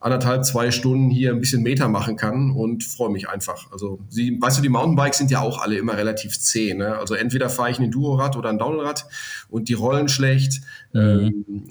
anderthalb, 0.00 0.46
zwei 0.46 0.70
Stunden 0.70 1.10
hier 1.10 1.30
ein 1.30 1.40
bisschen 1.40 1.62
Meter 1.62 1.88
machen 1.88 2.16
kann 2.16 2.50
und 2.50 2.82
freue 2.82 3.10
mich 3.10 3.28
einfach. 3.28 3.70
Also, 3.70 4.00
sie, 4.08 4.40
weißt 4.40 4.58
du, 4.58 4.62
die 4.62 4.70
Mountainbikes 4.70 5.18
sind 5.18 5.30
ja 5.30 5.40
auch 5.40 5.60
alle 5.60 5.76
immer 5.76 5.96
relativ 5.96 6.38
zäh. 6.40 6.72
Ne? 6.72 6.96
Also 6.96 7.14
entweder 7.14 7.50
fahre 7.50 7.70
ich 7.70 7.78
ein 7.78 7.84
Enduro-Rad 7.84 8.36
oder 8.36 8.48
ein 8.48 8.58
Downrad 8.58 9.04
und 9.50 9.68
die 9.68 9.74
rollen 9.74 10.08
schlecht. 10.08 10.62
Mhm. 10.92 11.00
Ähm, 11.00 11.64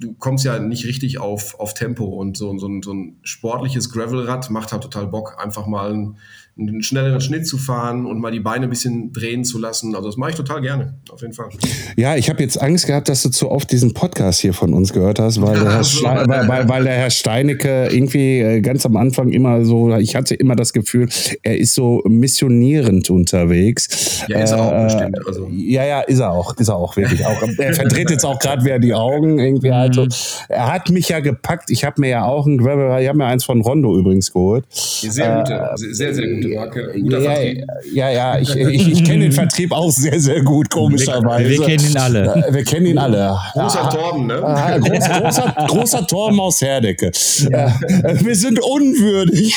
du 0.00 0.14
kommst 0.14 0.44
ja 0.44 0.58
nicht 0.58 0.86
richtig 0.86 1.18
auf, 1.18 1.58
auf 1.58 1.74
Tempo 1.74 2.04
und 2.04 2.36
so, 2.36 2.56
so, 2.58 2.68
ein, 2.68 2.82
so 2.82 2.92
ein 2.92 3.16
sportliches 3.22 3.90
Gravelrad 3.90 4.50
macht 4.50 4.72
halt 4.72 4.82
total 4.82 5.06
Bock, 5.06 5.36
einfach 5.38 5.66
mal 5.66 5.92
ein 5.92 6.16
einen 6.56 6.82
schnelleren 6.82 7.20
Schnitt 7.20 7.48
zu 7.48 7.58
fahren 7.58 8.06
und 8.06 8.20
mal 8.20 8.30
die 8.30 8.38
Beine 8.38 8.66
ein 8.66 8.70
bisschen 8.70 9.12
drehen 9.12 9.44
zu 9.44 9.58
lassen. 9.58 9.96
Also 9.96 10.08
das 10.08 10.16
mache 10.16 10.30
ich 10.30 10.36
total 10.36 10.60
gerne, 10.60 10.94
auf 11.10 11.20
jeden 11.20 11.32
Fall. 11.32 11.48
Ja, 11.96 12.14
ich 12.14 12.30
habe 12.30 12.42
jetzt 12.42 12.60
Angst 12.60 12.86
gehabt, 12.86 13.08
dass 13.08 13.24
du 13.24 13.30
zu 13.30 13.50
oft 13.50 13.72
diesen 13.72 13.92
Podcast 13.92 14.40
hier 14.40 14.54
von 14.54 14.72
uns 14.72 14.92
gehört 14.92 15.18
hast, 15.18 15.42
weil, 15.42 15.58
der, 15.58 15.72
Herr, 15.74 15.84
so. 15.84 16.04
weil, 16.04 16.48
weil, 16.48 16.68
weil 16.68 16.84
der 16.84 16.94
Herr 16.94 17.10
Steinecke 17.10 17.88
irgendwie 17.90 18.38
äh, 18.38 18.60
ganz 18.60 18.86
am 18.86 18.96
Anfang 18.96 19.30
immer 19.30 19.64
so, 19.64 19.96
ich 19.96 20.14
hatte 20.14 20.36
immer 20.36 20.54
das 20.54 20.72
Gefühl, 20.72 21.08
er 21.42 21.58
ist 21.58 21.74
so 21.74 22.02
missionierend 22.06 23.10
unterwegs. 23.10 24.22
Ja, 24.28 24.38
ist 24.38 24.52
er 24.52 24.62
auch 24.62 24.72
äh, 24.72 24.84
bestimmt. 24.84 25.26
Also. 25.26 25.48
Ja, 25.50 25.84
ja, 25.84 26.00
ist 26.02 26.20
er 26.20 26.30
auch, 26.30 26.56
ist 26.56 26.68
er 26.68 26.76
auch 26.76 26.96
wirklich. 26.96 27.26
Auch, 27.26 27.42
er 27.58 27.74
verdreht 27.74 28.10
jetzt 28.10 28.24
auch 28.24 28.38
gerade 28.44 28.64
wieder 28.64 28.78
die 28.78 28.94
Augen 28.94 29.38
irgendwie 29.38 29.72
halt 29.72 29.94
so. 29.94 30.06
Er 30.48 30.72
hat 30.72 30.90
mich 30.90 31.08
ja 31.08 31.20
gepackt. 31.20 31.70
Ich 31.70 31.84
habe 31.84 32.00
mir 32.00 32.10
ja 32.10 32.24
auch 32.24 32.46
ein 32.46 32.58
Gravel, 32.58 33.00
ich 33.02 33.08
habe 33.08 33.18
mir 33.18 33.26
eins 33.26 33.44
von 33.44 33.60
Rondo 33.60 33.96
übrigens 33.96 34.32
geholt. 34.32 34.64
Sehr 34.70 35.38
gute, 35.38 35.54
äh, 35.54 35.94
sehr, 35.94 36.14
sehr 36.14 36.28
gute 36.28 36.48
Marke. 36.48 36.92
Guter 37.00 37.20
ja, 37.20 37.30
Vertrieb. 37.30 37.64
Ja, 37.92 38.10
ja, 38.10 38.38
ich, 38.38 38.54
ich, 38.56 38.92
ich 38.92 39.04
kenne 39.04 39.24
den 39.24 39.32
Vertrieb 39.32 39.72
auch 39.72 39.90
sehr, 39.90 40.20
sehr 40.20 40.42
gut, 40.42 40.70
komischerweise. 40.70 41.48
Wir, 41.48 41.58
wir 41.58 41.66
kennen 41.66 41.90
ihn 41.90 41.96
alle. 41.96 42.44
Wir 42.50 42.64
kennen 42.64 42.86
ihn 42.86 42.98
alle. 42.98 43.36
Großer 43.52 43.90
Torben, 43.90 44.26
ne? 44.26 44.34
Groß, 44.80 45.08
großer, 45.08 45.54
großer 45.68 46.06
Torben 46.06 46.40
aus 46.40 46.60
Herdecke. 46.60 47.10
Ja. 47.50 47.78
Wir 48.20 48.34
sind 48.34 48.60
unwürdig. 48.62 49.56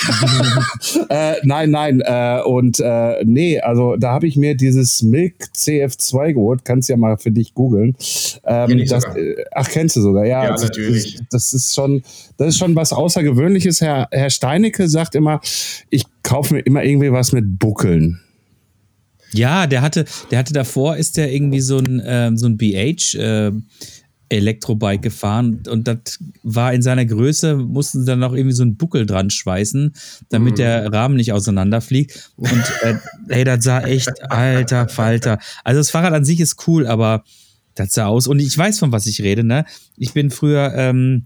äh, 1.10 1.34
nein, 1.44 1.72
nein. 1.72 2.02
Äh, 2.02 2.42
und 2.46 2.80
äh, 2.80 3.24
nee, 3.24 3.60
also 3.60 3.96
da 3.96 4.12
habe 4.12 4.28
ich 4.28 4.36
mir 4.36 4.56
dieses 4.56 5.02
Milk 5.02 5.36
CF2 5.56 6.34
geholt. 6.34 6.66
Kannst 6.66 6.90
ja 6.90 6.98
mal 6.98 7.18
für 7.18 7.32
dich 7.32 7.54
googeln. 7.54 7.96
Ähm, 8.46 8.77
das, 8.86 9.04
äh, 9.16 9.44
ach, 9.54 9.70
kennst 9.70 9.96
du 9.96 10.02
sogar? 10.02 10.26
Ja, 10.26 10.44
ja 10.44 10.56
natürlich. 10.56 11.16
Das, 11.16 11.52
das, 11.52 11.54
ist 11.54 11.76
schon, 11.76 12.04
das 12.38 12.50
ist 12.50 12.58
schon 12.58 12.76
was 12.76 12.94
Außergewöhnliches. 12.94 13.82
Herr, 13.82 14.08
Herr 14.12 14.30
Steinecke 14.30 14.88
sagt 14.88 15.16
immer, 15.16 15.42
ich 15.90 16.04
kaufe 16.24 16.54
mir 16.54 16.62
immer 16.62 16.84
irgendwie 16.84 17.12
was 17.12 17.32
mit 17.32 17.60
Buckeln. 17.60 18.22
Ja, 19.34 19.68
der 19.68 19.82
hatte, 19.82 20.06
der 20.32 20.40
hatte 20.40 20.54
davor, 20.54 20.96
ist 20.96 21.18
der 21.18 21.34
irgendwie 21.34 21.60
so 21.60 21.80
ein, 21.80 22.00
äh, 22.00 22.32
so 22.36 22.48
ein 22.48 22.58
BH 22.58 23.18
äh, 23.18 23.52
Elektrobike 24.30 25.00
gefahren 25.00 25.64
und 25.70 25.88
das 25.88 26.20
war 26.44 26.74
in 26.74 26.82
seiner 26.82 27.06
Größe, 27.06 27.56
mussten 27.56 28.02
sie 28.02 28.06
dann 28.06 28.20
noch 28.20 28.34
irgendwie 28.34 28.56
so 28.56 28.64
einen 28.64 28.76
Buckel 28.76 29.06
dran 29.06 29.30
schweißen, 29.30 29.94
damit 30.30 30.54
mhm. 30.54 30.58
der 30.58 30.92
Rahmen 30.92 31.16
nicht 31.16 31.32
auseinanderfliegt. 31.32 32.32
Und 32.36 32.64
äh, 32.82 32.96
ey, 33.30 33.44
das 33.46 33.64
sah 33.64 33.82
echt 33.82 34.30
alter 34.30 34.90
Falter. 34.90 35.40
Also 35.64 35.80
das 35.80 35.92
Fahrrad 35.92 36.14
an 36.14 36.26
sich 36.26 36.42
ist 36.42 36.68
cool, 36.68 36.88
aber 36.88 37.24
das 37.80 37.94
sah 37.94 38.08
aus. 38.08 38.28
Und 38.28 38.40
ich 38.40 38.58
weiß, 38.58 38.80
von 38.80 38.92
was 38.92 39.06
ich 39.08 39.22
rede, 39.22 39.44
ne? 39.44 39.66
Ich 39.98 40.14
bin 40.14 40.30
früher 40.30 40.74
ähm, 40.76 41.26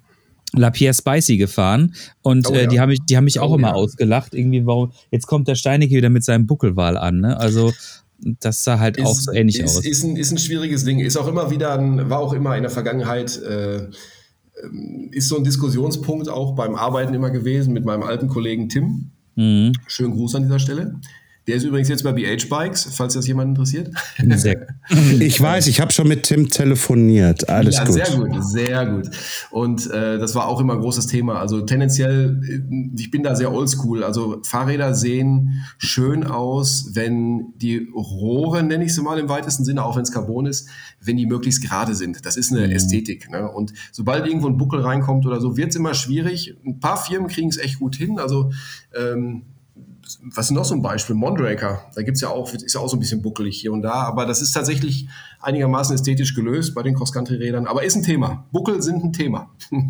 La 0.53 0.69
Pierre 0.69 0.93
Spicy 0.93 1.37
gefahren 1.37 1.93
und 2.21 2.49
oh, 2.49 2.53
äh, 2.53 2.67
die 2.67 2.79
haben 2.79 2.89
mich, 2.89 2.99
die 3.07 3.15
haben 3.15 3.23
mich 3.23 3.39
oh, 3.39 3.43
auch 3.43 3.55
immer 3.55 3.69
ja. 3.69 3.73
ausgelacht. 3.73 4.33
Irgendwie, 4.33 4.65
warum, 4.65 4.91
jetzt 5.09 5.27
kommt 5.27 5.47
der 5.47 5.55
Steinecke 5.55 5.95
wieder 5.95 6.09
mit 6.09 6.23
seinem 6.23 6.47
Buckelwal 6.47 6.97
an, 6.97 7.21
ne? 7.21 7.37
Also, 7.37 7.71
das 8.19 8.63
sah 8.63 8.79
halt 8.79 8.97
ist, 8.97 9.05
auch 9.05 9.15
so 9.15 9.31
ähnlich 9.31 9.59
ist, 9.59 9.77
aus. 9.77 9.85
Ist 9.85 10.03
ein, 10.03 10.15
ist 10.15 10.31
ein 10.31 10.37
schwieriges 10.37 10.83
Ding. 10.83 10.99
Ist 10.99 11.17
auch 11.17 11.27
immer 11.27 11.49
wieder, 11.49 11.73
ein, 11.77 12.09
war 12.09 12.19
auch 12.19 12.33
immer 12.33 12.55
in 12.55 12.63
der 12.63 12.71
Vergangenheit, 12.71 13.41
äh, 13.41 13.87
ähm, 14.63 15.09
ist 15.11 15.29
so 15.29 15.37
ein 15.37 15.43
Diskussionspunkt 15.43 16.29
auch 16.29 16.55
beim 16.55 16.75
Arbeiten 16.75 17.13
immer 17.13 17.31
gewesen 17.31 17.73
mit 17.73 17.85
meinem 17.85 18.03
alten 18.03 18.27
Kollegen 18.27 18.69
Tim. 18.69 19.11
Mhm. 19.35 19.71
Schönen 19.87 20.13
Gruß 20.13 20.35
an 20.35 20.43
dieser 20.43 20.59
Stelle. 20.59 20.99
Der 21.51 21.57
ist 21.57 21.65
übrigens 21.65 21.89
jetzt 21.89 22.03
bei 22.03 22.13
BH 22.13 22.47
Bikes, 22.49 22.87
falls 22.93 23.13
das 23.13 23.27
jemand 23.27 23.49
interessiert. 23.49 23.89
ich 25.19 25.41
weiß, 25.41 25.67
ich 25.67 25.81
habe 25.81 25.91
schon 25.91 26.07
mit 26.07 26.23
Tim 26.23 26.47
telefoniert. 26.47 27.49
Alles 27.49 27.75
ja, 27.75 27.83
gut. 27.83 27.93
Sehr 27.93 28.15
gut, 28.15 28.45
sehr 28.45 28.85
gut. 28.85 29.09
Und 29.49 29.91
äh, 29.91 30.17
das 30.17 30.33
war 30.33 30.47
auch 30.47 30.61
immer 30.61 30.75
ein 30.75 30.79
großes 30.79 31.07
Thema. 31.07 31.41
Also 31.41 31.59
tendenziell, 31.59 32.41
äh, 32.47 32.61
ich 32.97 33.11
bin 33.11 33.21
da 33.21 33.35
sehr 33.35 33.51
oldschool. 33.51 34.05
Also 34.05 34.39
Fahrräder 34.45 34.95
sehen 34.95 35.61
schön 35.77 36.23
aus, 36.23 36.91
wenn 36.93 37.51
die 37.57 37.89
Rohre, 37.93 38.63
nenne 38.63 38.85
ich 38.85 38.95
sie 38.95 39.01
mal 39.01 39.19
im 39.19 39.27
weitesten 39.27 39.65
Sinne, 39.65 39.83
auch 39.83 39.97
wenn 39.97 40.03
es 40.03 40.13
Carbon 40.13 40.45
ist, 40.45 40.69
wenn 41.01 41.17
die 41.17 41.25
möglichst 41.25 41.61
gerade 41.61 41.95
sind. 41.95 42.25
Das 42.25 42.37
ist 42.37 42.53
eine 42.53 42.65
mhm. 42.65 42.71
Ästhetik. 42.71 43.29
Ne? 43.29 43.51
Und 43.51 43.73
sobald 43.91 44.25
irgendwo 44.25 44.47
ein 44.47 44.55
Buckel 44.55 44.79
reinkommt 44.79 45.25
oder 45.25 45.41
so, 45.41 45.57
wird 45.57 45.71
es 45.71 45.75
immer 45.75 45.95
schwierig. 45.95 46.55
Ein 46.65 46.79
paar 46.79 46.95
Firmen 46.95 47.27
kriegen 47.27 47.49
es 47.49 47.57
echt 47.57 47.79
gut 47.79 47.97
hin. 47.97 48.19
Also 48.19 48.53
ähm, 48.95 49.41
was 50.23 50.45
ist 50.45 50.51
noch 50.51 50.65
so 50.65 50.75
ein 50.75 50.81
Beispiel? 50.81 51.15
Mondraker, 51.15 51.85
da 51.95 52.01
gibt 52.03 52.15
es 52.15 52.21
ja 52.21 52.29
auch, 52.29 52.53
ist 52.53 52.73
ja 52.73 52.79
auch 52.79 52.89
so 52.89 52.95
ein 52.95 52.99
bisschen 52.99 53.21
buckelig 53.21 53.59
hier 53.59 53.73
und 53.73 53.81
da, 53.81 53.93
aber 53.93 54.25
das 54.25 54.41
ist 54.41 54.51
tatsächlich 54.53 55.07
einigermaßen 55.41 55.95
ästhetisch 55.95 56.35
gelöst 56.35 56.75
bei 56.75 56.83
den 56.83 56.95
Cross-Country-Rädern, 56.95 57.65
aber 57.65 57.83
ist 57.83 57.95
ein 57.95 58.03
Thema. 58.03 58.45
Buckel 58.51 58.81
sind 58.81 59.03
ein 59.03 59.13
Thema. 59.13 59.49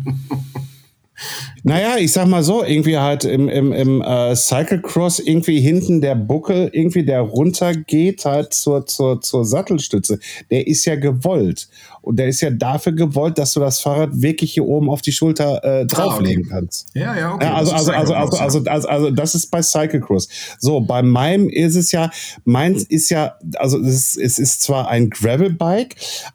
Naja, 1.62 1.96
ich 1.98 2.12
sag 2.12 2.26
mal 2.26 2.42
so, 2.42 2.64
irgendwie 2.64 2.98
halt 2.98 3.24
im, 3.24 3.48
im, 3.48 3.72
im 3.72 4.02
äh, 4.02 4.34
Cyclecross 4.34 5.20
irgendwie 5.20 5.60
hinten 5.60 6.00
der 6.00 6.16
Buckel, 6.16 6.70
irgendwie 6.72 7.04
der 7.04 7.20
runtergeht 7.20 8.24
halt 8.24 8.52
zur, 8.52 8.86
zur, 8.86 9.20
zur 9.20 9.44
Sattelstütze. 9.44 10.18
Der 10.50 10.66
ist 10.66 10.84
ja 10.84 10.96
gewollt. 10.96 11.68
Und 12.02 12.18
der 12.18 12.26
ist 12.26 12.40
ja 12.40 12.50
dafür 12.50 12.92
gewollt, 12.92 13.38
dass 13.38 13.52
du 13.52 13.60
das 13.60 13.80
Fahrrad 13.80 14.10
wirklich 14.12 14.54
hier 14.54 14.66
oben 14.66 14.90
auf 14.90 15.02
die 15.02 15.12
Schulter 15.12 15.62
äh, 15.64 15.86
drauflegen 15.86 16.44
ah, 16.44 16.46
okay. 16.46 16.54
kannst. 16.54 16.88
Ja, 16.94 17.16
ja, 17.16 17.34
okay. 17.34 17.46
Ja, 17.46 17.54
also, 17.54 17.72
also, 17.72 17.92
also, 17.92 18.14
also, 18.14 18.36
also, 18.36 18.64
also, 18.64 18.88
also, 18.88 19.10
das 19.10 19.34
ist 19.34 19.50
bei 19.50 19.62
Cyclecross. 19.62 20.28
So, 20.58 20.80
bei 20.80 21.02
meinem 21.02 21.48
ist 21.48 21.76
es 21.76 21.92
ja, 21.92 22.10
meins 22.44 22.82
ist 22.84 23.08
ja, 23.10 23.36
also 23.56 23.78
es 23.78 24.16
ist, 24.16 24.18
es 24.18 24.38
ist 24.40 24.62
zwar 24.62 24.88
ein 24.88 25.10
Gravelbike, 25.10 25.94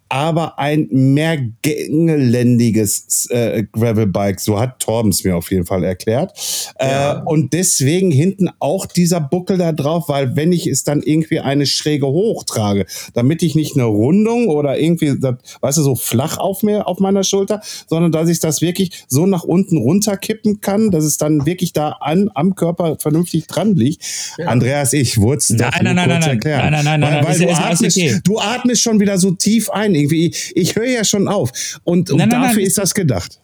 aber 0.09 0.57
ein 0.57 0.87
mehrgängeländiges 0.89 3.27
äh, 3.29 3.65
Gravelbike. 3.71 4.39
So 4.39 4.59
hat 4.59 4.79
Torbens 4.79 5.23
mir 5.23 5.35
auf 5.35 5.51
jeden 5.51 5.65
Fall 5.65 5.83
erklärt. 5.83 6.31
Ja. 6.79 7.17
Äh, 7.17 7.21
und 7.25 7.53
deswegen 7.53 8.11
hinten 8.11 8.49
auch 8.59 8.85
dieser 8.85 9.19
Buckel 9.19 9.57
da 9.57 9.73
drauf, 9.73 10.05
weil 10.07 10.35
wenn 10.35 10.53
ich 10.53 10.67
es 10.67 10.83
dann 10.83 11.01
irgendwie 11.01 11.41
eine 11.41 11.65
Schräge 11.65 12.05
hochtrage, 12.07 12.85
damit 13.13 13.43
ich 13.43 13.55
nicht 13.55 13.75
eine 13.75 13.85
Rundung 13.85 14.47
oder 14.47 14.79
irgendwie, 14.79 15.19
das, 15.19 15.35
weißt 15.61 15.77
du, 15.77 15.81
so 15.83 15.95
flach 15.95 16.37
auf 16.37 16.63
mir, 16.63 16.87
auf 16.87 16.99
meiner 16.99 17.23
Schulter, 17.23 17.61
sondern 17.87 18.11
dass 18.11 18.29
ich 18.29 18.39
das 18.39 18.61
wirklich 18.61 19.05
so 19.07 19.25
nach 19.25 19.43
unten 19.43 19.77
runterkippen 19.77 20.61
kann, 20.61 20.91
dass 20.91 21.03
es 21.03 21.17
dann 21.17 21.45
wirklich 21.45 21.73
da 21.73 21.89
an, 21.99 22.29
am 22.33 22.55
Körper 22.55 22.97
vernünftig 22.99 23.47
dran 23.47 23.75
liegt. 23.75 24.03
Ja. 24.37 24.47
Andreas, 24.47 24.93
ich 24.93 25.19
wurde 25.19 25.37
es 25.37 25.49
nein, 25.49 25.71
nein, 25.81 25.95
nein, 25.95 26.09
nein, 26.09 26.21
erklären. 26.21 26.71
Nein, 26.71 26.85
nein, 26.85 26.99
nein, 26.99 27.25
weil, 27.25 27.39
weil 27.39 27.47
du, 27.47 27.53
atmest, 27.53 27.97
okay. 27.97 28.19
du 28.23 28.39
atmest 28.39 28.81
schon 28.81 28.99
wieder 28.99 29.17
so 29.17 29.31
tief 29.31 29.69
ein. 29.69 29.95
Irgendwie, 29.95 30.27
ich, 30.27 30.51
ich 30.55 30.75
höre 30.75 30.85
ja 30.85 31.03
schon 31.03 31.27
auf. 31.27 31.51
Und, 31.83 32.11
und 32.11 32.17
nein, 32.17 32.29
nein, 32.29 32.43
dafür 32.43 32.63
ist 32.63 32.77
das 32.77 32.93
gedacht. 32.93 33.39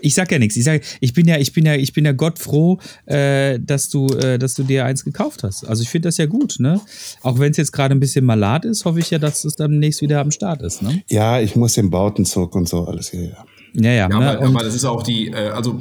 Ich 0.00 0.14
sag 0.14 0.30
ja 0.30 0.38
nichts. 0.38 0.56
Ich 0.56 0.64
sag, 0.64 0.82
ich 1.00 1.12
bin 1.12 1.26
ja, 1.26 1.38
ich 1.38 1.52
bin 1.52 1.66
ja, 1.66 1.74
ich 1.74 1.92
bin 1.92 2.04
ja 2.04 2.12
Gott 2.12 2.38
froh, 2.38 2.78
äh, 3.06 3.58
dass 3.58 3.88
du, 3.88 4.06
äh, 4.08 4.38
dass 4.38 4.54
du 4.54 4.62
dir 4.62 4.84
eins 4.84 5.04
gekauft 5.04 5.42
hast. 5.42 5.66
Also 5.66 5.82
ich 5.82 5.88
finde 5.88 6.08
das 6.08 6.18
ja 6.18 6.26
gut, 6.26 6.56
ne? 6.58 6.80
Auch 7.22 7.38
wenn 7.38 7.50
es 7.50 7.56
jetzt 7.56 7.72
gerade 7.72 7.94
ein 7.94 8.00
bisschen 8.00 8.24
malat 8.24 8.64
ist, 8.64 8.84
hoffe 8.84 8.98
ich 8.98 9.10
ja, 9.10 9.18
dass 9.18 9.44
es 9.44 9.56
dann 9.56 9.72
demnächst 9.72 10.02
wieder 10.02 10.20
am 10.20 10.30
Start 10.30 10.62
ist, 10.62 10.82
ne? 10.82 11.02
Ja, 11.08 11.40
ich 11.40 11.56
muss 11.56 11.74
den 11.74 11.90
Bautenzug 11.90 12.54
und 12.54 12.68
so 12.68 12.84
alles 12.84 13.10
hier. 13.10 13.36
Ja, 13.74 13.90
ja. 13.90 13.90
ja, 13.90 13.92
ja 13.92 14.08
ne? 14.08 14.38
aber, 14.38 14.46
aber 14.46 14.64
das 14.64 14.74
ist 14.74 14.84
auch 14.84 15.02
die, 15.02 15.28
äh, 15.28 15.50
also 15.50 15.78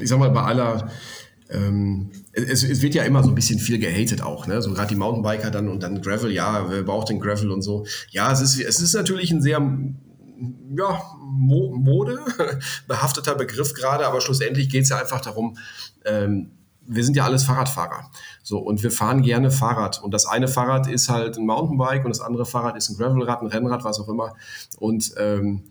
ich 0.00 0.08
sag 0.08 0.18
mal 0.18 0.30
bei 0.30 0.42
aller 0.42 0.88
ähm, 1.50 2.10
es, 2.32 2.64
es, 2.64 2.82
wird 2.82 2.94
ja 2.94 3.04
immer 3.04 3.22
so 3.22 3.28
ein 3.28 3.34
bisschen 3.34 3.58
viel 3.58 3.78
gehatet 3.78 4.22
auch, 4.22 4.46
ne? 4.46 4.60
So 4.62 4.72
gerade 4.72 4.88
die 4.88 4.96
Mountainbiker 4.96 5.50
dann 5.50 5.68
und 5.68 5.82
dann 5.82 6.00
Gravel, 6.00 6.32
ja, 6.32 6.66
wer 6.68 6.82
braucht 6.82 7.10
den 7.10 7.20
Gravel 7.20 7.50
und 7.50 7.62
so. 7.62 7.84
Ja, 8.10 8.32
es 8.32 8.40
ist, 8.40 8.58
es 8.60 8.80
ist 8.80 8.94
natürlich 8.94 9.30
ein 9.30 9.42
sehr 9.42 9.60
ja, 10.76 11.02
Mo 11.34 11.74
Mode 11.76 12.18
behafteter 12.88 13.34
Begriff 13.34 13.74
gerade, 13.74 14.06
aber 14.06 14.20
schlussendlich 14.20 14.68
geht 14.68 14.84
es 14.84 14.88
ja 14.90 14.98
einfach 14.98 15.20
darum, 15.20 15.58
ähm, 16.04 16.50
wir 16.86 17.04
sind 17.04 17.16
ja 17.16 17.24
alles 17.24 17.44
Fahrradfahrer. 17.44 18.10
So, 18.42 18.58
und 18.58 18.82
wir 18.82 18.90
fahren 18.90 19.22
gerne 19.22 19.50
Fahrrad. 19.50 20.02
Und 20.02 20.12
das 20.12 20.26
eine 20.26 20.48
Fahrrad 20.48 20.86
ist 20.86 21.08
halt 21.08 21.38
ein 21.38 21.46
Mountainbike 21.46 22.04
und 22.04 22.10
das 22.10 22.20
andere 22.20 22.44
Fahrrad 22.44 22.76
ist 22.76 22.90
ein 22.90 22.96
Gravelrad, 22.96 23.40
ein 23.40 23.48
Rennrad, 23.48 23.84
was 23.84 24.00
auch 24.00 24.08
immer. 24.08 24.34
Und 24.78 25.14
ähm, 25.16 25.62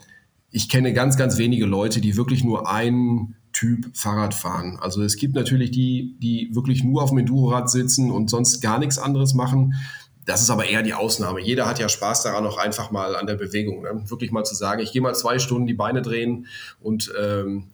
ich 0.49 0.69
kenne 0.69 0.93
ganz, 0.93 1.17
ganz 1.17 1.37
wenige 1.37 1.65
Leute, 1.65 2.01
die 2.01 2.17
wirklich 2.17 2.43
nur 2.43 2.69
einen 2.69 3.35
Typ 3.53 3.95
Fahrrad 3.95 4.33
fahren. 4.33 4.79
Also 4.81 5.03
es 5.03 5.15
gibt 5.15 5.35
natürlich 5.35 5.71
die, 5.71 6.15
die 6.19 6.49
wirklich 6.53 6.83
nur 6.83 7.03
auf 7.03 7.09
dem 7.09 7.19
Endurorad 7.19 7.69
sitzen 7.69 8.11
und 8.11 8.29
sonst 8.29 8.61
gar 8.61 8.79
nichts 8.79 8.97
anderes 8.97 9.35
machen. 9.35 9.75
Das 10.25 10.41
ist 10.41 10.49
aber 10.49 10.65
eher 10.65 10.83
die 10.83 10.93
Ausnahme. 10.93 11.41
Jeder 11.41 11.67
hat 11.67 11.79
ja 11.79 11.89
Spaß 11.89 12.23
daran, 12.23 12.45
auch 12.45 12.57
einfach 12.57 12.91
mal 12.91 13.15
an 13.15 13.27
der 13.27 13.35
Bewegung. 13.35 13.81
Ne? 13.81 14.03
Wirklich 14.09 14.31
mal 14.31 14.43
zu 14.43 14.55
sagen, 14.55 14.81
ich 14.81 14.91
gehe 14.91 15.01
mal 15.01 15.15
zwei 15.15 15.39
Stunden 15.39 15.67
die 15.67 15.73
Beine 15.73 16.01
drehen 16.01 16.47
und 16.81 17.11
ähm, 17.19 17.67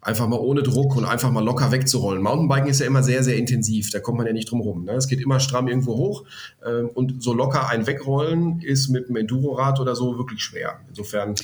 einfach 0.00 0.28
mal 0.28 0.38
ohne 0.38 0.62
Druck 0.62 0.94
und 0.96 1.04
einfach 1.04 1.30
mal 1.30 1.44
locker 1.44 1.72
wegzurollen. 1.72 2.22
Mountainbiken 2.22 2.68
ist 2.68 2.80
ja 2.80 2.86
immer 2.86 3.02
sehr, 3.02 3.24
sehr 3.24 3.36
intensiv. 3.36 3.90
Da 3.90 3.98
kommt 3.98 4.18
man 4.18 4.26
ja 4.26 4.32
nicht 4.32 4.50
drum 4.50 4.60
rum. 4.60 4.84
Ne? 4.84 4.92
Es 4.92 5.08
geht 5.08 5.20
immer 5.20 5.40
stramm 5.40 5.66
irgendwo 5.66 5.96
hoch 5.96 6.24
ähm, 6.64 6.90
und 6.94 7.22
so 7.22 7.32
locker 7.32 7.68
ein 7.68 7.86
Wegrollen 7.86 8.60
ist 8.60 8.88
mit 8.88 9.08
einem 9.08 9.16
Endurorad 9.16 9.80
oder 9.80 9.96
so 9.96 10.16
wirklich 10.16 10.42
schwer. 10.42 10.80
Insofern. 10.88 11.34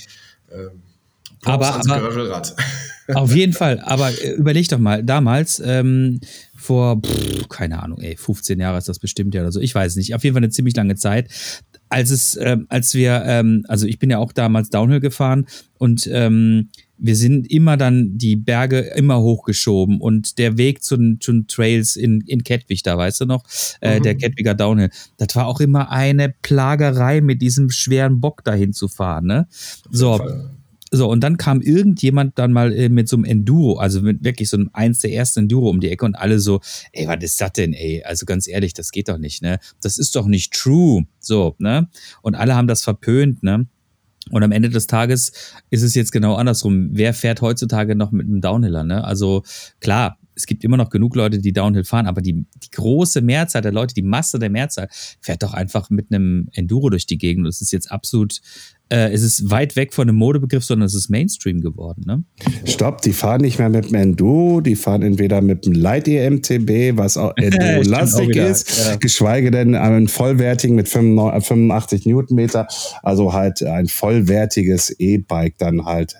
Ähm, 0.50 0.82
aber, 1.44 1.74
aber 1.74 2.32
auf 3.14 3.34
jeden 3.34 3.52
Fall. 3.52 3.80
Aber 3.80 4.10
äh, 4.10 4.32
überleg 4.32 4.68
doch 4.68 4.78
mal, 4.78 5.02
damals, 5.02 5.60
ähm, 5.64 6.20
vor, 6.54 7.00
pff, 7.00 7.48
keine 7.48 7.82
Ahnung, 7.82 8.00
ey, 8.00 8.16
15 8.16 8.60
Jahre 8.60 8.78
ist 8.78 8.88
das 8.88 8.98
bestimmt 8.98 9.34
ja 9.34 9.42
oder 9.42 9.52
so, 9.52 9.60
ich 9.60 9.74
weiß 9.74 9.96
nicht, 9.96 10.14
auf 10.14 10.22
jeden 10.24 10.34
Fall 10.34 10.42
eine 10.42 10.50
ziemlich 10.50 10.76
lange 10.76 10.94
Zeit, 10.94 11.28
als 11.88 12.10
es, 12.10 12.38
ähm, 12.40 12.66
als 12.68 12.94
wir, 12.94 13.22
ähm, 13.26 13.64
also 13.68 13.86
ich 13.86 13.98
bin 13.98 14.10
ja 14.10 14.18
auch 14.18 14.32
damals 14.32 14.70
Downhill 14.70 15.00
gefahren 15.00 15.46
und 15.78 16.08
ähm, 16.10 16.70
wir 16.96 17.16
sind 17.16 17.50
immer 17.50 17.76
dann 17.76 18.16
die 18.16 18.36
Berge 18.36 18.78
immer 18.78 19.20
hochgeschoben 19.20 20.00
und 20.00 20.38
der 20.38 20.56
Weg 20.56 20.84
zu 20.84 20.96
den 20.96 21.18
Trails 21.48 21.96
in, 21.96 22.20
in 22.22 22.44
Kettwig, 22.44 22.84
da 22.84 22.96
weißt 22.96 23.22
du 23.22 23.26
noch, 23.26 23.44
äh, 23.80 23.98
mhm. 23.98 24.04
der 24.04 24.14
Kettwiger 24.14 24.54
Downhill, 24.54 24.90
das 25.18 25.34
war 25.34 25.48
auch 25.48 25.60
immer 25.60 25.90
eine 25.90 26.32
Plagerei 26.42 27.20
mit 27.20 27.42
diesem 27.42 27.70
schweren 27.70 28.20
Bock 28.20 28.44
dahin 28.44 28.72
zu 28.72 28.86
fahren, 28.86 29.26
ne? 29.26 29.48
So. 29.90 30.20
So, 30.94 31.08
und 31.08 31.20
dann 31.20 31.38
kam 31.38 31.62
irgendjemand 31.62 32.38
dann 32.38 32.52
mal 32.52 32.70
äh, 32.72 32.90
mit 32.90 33.08
so 33.08 33.16
einem 33.16 33.24
Enduro, 33.24 33.78
also 33.78 34.02
mit 34.02 34.22
wirklich 34.22 34.50
so 34.50 34.58
einem 34.58 34.68
eins 34.74 35.00
der 35.00 35.12
ersten 35.12 35.40
Enduro 35.40 35.70
um 35.70 35.80
die 35.80 35.88
Ecke 35.88 36.04
und 36.04 36.14
alle 36.14 36.38
so, 36.38 36.60
ey, 36.92 37.08
was 37.08 37.24
ist 37.24 37.40
das 37.40 37.52
denn, 37.54 37.72
ey? 37.72 38.04
Also 38.04 38.26
ganz 38.26 38.46
ehrlich, 38.46 38.74
das 38.74 38.90
geht 38.90 39.08
doch 39.08 39.16
nicht, 39.16 39.42
ne? 39.42 39.58
Das 39.80 39.96
ist 39.96 40.14
doch 40.14 40.26
nicht 40.26 40.52
true. 40.52 41.04
So, 41.18 41.56
ne? 41.58 41.88
Und 42.20 42.34
alle 42.34 42.54
haben 42.54 42.68
das 42.68 42.82
verpönt, 42.82 43.42
ne? 43.42 43.66
Und 44.30 44.42
am 44.42 44.52
Ende 44.52 44.68
des 44.68 44.86
Tages 44.86 45.32
ist 45.70 45.82
es 45.82 45.94
jetzt 45.94 46.12
genau 46.12 46.34
andersrum. 46.34 46.90
Wer 46.92 47.14
fährt 47.14 47.40
heutzutage 47.40 47.96
noch 47.96 48.12
mit 48.12 48.26
einem 48.26 48.40
Downhiller? 48.40 48.84
Ne? 48.84 49.02
Also 49.02 49.42
klar, 49.80 50.18
es 50.34 50.46
gibt 50.46 50.64
immer 50.64 50.76
noch 50.76 50.90
genug 50.90 51.16
Leute, 51.16 51.38
die 51.38 51.52
Downhill 51.52 51.84
fahren, 51.84 52.06
aber 52.06 52.22
die, 52.22 52.44
die 52.62 52.70
große 52.70 53.20
Mehrzahl 53.20 53.62
der 53.62 53.72
Leute, 53.72 53.94
die 53.94 54.02
Masse 54.02 54.38
der 54.38 54.50
Mehrzahl, 54.50 54.88
fährt 55.20 55.42
doch 55.42 55.54
einfach 55.54 55.90
mit 55.90 56.12
einem 56.12 56.48
Enduro 56.52 56.88
durch 56.88 57.06
die 57.06 57.18
Gegend. 57.18 57.46
Das 57.46 57.60
ist 57.60 57.72
jetzt 57.72 57.90
absolut 57.90 58.40
äh, 58.92 59.10
es 59.10 59.22
ist 59.22 59.50
weit 59.50 59.74
weg 59.74 59.94
von 59.94 60.08
einem 60.08 60.18
Modebegriff, 60.18 60.64
sondern 60.64 60.86
es 60.86 60.94
ist 60.94 61.08
Mainstream 61.08 61.62
geworden. 61.62 62.02
Ne? 62.06 62.24
Stopp, 62.66 63.00
die 63.00 63.12
fahren 63.12 63.40
nicht 63.40 63.58
mehr 63.58 63.70
mit 63.70 63.86
dem 63.86 63.94
Enduro, 63.94 64.60
die 64.60 64.76
fahren 64.76 65.02
entweder 65.02 65.40
mit 65.40 65.64
dem 65.64 65.72
Light 65.72 66.06
EMTB, 66.06 66.96
was 66.98 67.16
auch 67.16 67.32
Enduro-lastig 67.36 68.36
ist, 68.36 68.86
ja. 68.86 68.96
geschweige 68.96 69.50
denn 69.50 69.74
einen 69.74 70.08
vollwertigen 70.08 70.76
mit 70.76 70.88
85 70.88 72.04
Newtonmeter, 72.04 72.68
also 73.02 73.32
halt 73.32 73.62
ein 73.62 73.86
vollwertiges 73.86 74.90
E-Bike 74.98 75.56
dann 75.56 75.86
halt 75.86 76.14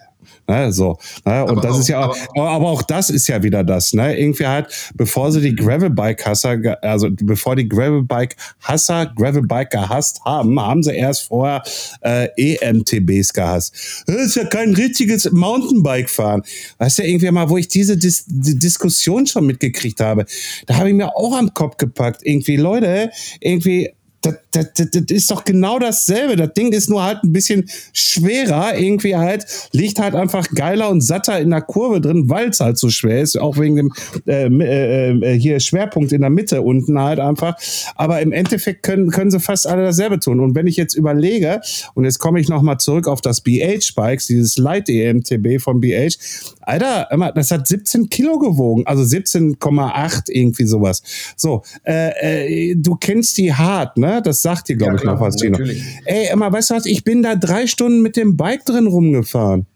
Ne, 0.48 0.72
so, 0.72 0.98
ne? 1.24 1.44
Und 1.44 1.50
aber 1.50 1.60
das 1.60 1.72
auch, 1.72 1.78
ist 1.78 1.88
ja 1.88 2.04
auch, 2.04 2.16
aber, 2.34 2.50
aber, 2.50 2.68
auch 2.68 2.82
das 2.82 3.10
ist 3.10 3.28
ja 3.28 3.42
wieder 3.42 3.62
das, 3.62 3.92
ne? 3.92 4.18
Irgendwie 4.18 4.46
halt, 4.46 4.66
bevor 4.94 5.30
sie 5.30 5.40
die 5.40 5.54
Gravelbike-Hasser, 5.54 6.78
also 6.82 7.08
bevor 7.10 7.54
die 7.54 7.68
Gravelbike-Hasser 7.68 9.12
Gravelbike 9.14 9.70
gehasst 9.70 10.20
haben, 10.24 10.60
haben 10.60 10.82
sie 10.82 10.96
erst 10.96 11.28
vorher 11.28 11.62
äh, 12.00 12.28
EMTBs 12.36 13.32
gehasst. 13.32 14.04
Das 14.06 14.16
ist 14.16 14.34
ja 14.34 14.44
kein 14.44 14.74
richtiges 14.74 15.30
Mountainbike-Fahren. 15.30 16.42
Weißt 16.78 16.98
du, 16.98 17.02
irgendwie 17.04 17.30
mal, 17.30 17.48
wo 17.48 17.56
ich 17.56 17.68
diese 17.68 17.96
Dis 17.96 18.24
die 18.26 18.58
Diskussion 18.58 19.26
schon 19.26 19.46
mitgekriegt 19.46 20.00
habe, 20.00 20.26
da 20.66 20.74
habe 20.76 20.88
ich 20.88 20.94
mir 20.94 21.16
auch 21.16 21.36
am 21.36 21.54
Kopf 21.54 21.76
gepackt. 21.76 22.22
Irgendwie, 22.24 22.56
Leute, 22.56 23.10
irgendwie 23.40 23.92
das, 24.22 24.34
das, 24.52 24.72
das, 24.74 24.90
das 24.90 25.02
ist 25.08 25.30
doch 25.30 25.44
genau 25.44 25.78
dasselbe. 25.78 26.36
Das 26.36 26.54
Ding 26.54 26.72
ist 26.72 26.88
nur 26.88 27.02
halt 27.02 27.22
ein 27.24 27.32
bisschen 27.32 27.68
schwerer, 27.92 28.78
irgendwie 28.78 29.16
halt, 29.16 29.44
liegt 29.72 29.98
halt 29.98 30.14
einfach 30.14 30.48
geiler 30.54 30.88
und 30.90 31.00
satter 31.00 31.40
in 31.40 31.50
der 31.50 31.62
Kurve 31.62 32.00
drin, 32.00 32.28
weil 32.28 32.50
es 32.50 32.60
halt 32.60 32.78
so 32.78 32.88
schwer 32.88 33.20
ist, 33.20 33.38
auch 33.38 33.58
wegen 33.58 33.76
dem 33.76 33.92
äh, 34.26 34.46
äh, 34.46 35.10
äh, 35.10 35.38
hier 35.38 35.60
Schwerpunkt 35.60 36.12
in 36.12 36.20
der 36.20 36.30
Mitte 36.30 36.62
unten 36.62 36.98
halt 37.00 37.18
einfach. 37.18 37.56
Aber 37.96 38.20
im 38.20 38.32
Endeffekt 38.32 38.82
können, 38.82 39.10
können 39.10 39.30
sie 39.30 39.40
fast 39.40 39.66
alle 39.66 39.84
dasselbe 39.84 40.20
tun. 40.20 40.40
Und 40.40 40.54
wenn 40.54 40.66
ich 40.66 40.76
jetzt 40.76 40.94
überlege, 40.94 41.60
und 41.94 42.04
jetzt 42.04 42.18
komme 42.18 42.40
ich 42.40 42.48
nochmal 42.48 42.78
zurück 42.78 43.08
auf 43.08 43.20
das 43.20 43.40
BH-Bikes, 43.40 44.28
dieses 44.28 44.56
Light 44.56 44.88
EMTB 44.88 45.60
von 45.60 45.80
BH, 45.80 46.16
Alter, 46.60 47.08
das 47.34 47.50
hat 47.50 47.66
17 47.66 48.08
Kilo 48.08 48.38
gewogen, 48.38 48.86
also 48.86 49.02
17,8 49.02 50.30
irgendwie 50.30 50.64
sowas. 50.64 51.02
So, 51.36 51.62
äh, 51.84 52.70
äh, 52.70 52.74
du 52.76 52.94
kennst 52.96 53.36
die 53.38 53.52
hart, 53.52 53.96
ne? 53.96 54.11
Das 54.20 54.42
sagt 54.42 54.68
dir, 54.68 54.76
glaube 54.76 54.94
ja, 54.94 54.98
ich, 54.98 55.04
noch 55.04 55.20
was, 55.20 55.36
Gino. 55.36 55.58
Ey, 56.04 56.30
immer, 56.32 56.52
weißt 56.52 56.70
du 56.70 56.74
was? 56.74 56.86
Ich 56.86 57.04
bin 57.04 57.22
da 57.22 57.34
drei 57.36 57.66
Stunden 57.66 58.02
mit 58.02 58.16
dem 58.16 58.36
Bike 58.36 58.64
drin 58.64 58.86
rumgefahren. 58.86 59.66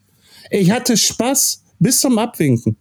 Ich 0.51 0.71
hatte 0.71 0.97
Spaß 0.97 1.63
bis 1.79 2.01
zum 2.01 2.19
Abwinken. 2.19 2.77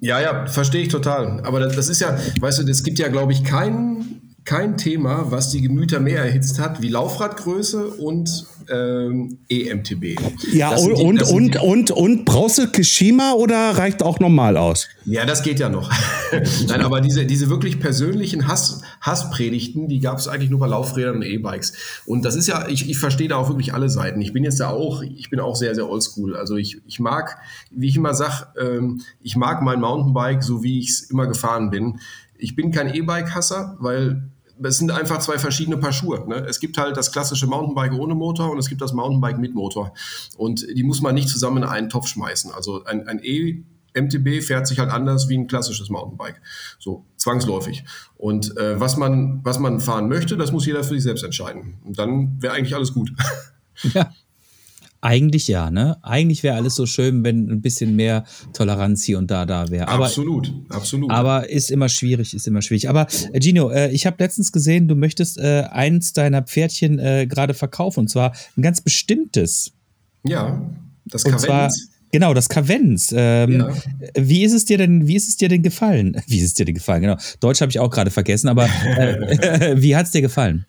Ja, 0.00 0.20
ja, 0.20 0.46
verstehe 0.46 0.82
ich 0.82 0.88
total. 0.88 1.40
Aber 1.44 1.60
das, 1.60 1.76
das 1.76 1.88
ist 1.88 2.00
ja, 2.00 2.16
weißt 2.40 2.60
du, 2.60 2.70
es 2.70 2.82
gibt 2.82 2.98
ja, 2.98 3.08
glaube 3.08 3.32
ich, 3.32 3.44
keinen 3.44 4.29
kein 4.50 4.76
Thema, 4.76 5.30
was 5.30 5.50
die 5.50 5.60
Gemüter 5.60 6.00
mehr 6.00 6.24
erhitzt 6.24 6.58
hat, 6.58 6.82
wie 6.82 6.88
Laufradgröße 6.88 7.86
und 7.86 8.46
ähm, 8.68 9.38
EMTB. 9.48 10.20
Ja, 10.52 10.74
und, 10.74 10.98
die, 10.98 11.04
und, 11.04 11.22
und, 11.22 11.56
und, 11.62 11.90
und, 11.92 12.24
brauchst 12.24 12.58
du 12.58 12.66
Kishima 12.66 13.34
oder 13.34 13.78
reicht 13.78 14.02
auch 14.02 14.18
normal 14.18 14.56
aus? 14.56 14.88
Ja, 15.04 15.24
das 15.24 15.44
geht 15.44 15.60
ja 15.60 15.68
noch. 15.68 15.88
Nein, 16.66 16.80
aber 16.80 17.00
diese, 17.00 17.26
diese 17.26 17.48
wirklich 17.48 17.78
persönlichen 17.78 18.48
Hass, 18.48 18.82
Hasspredigten, 19.00 19.86
die 19.86 20.00
gab 20.00 20.18
es 20.18 20.26
eigentlich 20.26 20.50
nur 20.50 20.58
bei 20.58 20.66
Laufrädern 20.66 21.18
und 21.18 21.22
E-Bikes. 21.22 22.02
Und 22.04 22.24
das 22.24 22.34
ist 22.34 22.48
ja, 22.48 22.66
ich, 22.66 22.90
ich 22.90 22.98
verstehe 22.98 23.28
da 23.28 23.36
auch 23.36 23.50
wirklich 23.50 23.72
alle 23.72 23.88
Seiten. 23.88 24.20
Ich 24.20 24.32
bin 24.32 24.42
jetzt 24.42 24.58
da 24.58 24.70
auch, 24.70 25.02
ich 25.02 25.30
bin 25.30 25.38
auch 25.38 25.54
sehr, 25.54 25.76
sehr 25.76 25.88
oldschool. 25.88 26.34
Also 26.34 26.56
ich, 26.56 26.78
ich 26.88 26.98
mag, 26.98 27.38
wie 27.70 27.86
ich 27.86 27.94
immer 27.94 28.14
sage, 28.14 28.48
ähm, 28.60 29.00
ich 29.20 29.36
mag 29.36 29.62
mein 29.62 29.80
Mountainbike, 29.80 30.42
so 30.42 30.64
wie 30.64 30.80
ich 30.80 30.88
es 30.90 31.02
immer 31.02 31.28
gefahren 31.28 31.70
bin 31.70 32.00
ich 32.40 32.56
bin 32.56 32.70
kein 32.70 32.92
E-Bike-Hasser, 32.92 33.76
weil 33.80 34.30
es 34.62 34.78
sind 34.78 34.90
einfach 34.90 35.18
zwei 35.18 35.38
verschiedene 35.38 35.76
Paar 35.76 35.92
Schuhe. 35.92 36.26
Ne? 36.28 36.36
Es 36.48 36.60
gibt 36.60 36.78
halt 36.78 36.96
das 36.96 37.12
klassische 37.12 37.46
Mountainbike 37.46 37.92
ohne 37.92 38.14
Motor 38.14 38.50
und 38.50 38.58
es 38.58 38.68
gibt 38.68 38.80
das 38.80 38.92
Mountainbike 38.92 39.38
mit 39.38 39.54
Motor. 39.54 39.94
Und 40.36 40.66
die 40.74 40.82
muss 40.82 41.00
man 41.00 41.14
nicht 41.14 41.28
zusammen 41.28 41.58
in 41.58 41.68
einen 41.68 41.88
Topf 41.88 42.08
schmeißen. 42.08 42.52
Also 42.52 42.84
ein, 42.84 43.06
ein 43.08 43.20
E 43.22 43.64
MTB 43.94 44.42
fährt 44.42 44.66
sich 44.66 44.78
halt 44.78 44.90
anders 44.90 45.28
wie 45.28 45.36
ein 45.36 45.46
klassisches 45.46 45.90
Mountainbike. 45.90 46.40
So, 46.78 47.04
zwangsläufig. 47.16 47.84
Und 48.16 48.56
äh, 48.56 48.78
was, 48.78 48.96
man, 48.96 49.40
was 49.42 49.58
man 49.58 49.80
fahren 49.80 50.08
möchte, 50.08 50.36
das 50.36 50.52
muss 50.52 50.66
jeder 50.66 50.84
für 50.84 50.94
sich 50.94 51.02
selbst 51.02 51.24
entscheiden. 51.24 51.78
Und 51.84 51.98
dann 51.98 52.40
wäre 52.40 52.54
eigentlich 52.54 52.74
alles 52.74 52.94
gut. 52.94 53.12
Ja, 53.94 54.12
eigentlich 55.00 55.48
ja, 55.48 55.70
ne? 55.70 55.96
Eigentlich 56.02 56.42
wäre 56.42 56.56
alles 56.56 56.74
so 56.74 56.86
schön, 56.86 57.24
wenn 57.24 57.50
ein 57.50 57.62
bisschen 57.62 57.96
mehr 57.96 58.24
Toleranz 58.52 59.02
hier 59.02 59.18
und 59.18 59.30
da 59.30 59.46
da 59.46 59.70
wäre. 59.70 59.88
Absolut, 59.88 60.52
absolut. 60.68 61.10
Aber 61.10 61.48
ist 61.48 61.70
immer 61.70 61.88
schwierig, 61.88 62.34
ist 62.34 62.46
immer 62.46 62.60
schwierig. 62.62 62.88
Aber 62.88 63.06
äh, 63.32 63.40
Gino, 63.40 63.70
äh, 63.70 63.90
ich 63.92 64.06
habe 64.06 64.16
letztens 64.18 64.52
gesehen, 64.52 64.88
du 64.88 64.94
möchtest 64.94 65.38
äh, 65.38 65.64
eins 65.70 66.12
deiner 66.12 66.42
Pferdchen 66.42 66.98
äh, 66.98 67.26
gerade 67.26 67.54
verkaufen 67.54 68.00
und 68.00 68.08
zwar 68.08 68.32
ein 68.56 68.62
ganz 68.62 68.80
bestimmtes. 68.80 69.72
Ja, 70.24 70.60
das 71.06 71.24
Kavenz. 71.24 71.88
Genau, 72.12 72.34
das 72.34 72.48
Kavenz. 72.48 73.14
Ähm, 73.16 73.60
ja. 73.60 73.74
Wie 74.16 74.42
ist 74.42 74.52
es 74.52 74.64
dir 74.64 74.78
denn, 74.78 75.06
wie 75.06 75.14
ist 75.14 75.28
es 75.28 75.36
dir 75.36 75.48
denn 75.48 75.62
gefallen? 75.62 76.20
Wie 76.26 76.38
ist 76.38 76.44
es 76.44 76.54
dir 76.54 76.64
denn 76.64 76.74
gefallen? 76.74 77.02
Genau. 77.02 77.16
Deutsch 77.38 77.60
habe 77.60 77.70
ich 77.70 77.78
auch 77.78 77.90
gerade 77.90 78.10
vergessen, 78.10 78.48
aber 78.48 78.68
äh, 78.84 79.76
wie 79.80 79.94
hat 79.94 80.06
es 80.06 80.12
dir 80.12 80.20
gefallen? 80.20 80.66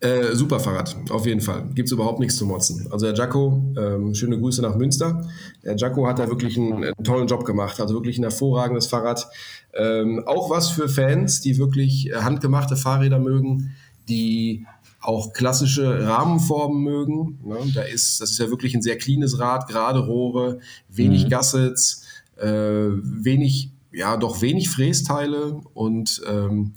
Äh, 0.00 0.34
super 0.34 0.60
Fahrrad, 0.60 0.96
auf 1.10 1.26
jeden 1.26 1.40
Fall. 1.40 1.68
Gibt 1.74 1.88
es 1.88 1.92
überhaupt 1.92 2.20
nichts 2.20 2.36
zu 2.36 2.46
motzen. 2.46 2.88
Also 2.90 3.06
der 3.06 3.14
Jacko, 3.14 3.62
ähm, 3.78 4.14
schöne 4.14 4.38
Grüße 4.38 4.62
nach 4.62 4.76
Münster. 4.76 5.28
Der 5.64 5.76
Jacko 5.76 6.06
hat 6.06 6.18
da 6.18 6.28
wirklich 6.28 6.56
einen, 6.56 6.84
einen 6.84 7.04
tollen 7.04 7.26
Job 7.26 7.44
gemacht. 7.44 7.80
Also 7.80 7.94
wirklich 7.94 8.18
ein 8.18 8.22
hervorragendes 8.22 8.86
Fahrrad. 8.86 9.28
Ähm, 9.74 10.22
auch 10.26 10.50
was 10.50 10.70
für 10.70 10.88
Fans, 10.88 11.40
die 11.40 11.58
wirklich 11.58 12.10
handgemachte 12.14 12.76
Fahrräder 12.76 13.18
mögen, 13.18 13.74
die 14.08 14.66
auch 15.00 15.32
klassische 15.32 16.06
Rahmenformen 16.06 16.82
mögen. 16.82 17.38
Ne? 17.44 17.56
Da 17.74 17.82
ist, 17.82 18.20
das 18.20 18.32
ist 18.32 18.38
ja 18.38 18.50
wirklich 18.50 18.74
ein 18.74 18.82
sehr 18.82 18.98
cleanes 18.98 19.38
Rad, 19.38 19.66
gerade 19.68 20.00
Rohre, 20.00 20.60
wenig 20.88 21.24
mhm. 21.24 21.28
Gassets, 21.30 22.04
äh, 22.36 22.46
wenig, 22.46 23.70
ja, 23.92 24.16
doch 24.16 24.42
wenig 24.42 24.68
Frästeile 24.68 25.60
und 25.74 26.22
ähm, 26.28 26.72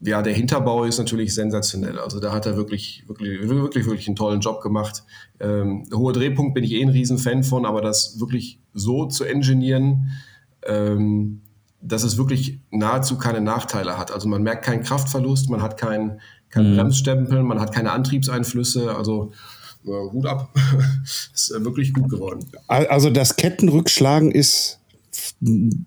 ja, 0.00 0.22
der 0.22 0.34
Hinterbau 0.34 0.84
ist 0.84 0.98
natürlich 0.98 1.34
sensationell. 1.34 1.98
Also 1.98 2.20
da 2.20 2.32
hat 2.32 2.46
er 2.46 2.56
wirklich, 2.56 3.04
wirklich, 3.06 3.48
wirklich, 3.48 3.86
wirklich 3.86 4.06
einen 4.06 4.16
tollen 4.16 4.40
Job 4.40 4.60
gemacht. 4.60 5.04
Ähm, 5.40 5.84
hoher 5.92 6.12
Drehpunkt 6.12 6.54
bin 6.54 6.64
ich 6.64 6.72
eh 6.72 6.82
ein 6.82 6.90
Riesenfan 6.90 7.44
von, 7.44 7.64
aber 7.64 7.80
das 7.80 8.20
wirklich 8.20 8.60
so 8.74 9.06
zu 9.06 9.24
engineieren, 9.24 10.12
ähm, 10.66 11.40
dass 11.80 12.02
es 12.02 12.18
wirklich 12.18 12.60
nahezu 12.70 13.16
keine 13.16 13.40
Nachteile 13.40 13.96
hat. 13.96 14.10
Also 14.12 14.28
man 14.28 14.42
merkt 14.42 14.64
keinen 14.64 14.82
Kraftverlust, 14.82 15.48
man 15.48 15.62
hat 15.62 15.78
keinen 15.78 16.20
kein 16.50 16.72
mhm. 16.72 16.76
Bremsstempel, 16.76 17.42
man 17.42 17.60
hat 17.60 17.72
keine 17.72 17.92
Antriebseinflüsse. 17.92 18.94
Also 18.94 19.32
äh, 19.84 19.90
Hut 19.90 20.26
ab, 20.26 20.54
ist 21.34 21.52
äh, 21.52 21.64
wirklich 21.64 21.92
gut 21.92 22.10
geworden. 22.10 22.44
Also 22.66 23.10
das 23.10 23.36
Kettenrückschlagen 23.36 24.30
ist 24.30 24.80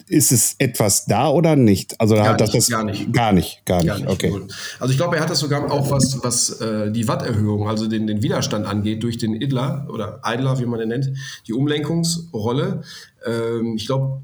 ist 0.07 0.31
es 0.31 0.55
etwas 0.57 1.05
da 1.05 1.29
oder 1.29 1.55
nicht? 1.55 1.99
Also 1.99 2.15
gar, 2.15 2.37
nicht, 2.37 2.53
das, 2.53 2.69
gar 2.69 2.83
nicht. 2.83 3.13
Gar 3.13 3.33
nicht, 3.33 3.65
gar 3.65 3.77
nicht. 3.77 3.87
Gar 3.87 3.99
nicht. 3.99 4.09
Okay. 4.09 4.41
Also 4.79 4.91
ich 4.91 4.97
glaube, 4.97 5.17
er 5.17 5.21
hat 5.21 5.29
das 5.29 5.39
sogar 5.39 5.71
auch 5.71 5.91
was, 5.91 6.19
was 6.23 6.61
äh, 6.61 6.91
die 6.91 7.07
Watterhöhung, 7.07 7.67
also 7.67 7.87
den, 7.87 8.07
den 8.07 8.21
Widerstand 8.21 8.65
angeht, 8.65 9.03
durch 9.03 9.17
den 9.17 9.33
Idler 9.33 9.87
oder 9.91 10.21
Idler, 10.25 10.59
wie 10.59 10.65
man 10.65 10.79
den 10.79 10.89
nennt, 10.89 11.11
die 11.47 11.53
Umlenkungsrolle. 11.53 12.83
Ähm, 13.25 13.75
ich 13.75 13.85
glaube, 13.85 14.21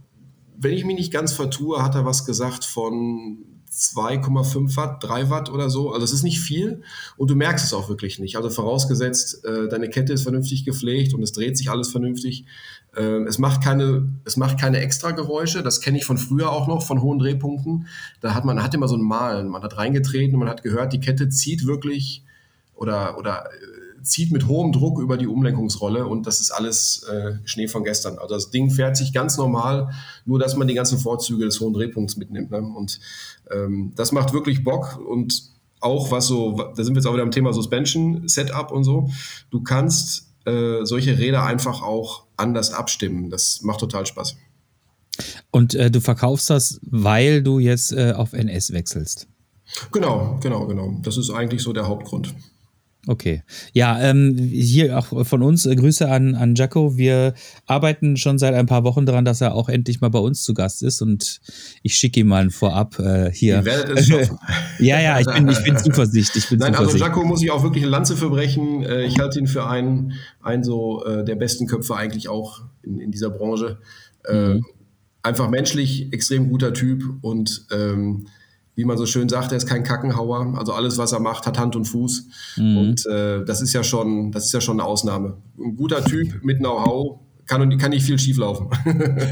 wenn 0.57 0.73
ich 0.73 0.85
mich 0.85 0.95
nicht 0.95 1.13
ganz 1.13 1.33
vertue, 1.33 1.83
hat 1.83 1.95
er 1.95 2.05
was 2.05 2.25
gesagt 2.25 2.65
von 2.65 3.45
2,5 3.75 4.77
Watt, 4.77 5.03
3 5.03 5.29
Watt 5.29 5.51
oder 5.51 5.69
so. 5.69 5.91
Also 5.91 6.05
es 6.05 6.13
ist 6.13 6.23
nicht 6.23 6.39
viel 6.39 6.81
und 7.17 7.29
du 7.29 7.35
merkst 7.35 7.65
es 7.65 7.73
auch 7.73 7.89
wirklich 7.89 8.19
nicht. 8.19 8.37
Also 8.37 8.49
vorausgesetzt, 8.49 9.43
äh, 9.43 9.67
deine 9.67 9.89
Kette 9.89 10.13
ist 10.13 10.23
vernünftig 10.23 10.63
gepflegt 10.63 11.13
und 11.13 11.21
es 11.21 11.33
dreht 11.33 11.57
sich 11.57 11.69
alles 11.69 11.89
vernünftig 11.89 12.45
es 13.01 13.39
macht 13.39 13.63
keine, 13.63 14.07
es 14.23 14.37
macht 14.37 14.59
keine 14.59 14.79
extra 14.79 15.11
Geräusche. 15.11 15.63
Das 15.63 15.81
kenne 15.81 15.97
ich 15.97 16.05
von 16.05 16.17
früher 16.17 16.51
auch 16.51 16.67
noch, 16.67 16.83
von 16.83 17.01
hohen 17.01 17.19
Drehpunkten. 17.19 17.87
Da 18.21 18.33
hat 18.33 18.45
man 18.45 18.63
hat 18.63 18.73
immer 18.73 18.87
so 18.87 18.95
ein 18.95 19.01
Malen. 19.01 19.49
Man 19.49 19.63
hat 19.63 19.77
reingetreten 19.77 20.35
und 20.35 20.39
man 20.39 20.49
hat 20.49 20.63
gehört, 20.63 20.93
die 20.93 20.99
Kette 20.99 21.29
zieht 21.29 21.65
wirklich 21.65 22.23
oder, 22.75 23.17
oder 23.17 23.45
äh, 23.45 24.03
zieht 24.03 24.31
mit 24.31 24.47
hohem 24.47 24.71
Druck 24.71 24.99
über 24.99 25.17
die 25.17 25.27
Umlenkungsrolle 25.27 26.05
und 26.05 26.27
das 26.27 26.39
ist 26.39 26.51
alles 26.51 27.03
äh, 27.03 27.33
Schnee 27.43 27.67
von 27.67 27.83
gestern. 27.83 28.17
Also 28.17 28.35
das 28.35 28.51
Ding 28.51 28.69
fährt 28.69 28.95
sich 28.97 29.13
ganz 29.13 29.37
normal, 29.37 29.89
nur 30.25 30.39
dass 30.39 30.55
man 30.55 30.67
die 30.67 30.73
ganzen 30.73 30.99
Vorzüge 30.99 31.45
des 31.45 31.59
hohen 31.59 31.73
Drehpunkts 31.73 32.15
mitnimmt. 32.17 32.51
Ne? 32.51 32.59
Und 32.59 32.99
ähm, 33.51 33.93
das 33.95 34.11
macht 34.11 34.33
wirklich 34.33 34.63
Bock 34.63 34.99
und 35.05 35.53
auch 35.81 36.11
was 36.11 36.27
so, 36.27 36.53
da 36.75 36.83
sind 36.83 36.95
wir 36.95 36.99
jetzt 36.99 37.07
auch 37.07 37.13
wieder 37.13 37.23
am 37.23 37.31
Thema 37.31 37.53
Suspension, 37.53 38.27
Setup 38.27 38.71
und 38.71 38.83
so. 38.83 39.09
Du 39.49 39.61
kannst 39.61 40.33
äh, 40.45 40.83
solche 40.83 41.17
Räder 41.17 41.43
einfach 41.43 41.81
auch 41.81 42.24
anders 42.38 42.71
abstimmen. 42.71 43.29
Das 43.29 43.61
macht 43.61 43.79
total 43.79 44.05
Spaß. 44.05 44.36
Und 45.51 45.75
äh, 45.75 45.89
du 45.89 46.01
verkaufst 46.01 46.49
das, 46.49 46.79
weil 46.83 47.41
du 47.41 47.59
jetzt 47.59 47.91
äh, 47.93 48.13
auf 48.13 48.33
NS 48.33 48.73
wechselst. 48.73 49.27
Genau, 49.91 50.39
genau, 50.41 50.67
genau. 50.67 50.99
Das 51.01 51.17
ist 51.17 51.29
eigentlich 51.29 51.61
so 51.61 51.73
der 51.73 51.88
Hauptgrund. 51.88 52.33
Okay. 53.07 53.43
Ja, 53.73 54.01
ähm, 54.01 54.35
hier 54.37 54.97
auch 54.97 55.25
von 55.25 55.43
uns 55.43 55.65
äh, 55.65 55.75
Grüße 55.75 56.09
an, 56.09 56.35
an 56.35 56.55
Jaco. 56.55 56.97
Wir 56.97 57.33
arbeiten 57.67 58.17
schon 58.17 58.39
seit 58.39 58.53
ein 58.53 58.65
paar 58.65 58.83
Wochen 58.83 59.05
daran, 59.05 59.25
dass 59.25 59.41
er 59.41 59.53
auch 59.53 59.69
endlich 59.69 60.01
mal 60.01 60.09
bei 60.09 60.19
uns 60.19 60.43
zu 60.43 60.53
Gast 60.53 60.81
ist 60.81 61.01
und 61.01 61.39
ich 61.83 61.95
schicke 61.95 62.21
ihm 62.21 62.27
mal 62.27 62.49
vorab 62.49 62.97
äh, 62.99 63.31
hier. 63.31 63.57
Ihr 63.57 63.65
werdet 63.65 63.97
es 63.97 64.07
schaffen. 64.07 64.39
ja, 64.79 64.99
ja, 64.99 65.19
ich 65.19 65.27
bin, 65.27 65.47
ich 65.47 65.63
bin 65.63 65.77
zuversichtlich. 65.83 66.45
Ich 66.45 66.49
bin 66.49 66.59
Nein, 66.59 66.69
also 66.69 66.83
zuversichtlich. 66.83 67.03
also 67.03 67.19
Jaco 67.19 67.27
muss 67.27 67.43
ich 67.43 67.51
auch 67.51 67.63
wirklich 67.63 67.83
eine 67.83 67.91
Lanze 67.91 68.17
für 68.17 68.29
brechen. 68.29 68.83
Äh, 68.83 69.05
ich 69.05 69.19
halte 69.19 69.39
ihn 69.39 69.47
für 69.47 69.67
einen, 69.67 70.13
einen 70.41 70.63
so 70.63 71.03
äh, 71.05 71.23
der 71.23 71.35
besten 71.35 71.67
Köpfe 71.67 71.95
eigentlich 71.95 72.27
auch 72.27 72.61
in, 72.81 72.99
in 72.99 73.11
dieser 73.11 73.29
Branche. 73.29 73.77
Äh, 74.25 74.55
mhm. 74.55 74.65
Einfach 75.21 75.49
menschlich 75.49 76.11
extrem 76.13 76.49
guter 76.49 76.73
Typ 76.73 77.03
und 77.21 77.65
ähm, 77.71 78.27
wie 78.76 78.86
man 78.86 78.97
so 78.97 79.05
schön 79.05 79.30
sagt, 79.30 79.51
er 79.51 79.57
ist 79.57 79.67
kein 79.67 79.84
Kackenhauer. 79.84 80.53
Also 80.57 80.73
alles, 80.73 80.97
was 80.97 81.13
er 81.13 81.19
macht, 81.19 81.47
hat 81.47 81.57
Hand 81.57 81.76
und 81.76 81.86
Fuß. 81.86 82.28
Mhm. 82.57 82.78
Und 82.78 83.05
äh, 83.05 83.43
das 83.45 83.61
ist 83.61 83.73
ja 83.73 83.84
schon, 83.84 84.32
das 84.32 84.45
ist 84.45 84.53
ja 84.53 84.61
schon 84.61 84.80
eine 84.80 84.88
Ausnahme. 84.88 85.38
Ein 85.57 85.76
guter 85.76 86.03
Typ 86.03 86.43
mit 86.43 86.59
Know-how, 86.59 87.19
kann, 87.47 87.77
kann 87.77 87.91
nicht 87.91 88.05
viel 88.05 88.19
schieflaufen. 88.19 88.67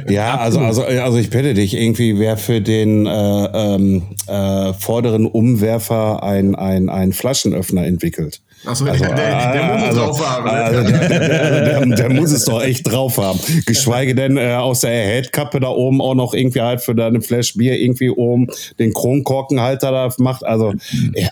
ja, 0.10 0.38
also, 0.40 0.60
also, 0.60 0.84
also 0.84 1.18
ich 1.18 1.30
bitte 1.30 1.54
dich, 1.54 1.76
irgendwie 1.76 2.20
wäre 2.20 2.38
für 2.38 2.62
den 2.62 3.06
äh, 3.06 3.10
ähm, 3.12 4.04
äh, 4.28 4.74
vorderen 4.74 5.26
Umwerfer 5.26 6.24
ein, 6.24 6.56
ein, 6.56 6.90
ein 6.90 7.14
Flaschenöffner 7.14 7.86
entwickelt. 7.86 8.42
Achso, 8.66 8.86
also, 8.86 9.04
der, 9.06 9.16
der, 9.16 9.54
der, 9.54 9.64
muss 9.64 9.84
also, 9.84 10.02
es 10.02 10.18
drauf 10.18 10.30
haben. 10.30 10.50
Also 10.50 10.84
der, 10.84 11.86
der, 11.86 12.10
muss 12.10 12.32
es 12.32 12.46
doch 12.46 12.64
echt 12.64 12.90
drauf 12.90 13.18
haben. 13.18 13.40
Geschweige 13.66 14.16
denn 14.16 14.38
äh, 14.38 14.54
aus 14.54 14.82
der 14.82 14.92
Headkappe 14.92 15.60
da 15.60 15.68
oben 15.68 16.02
auch 16.02 16.16
noch 16.16 16.34
irgendwie 16.34 16.62
halt 16.62 16.82
für 16.82 16.96
deine 16.96 17.22
Flash 17.22 17.56
Bier 17.56 17.78
irgendwie 17.78 18.10
oben 18.10 18.48
den 18.80 18.94
Kronkorkenhalter 18.94 19.92
da 19.92 20.10
macht. 20.18 20.46
Also, 20.46 20.74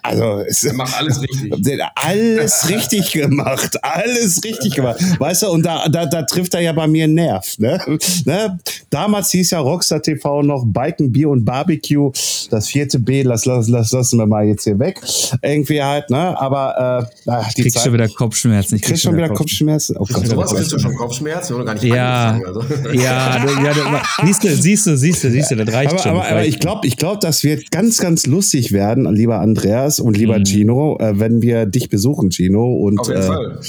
also 0.03 0.39
es 0.47 0.63
macht 0.73 0.97
alles 0.97 1.21
richtig. 1.21 1.51
Alles 1.95 2.69
richtig 2.69 3.11
gemacht. 3.11 3.77
Alles 3.83 4.43
richtig 4.43 4.75
gemacht. 4.75 4.99
Weißt 5.19 5.43
du, 5.43 5.49
und 5.49 5.65
da, 5.65 5.87
da, 5.87 6.05
da 6.05 6.23
trifft 6.23 6.53
er 6.53 6.61
ja 6.61 6.70
bei 6.73 6.87
mir 6.87 7.05
einen 7.05 7.15
Nerv. 7.15 7.57
Ne? 7.57 7.79
ne? 8.25 8.59
Damals 8.89 9.31
hieß 9.31 9.51
ja 9.51 9.59
Rockstar 9.59 10.01
TV 10.01 10.43
noch 10.43 10.65
Biken, 10.65 11.11
Bier 11.11 11.29
und 11.29 11.45
Barbecue. 11.45 12.11
Das 12.49 12.67
vierte 12.67 12.99
B, 12.99 13.23
das, 13.23 13.43
das, 13.43 13.67
das 13.67 13.91
lassen 13.91 14.17
wir 14.17 14.25
mal 14.25 14.45
jetzt 14.45 14.63
hier 14.63 14.77
weg. 14.79 14.99
Irgendwie 15.41 15.81
halt, 15.81 16.09
ne? 16.09 16.39
Aber 16.39 17.07
äh, 17.25 17.29
Ach, 17.29 17.53
die 17.53 17.61
kriegst 17.61 17.77
Zeit. 17.77 17.85
schon 17.85 17.93
wieder 17.93 18.07
Kopfschmerzen. 18.07 18.75
Ich 18.75 18.81
krieg 18.81 18.97
schon 18.97 19.15
wieder 19.15 19.29
Kopfschmerzen. 19.29 19.95
Oh 19.97 20.05
Gott, 20.05 20.27
sowas 20.27 20.53
kriegst 20.53 20.71
du 20.71 20.79
schon 20.79 20.95
Kopfschmerzen 20.95 21.55
oder 21.55 21.65
gar 21.65 21.73
nicht 21.75 21.83
Ja, 21.83 22.39
also. 22.45 22.61
ja, 22.93 23.45
ja, 23.45 24.03
siehst 24.25 24.43
du, 24.43 24.55
siehst 24.55 24.87
du, 24.87 24.97
siehst 24.97 25.23
du, 25.23 25.31
siehst 25.31 25.51
du, 25.51 25.55
das 25.55 25.73
reicht 25.73 25.93
aber, 25.93 26.01
schon. 26.01 26.11
Aber, 26.11 26.27
aber 26.27 26.45
ich 26.45 26.59
glaube, 26.59 26.87
ich 26.87 26.97
glaub, 26.97 27.19
das 27.21 27.43
wird 27.43 27.71
ganz, 27.71 27.99
ganz 27.99 28.25
lustig 28.25 28.71
werden, 28.71 29.13
lieber 29.13 29.39
Andreas 29.39 29.99
und 29.99 30.17
lieber 30.17 30.39
mhm. 30.39 30.45
Gino, 30.45 30.97
äh, 30.99 31.19
wenn 31.19 31.41
wir 31.41 31.65
dich 31.65 31.89
besuchen, 31.89 32.31
Gino. 32.31 32.73
Und, 32.73 32.99
Auf 32.99 33.07
jeden 33.07 33.21
äh, 33.21 33.25
Fall. 33.25 33.59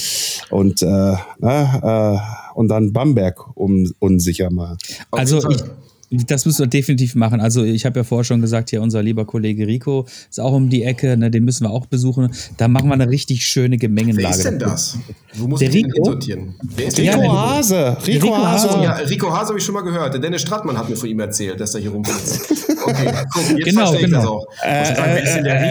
Und, 0.50 0.82
äh, 0.82 1.12
äh, 1.12 2.16
und 2.54 2.68
dann 2.68 2.92
Bamberg 2.92 3.56
um, 3.56 3.92
unsicher 3.98 4.50
mal. 4.50 4.76
Also 5.10 5.38
ich, 5.50 5.62
das 6.12 6.44
müssen 6.44 6.60
wir 6.60 6.66
definitiv 6.66 7.14
machen. 7.14 7.40
Also 7.40 7.64
ich 7.64 7.86
habe 7.86 8.00
ja 8.00 8.04
vorher 8.04 8.24
schon 8.24 8.40
gesagt, 8.40 8.70
hier 8.70 8.82
unser 8.82 9.02
lieber 9.02 9.24
Kollege 9.24 9.66
Rico 9.66 10.06
ist 10.28 10.40
auch 10.40 10.52
um 10.52 10.68
die 10.68 10.82
Ecke, 10.82 11.16
ne, 11.16 11.30
den 11.30 11.44
müssen 11.44 11.64
wir 11.64 11.70
auch 11.70 11.86
besuchen. 11.86 12.30
Da 12.58 12.68
machen 12.68 12.88
wir 12.88 12.94
eine 12.94 13.08
richtig 13.08 13.46
schöne 13.46 13.78
Gemengenlage. 13.78 14.34
Wer 14.34 14.36
ist 14.36 14.44
denn 14.44 14.58
das? 14.58 14.98
Wo 15.34 15.48
muss 15.48 15.60
der 15.60 15.70
ich 15.70 15.76
Rico? 15.76 16.04
sortieren? 16.04 16.54
Wer 16.62 16.86
ist 16.88 16.98
Rico 16.98 17.22
ja, 17.22 17.32
Hase. 17.32 17.96
Rico, 18.06 18.26
Rico 18.26 18.36
Hase. 18.36 18.68
Ja, 18.82 18.92
Rico 18.96 19.32
Hase 19.32 19.48
habe 19.48 19.58
ich 19.58 19.64
schon 19.64 19.74
mal 19.74 19.82
gehört. 19.82 20.12
Der 20.12 20.20
Dennis 20.20 20.42
Strattmann 20.42 20.76
hat 20.76 20.90
mir 20.90 20.96
von 20.96 21.08
ihm 21.08 21.20
erzählt, 21.20 21.58
dass 21.60 21.74
er 21.74 21.80
hier 21.80 21.90
rumsitzt. 21.90 22.52
Okay, 22.84 23.12
guck, 23.32 23.48
jetzt 23.50 23.64
genau, 23.64 23.86
verstehe 23.86 24.06
genau. 24.08 24.18
ich 24.18 24.24
das 24.24 24.26
auch. 24.26 24.46
Äh, 24.64 25.14
wer 25.14 25.22
ist 25.22 25.34
denn 25.36 25.44
der 25.44 25.62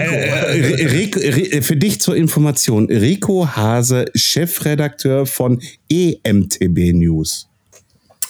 Rico? 0.88 1.20
Äh, 1.20 1.32
Rico? 1.52 1.62
Für 1.62 1.76
dich 1.76 2.00
zur 2.00 2.16
Information, 2.16 2.86
Rico 2.86 3.50
Hase, 3.54 4.06
Chefredakteur 4.16 5.26
von 5.26 5.62
EMTB 5.90 6.94
News. 6.94 7.51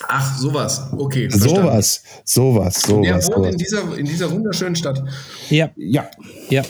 Ach, 0.08 0.38
sowas. 0.38 0.88
Okay. 0.98 1.30
Verstanden. 1.30 1.62
Sowas, 1.62 2.04
sowas, 2.26 2.82
sowas. 2.82 3.04
Der 3.04 3.14
wohnt 3.16 3.24
sowas. 3.24 3.52
In, 3.52 3.58
dieser, 3.58 3.98
in 3.98 4.06
dieser 4.06 4.32
wunderschönen 4.32 4.76
Stadt. 4.76 5.04
Ja. 5.50 5.70
Ja. 5.76 6.10
Ja. 6.50 6.64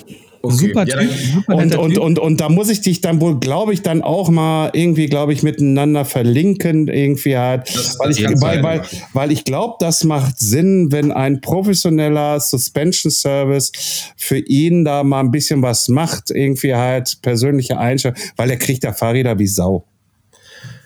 Okay. 0.44 0.56
Super, 0.56 0.88
ja, 0.88 0.98
super 1.04 1.56
und, 1.56 1.76
und, 1.76 1.98
und, 2.00 2.20
und 2.20 2.42
da 2.42 2.50
muss 2.50 2.70
ich 2.70 2.82
dich 2.82 3.00
dann 3.00 3.22
wohl, 3.22 3.40
glaube 3.40 3.74
ich, 3.74 3.84
dann 3.84 4.02
auch 4.02 4.30
mal 4.30 4.72
irgendwie, 4.74 5.06
glaube 5.06 5.34
ich, 5.34 5.44
miteinander 5.44 6.04
verlinken, 6.04 6.88
irgendwie 6.88 7.38
halt. 7.38 7.70
Das, 7.76 8.00
weil, 8.00 8.10
ich, 8.10 8.24
weil, 8.42 8.64
weil, 8.64 8.82
weil 9.14 9.32
ich 9.32 9.44
glaube, 9.44 9.76
das 9.80 10.04
macht 10.04 10.40
Sinn, 10.40 10.92
wenn 10.92 11.12
ein 11.12 11.42
professioneller 11.42 12.40
Suspension 12.40 13.12
Service 13.12 13.72
für 14.18 14.40
ihn 14.40 14.84
da 14.84 15.04
mal 15.04 15.20
ein 15.20 15.30
bisschen 15.30 15.62
was 15.62 15.90
macht, 15.90 16.32
irgendwie 16.32 16.74
halt 16.74 17.20
persönliche 17.22 17.78
Einstellung, 17.78 18.18
weil 18.36 18.50
er 18.50 18.58
kriegt 18.58 18.84
da 18.84 18.94
Fahrräder 18.94 19.38
wie 19.38 19.48
Sau. 19.48 19.86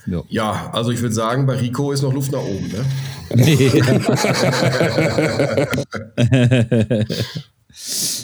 Ja. 0.08 0.22
ja, 0.30 0.70
also 0.72 0.92
ich 0.92 1.02
würde 1.02 1.16
sagen, 1.16 1.46
bei 1.46 1.56
Rico 1.56 1.92
ist 1.92 2.02
noch 2.02 2.14
Luft 2.14 2.32
nach 2.32 2.40
oben. 2.40 2.70
Ne? 2.70 2.86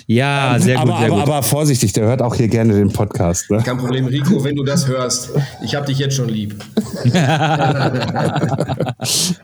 Ja, 0.07 0.57
sehr 0.59 0.79
aber, 0.79 0.91
gut, 0.91 0.99
sehr 0.99 1.11
aber, 1.11 1.21
gut. 1.21 1.29
Aber 1.29 1.43
vorsichtig, 1.43 1.93
der 1.93 2.05
hört 2.05 2.21
auch 2.21 2.35
hier 2.35 2.47
gerne 2.47 2.73
den 2.73 2.91
Podcast. 2.91 3.49
Ne? 3.51 3.61
Kein 3.63 3.77
Problem, 3.77 4.05
Rico, 4.05 4.43
wenn 4.43 4.55
du 4.55 4.63
das 4.63 4.87
hörst. 4.87 5.31
Ich 5.63 5.75
habe 5.75 5.85
dich 5.85 5.99
jetzt 5.99 6.15
schon 6.15 6.29
lieb. 6.29 6.55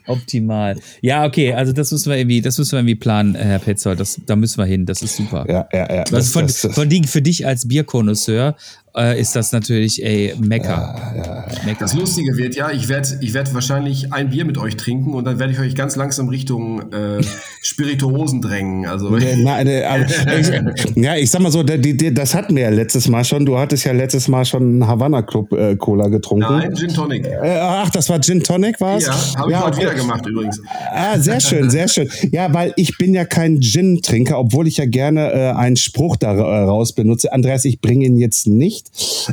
Optimal. 0.08 0.78
Ja, 1.02 1.26
okay, 1.26 1.54
also 1.54 1.74
das 1.74 1.92
müssen 1.92 2.10
wir 2.10 2.18
irgendwie, 2.18 2.42
das 2.42 2.58
müssen 2.58 2.72
wir 2.74 2.80
irgendwie 2.80 2.96
planen, 2.96 3.36
Herr 3.36 3.60
Petzold. 3.60 4.00
Das, 4.00 4.20
da 4.26 4.36
müssen 4.36 4.58
wir 4.58 4.66
hin. 4.66 4.86
Das 4.86 5.02
ist 5.02 5.16
super. 5.16 5.46
Ja, 5.48 5.68
ja, 5.72 5.94
ja. 5.94 6.04
Das, 6.04 6.14
also 6.14 6.32
von, 6.32 6.48
das, 6.48 6.62
das, 6.62 6.74
von 6.74 6.90
die, 6.90 7.06
für 7.06 7.22
dich 7.22 7.46
als 7.46 7.68
Bierkonnoisseur 7.68 8.56
äh, 8.98 9.20
ist 9.20 9.36
das 9.36 9.52
natürlich 9.52 10.04
ey, 10.04 10.34
Mecker. 10.40 11.14
Ja, 11.16 11.24
ja. 11.24 11.46
Mecker. 11.66 11.80
Das 11.82 11.94
Lustige 11.94 12.36
wird 12.38 12.56
ja, 12.56 12.72
ich 12.72 12.90
werde 12.90 13.20
ich 13.22 13.34
werd 13.34 13.54
wahrscheinlich 13.54 14.12
ein 14.14 14.30
Bier 14.30 14.46
mit 14.46 14.58
euch 14.58 14.76
trinken 14.78 15.14
und 15.14 15.26
dann 15.26 15.40
werde 15.40 15.54
ich 15.54 15.60
euch 15.60 15.76
ganz 15.76 15.96
langsam 15.96 16.30
Richtung 16.30 16.92
äh, 16.92 17.22
Spirituosen 17.62 18.42
drängen. 18.42 18.86
Also. 18.86 19.10
Nein, 19.10 19.68
ich, 19.68 20.96
ja, 20.96 21.16
ich 21.16 21.30
sag 21.30 21.42
mal 21.42 21.52
so, 21.52 21.64
der, 21.64 21.78
die, 21.78 22.14
das 22.14 22.34
hatten 22.34 22.56
wir 22.56 22.64
ja 22.64 22.70
letztes 22.70 23.08
Mal 23.08 23.24
schon. 23.24 23.46
Du 23.46 23.58
hattest 23.58 23.86
ja 23.86 23.92
letztes 23.92 24.28
Mal 24.28 24.46
schon 24.46 24.64
einen 24.64 24.88
Havana 24.88 25.22
Club 25.22 25.52
äh, 25.54 25.76
Cola 25.76 26.08
getrunken. 26.08 26.48
Nein, 26.50 26.76
Gin 26.76 26.90
Tonic. 26.90 27.26
Äh, 27.26 27.60
ach, 27.60 27.90
das 27.90 28.10
war 28.10 28.20
Gin 28.20 28.44
Tonic, 28.44 28.80
war 28.82 28.98
es? 28.98 29.06
Ja, 29.06 29.14
habe 29.38 29.52
ich 29.52 29.58
ja, 29.58 29.66
heute 29.66 29.78
wieder 29.78 29.94
gemacht 29.94 30.26
übrigens. 30.26 30.62
Ah, 30.92 31.18
sehr 31.20 31.40
schön, 31.40 31.70
sehr 31.70 31.88
schön. 31.88 32.10
Ja, 32.32 32.54
weil 32.54 32.74
ich 32.76 32.98
bin 32.98 33.14
ja 33.14 33.26
kein 33.26 33.62
Gin-Trinker, 33.62 34.40
obwohl 34.40 34.68
ich 34.68 34.78
ja 34.78 34.86
gerne 34.86 35.32
äh, 35.32 35.52
einen 35.52 35.78
Spruch 35.78 36.16
daraus 36.16 36.94
benutze. 36.94 37.32
Andreas, 37.34 37.66
ich 37.66 37.82
bringe 37.82 38.06
ihn 38.06 38.18
jetzt 38.18 38.48
nicht. 38.48 38.87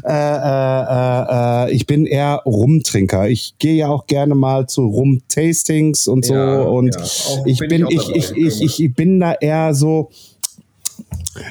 Äh, 0.05 0.11
äh, 0.12 1.66
äh, 1.68 1.72
ich 1.72 1.86
bin 1.86 2.07
eher 2.07 2.42
Rumtrinker. 2.44 3.28
Ich 3.28 3.55
gehe 3.59 3.74
ja 3.74 3.88
auch 3.88 4.07
gerne 4.07 4.34
mal 4.34 4.66
zu 4.66 4.86
Rum-Tastings 4.86 6.09
und 6.09 6.24
so. 6.24 6.34
Ja, 6.34 6.62
und 6.62 6.94
ja. 6.94 7.02
ich 7.46 7.59
bin, 7.59 7.86
ich, 7.88 8.09
ich, 8.11 8.36
ich, 8.36 8.62
ich, 8.62 8.82
ich 8.82 8.94
bin 8.94 9.20
da 9.20 9.32
eher 9.34 9.74
so, 9.74 10.11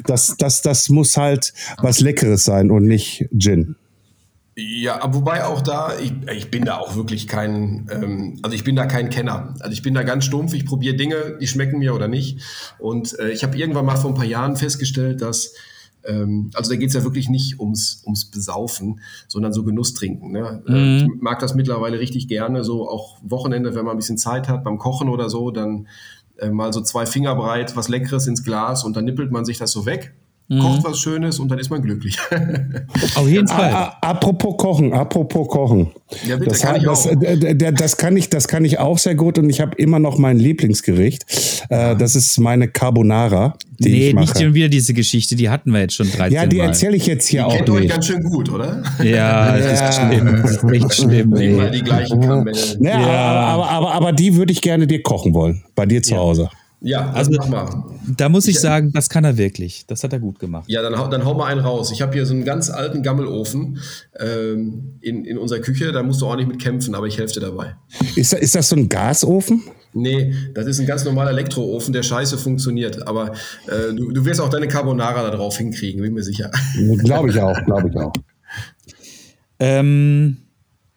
das, 0.05 0.35
das, 0.37 0.61
das 0.61 0.89
muss 0.89 1.17
halt 1.17 1.53
was 1.81 1.99
Leckeres 1.99 2.43
sein 2.43 2.71
und 2.71 2.85
nicht 2.85 3.27
Gin. 3.37 3.75
Ja, 4.55 4.99
wobei 5.11 5.45
auch 5.45 5.61
da, 5.61 5.97
ich, 5.99 6.13
ich 6.31 6.51
bin 6.51 6.63
da 6.63 6.77
auch 6.77 6.95
wirklich 6.95 7.27
kein, 7.27 7.89
ähm, 7.91 8.39
also 8.43 8.55
ich 8.55 8.63
bin 8.63 8.75
da 8.75 8.85
kein 8.85 9.09
Kenner. 9.09 9.55
Also 9.59 9.73
ich 9.73 9.81
bin 9.81 9.95
da 9.95 10.03
ganz 10.03 10.25
stumpf, 10.25 10.53
ich 10.53 10.65
probiere 10.65 10.95
Dinge, 10.95 11.37
die 11.41 11.47
schmecken 11.47 11.79
mir 11.79 11.95
oder 11.95 12.07
nicht. 12.07 12.39
Und 12.77 13.17
äh, 13.17 13.31
ich 13.31 13.43
habe 13.43 13.57
irgendwann 13.57 13.85
mal 13.85 13.95
vor 13.95 14.11
ein 14.11 14.15
paar 14.15 14.25
Jahren 14.25 14.55
festgestellt, 14.55 15.21
dass, 15.21 15.55
ähm, 16.05 16.51
also 16.53 16.71
da 16.71 16.77
geht 16.77 16.89
es 16.89 16.95
ja 16.95 17.03
wirklich 17.03 17.29
nicht 17.29 17.59
ums, 17.59 18.01
ums 18.05 18.25
Besaufen, 18.25 18.99
sondern 19.27 19.53
so 19.53 19.63
Genuss 19.63 19.93
trinken. 19.93 20.31
Ne? 20.31 20.63
Äh, 20.67 20.71
mhm. 20.71 20.97
Ich 21.15 21.21
mag 21.21 21.39
das 21.39 21.55
mittlerweile 21.55 21.99
richtig 21.99 22.27
gerne, 22.27 22.63
so 22.63 22.89
auch 22.89 23.17
Wochenende, 23.23 23.75
wenn 23.75 23.85
man 23.85 23.95
ein 23.95 23.97
bisschen 23.97 24.17
Zeit 24.17 24.47
hat 24.49 24.63
beim 24.63 24.77
Kochen 24.77 25.09
oder 25.09 25.29
so, 25.29 25.51
dann 25.51 25.87
äh, 26.37 26.49
mal 26.49 26.73
so 26.73 26.81
zwei 26.81 27.05
Finger 27.05 27.35
breit 27.35 27.75
was 27.75 27.89
Leckeres 27.89 28.27
ins 28.27 28.43
Glas 28.43 28.83
und 28.83 28.95
dann 28.95 29.05
nippelt 29.05 29.31
man 29.31 29.45
sich 29.45 29.57
das 29.57 29.71
so 29.71 29.85
weg. 29.85 30.13
Kocht 30.61 30.83
was 30.83 30.99
Schönes 30.99 31.39
und 31.39 31.49
dann 31.49 31.59
ist 31.59 31.69
man 31.69 31.81
glücklich. 31.81 32.17
Auf 33.15 33.27
jeden 33.27 33.47
Fall. 33.47 33.71
A- 33.71 33.83
a- 34.01 34.09
Apropos 34.13 34.55
Kochen, 34.57 34.93
apropos 34.93 35.47
Kochen. 35.47 35.91
Ja, 36.27 36.35
bitte, 36.37 36.51
das, 36.51 36.61
kann 36.61 36.75
ich 36.75 36.83
das, 36.83 37.07
auch. 37.07 37.15
d- 37.15 37.53
d- 37.55 37.71
das 37.71 37.97
kann 37.97 38.15
ich, 38.17 38.29
das 38.29 38.47
kann 38.47 38.63
ich 38.65 38.77
auch 38.79 38.97
sehr 38.97 39.15
gut 39.15 39.39
und 39.39 39.49
ich 39.49 39.59
habe 39.61 39.75
immer 39.77 39.97
noch 39.99 40.17
mein 40.17 40.37
Lieblingsgericht. 40.37 41.25
Äh, 41.69 41.95
das 41.95 42.15
ist 42.15 42.37
meine 42.39 42.67
Carbonara, 42.67 43.55
die 43.79 43.89
nee, 43.89 44.07
ich 44.09 44.15
nicht 44.15 44.33
mache. 44.33 44.43
schon 44.43 44.53
wieder 44.53 44.69
diese 44.69 44.93
Geschichte, 44.93 45.35
die 45.35 45.49
hatten 45.49 45.71
wir 45.71 45.79
jetzt 45.81 45.95
schon 45.95 46.11
13 46.11 46.31
Ja, 46.33 46.45
die 46.45 46.59
erzähle 46.59 46.95
ich 46.97 47.07
jetzt 47.07 47.27
hier 47.27 47.47
auch 47.47 47.55
Kennt 47.55 47.69
euch 47.71 47.81
nicht. 47.81 47.91
ganz 47.93 48.05
schön 48.05 48.21
gut, 48.23 48.51
oder? 48.51 48.83
Ja, 49.03 49.57
das 49.57 49.81
ist 49.89 49.95
schlimm. 49.99 50.41
Das 50.43 50.51
ist 50.51 50.63
echt 50.71 50.93
schlimm, 50.93 51.35
Immer 51.35 51.63
ey. 51.65 51.71
die 51.71 51.81
gleichen 51.81 52.21
Kamellen. 52.21 52.55
Ja, 52.79 53.01
Ja. 53.01 53.07
Aber, 53.07 53.69
aber, 53.69 53.69
aber, 53.71 53.93
aber 53.95 54.11
die 54.13 54.35
würde 54.35 54.51
ich 54.51 54.61
gerne 54.61 54.85
dir 54.85 55.01
kochen 55.01 55.33
wollen, 55.33 55.63
bei 55.75 55.85
dir 55.87 56.03
zu 56.03 56.15
Hause. 56.15 56.49
Ja, 56.85 57.11
Also- 57.11 57.31
also 57.31 57.31
mach 57.37 57.47
mal. 57.49 57.83
Da 58.17 58.27
muss 58.27 58.47
ich 58.49 58.59
sagen, 58.59 58.91
das 58.91 59.07
kann 59.09 59.23
er 59.23 59.37
wirklich. 59.37 59.85
Das 59.87 60.03
hat 60.03 60.11
er 60.11 60.19
gut 60.19 60.37
gemacht. 60.37 60.65
Ja, 60.67 60.81
dann, 60.81 60.97
hau- 60.97 61.07
dann 61.07 61.23
hau 61.23 61.33
mal 61.33 61.45
einen 61.45 61.61
raus. 61.61 61.91
Ich 61.91 62.01
habe 62.01 62.11
hier 62.13 62.25
so 62.25 62.33
einen 62.33 62.43
ganz 62.43 62.69
alten 62.69 63.01
Gammelofen 63.01 63.79
ähm, 64.19 64.97
in, 64.99 65.23
in 65.23 65.37
unserer 65.37 65.59
Küche. 65.59 65.93
Da 65.93 66.03
musst 66.03 66.19
du 66.21 66.27
auch 66.27 66.35
nicht 66.35 66.47
mit 66.49 66.61
kämpfen, 66.61 66.93
aber 66.93 67.07
ich 67.07 67.17
helfe 67.17 67.35
dir 67.35 67.39
dabei. 67.47 67.75
Ist, 68.17 68.33
ist 68.33 68.53
das 68.55 68.67
so 68.67 68.75
ein 68.75 68.89
Gasofen? 68.89 69.63
Nee, 69.93 70.33
das 70.53 70.65
ist 70.65 70.79
ein 70.81 70.85
ganz 70.85 71.05
normaler 71.05 71.29
Elektroofen, 71.29 71.93
der 71.93 72.03
scheiße 72.03 72.37
funktioniert. 72.37 73.07
Aber 73.07 73.31
äh, 73.67 73.93
du, 73.95 74.11
du 74.11 74.25
wirst 74.25 74.41
auch 74.41 74.49
deine 74.49 74.67
Carbonara 74.67 75.23
da 75.23 75.29
drauf 75.35 75.55
hinkriegen, 75.57 76.01
bin 76.01 76.13
mir 76.13 76.23
sicher. 76.23 76.51
Glaube 77.05 77.29
ich 77.29 77.39
auch, 77.39 77.63
glaube 77.65 77.89
ich 77.89 77.95
auch. 77.95 78.11
Ähm, 79.59 80.37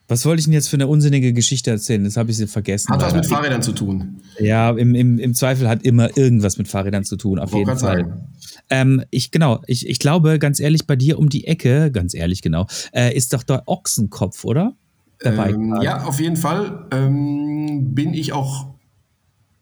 was 0.09 0.24
wollte 0.24 0.40
ich 0.40 0.46
denn 0.46 0.52
jetzt 0.52 0.68
für 0.68 0.76
eine 0.76 0.86
unsinnige 0.86 1.32
Geschichte 1.32 1.70
erzählen? 1.70 2.04
Das 2.04 2.16
habe 2.16 2.30
ich 2.30 2.36
sie 2.36 2.46
vergessen. 2.46 2.92
Hat 2.92 3.02
was 3.02 3.14
mit 3.14 3.26
Fahrrädern 3.26 3.62
zu 3.62 3.72
tun. 3.72 4.20
Ja, 4.38 4.70
im, 4.70 4.94
im, 4.94 5.18
im 5.18 5.34
Zweifel 5.34 5.68
hat 5.68 5.82
immer 5.82 6.16
irgendwas 6.16 6.59
mit 6.59 6.68
Fahrrädern 6.68 7.04
zu 7.04 7.16
tun, 7.16 7.38
auf 7.38 7.52
jeden 7.52 7.76
Fall. 7.76 8.22
Ähm, 8.70 9.04
ich, 9.11 9.30
genau, 9.30 9.62
ich, 9.66 9.88
ich 9.88 9.98
glaube, 9.98 10.38
ganz 10.38 10.61
ehrlich, 10.61 10.86
bei 10.86 10.96
dir 10.96 11.18
um 11.18 11.28
die 11.28 11.46
Ecke, 11.46 11.90
ganz 11.90 12.14
ehrlich, 12.14 12.42
genau, 12.42 12.66
äh, 12.92 13.16
ist 13.16 13.32
doch 13.32 13.42
der 13.42 13.64
Ochsenkopf, 13.66 14.44
oder? 14.44 14.74
Dabei. 15.18 15.50
Ähm, 15.50 15.78
ja, 15.82 16.04
auf 16.04 16.20
jeden 16.20 16.36
Fall 16.36 16.86
ähm, 16.92 17.94
bin 17.94 18.14
ich 18.14 18.32
auch 18.32 18.74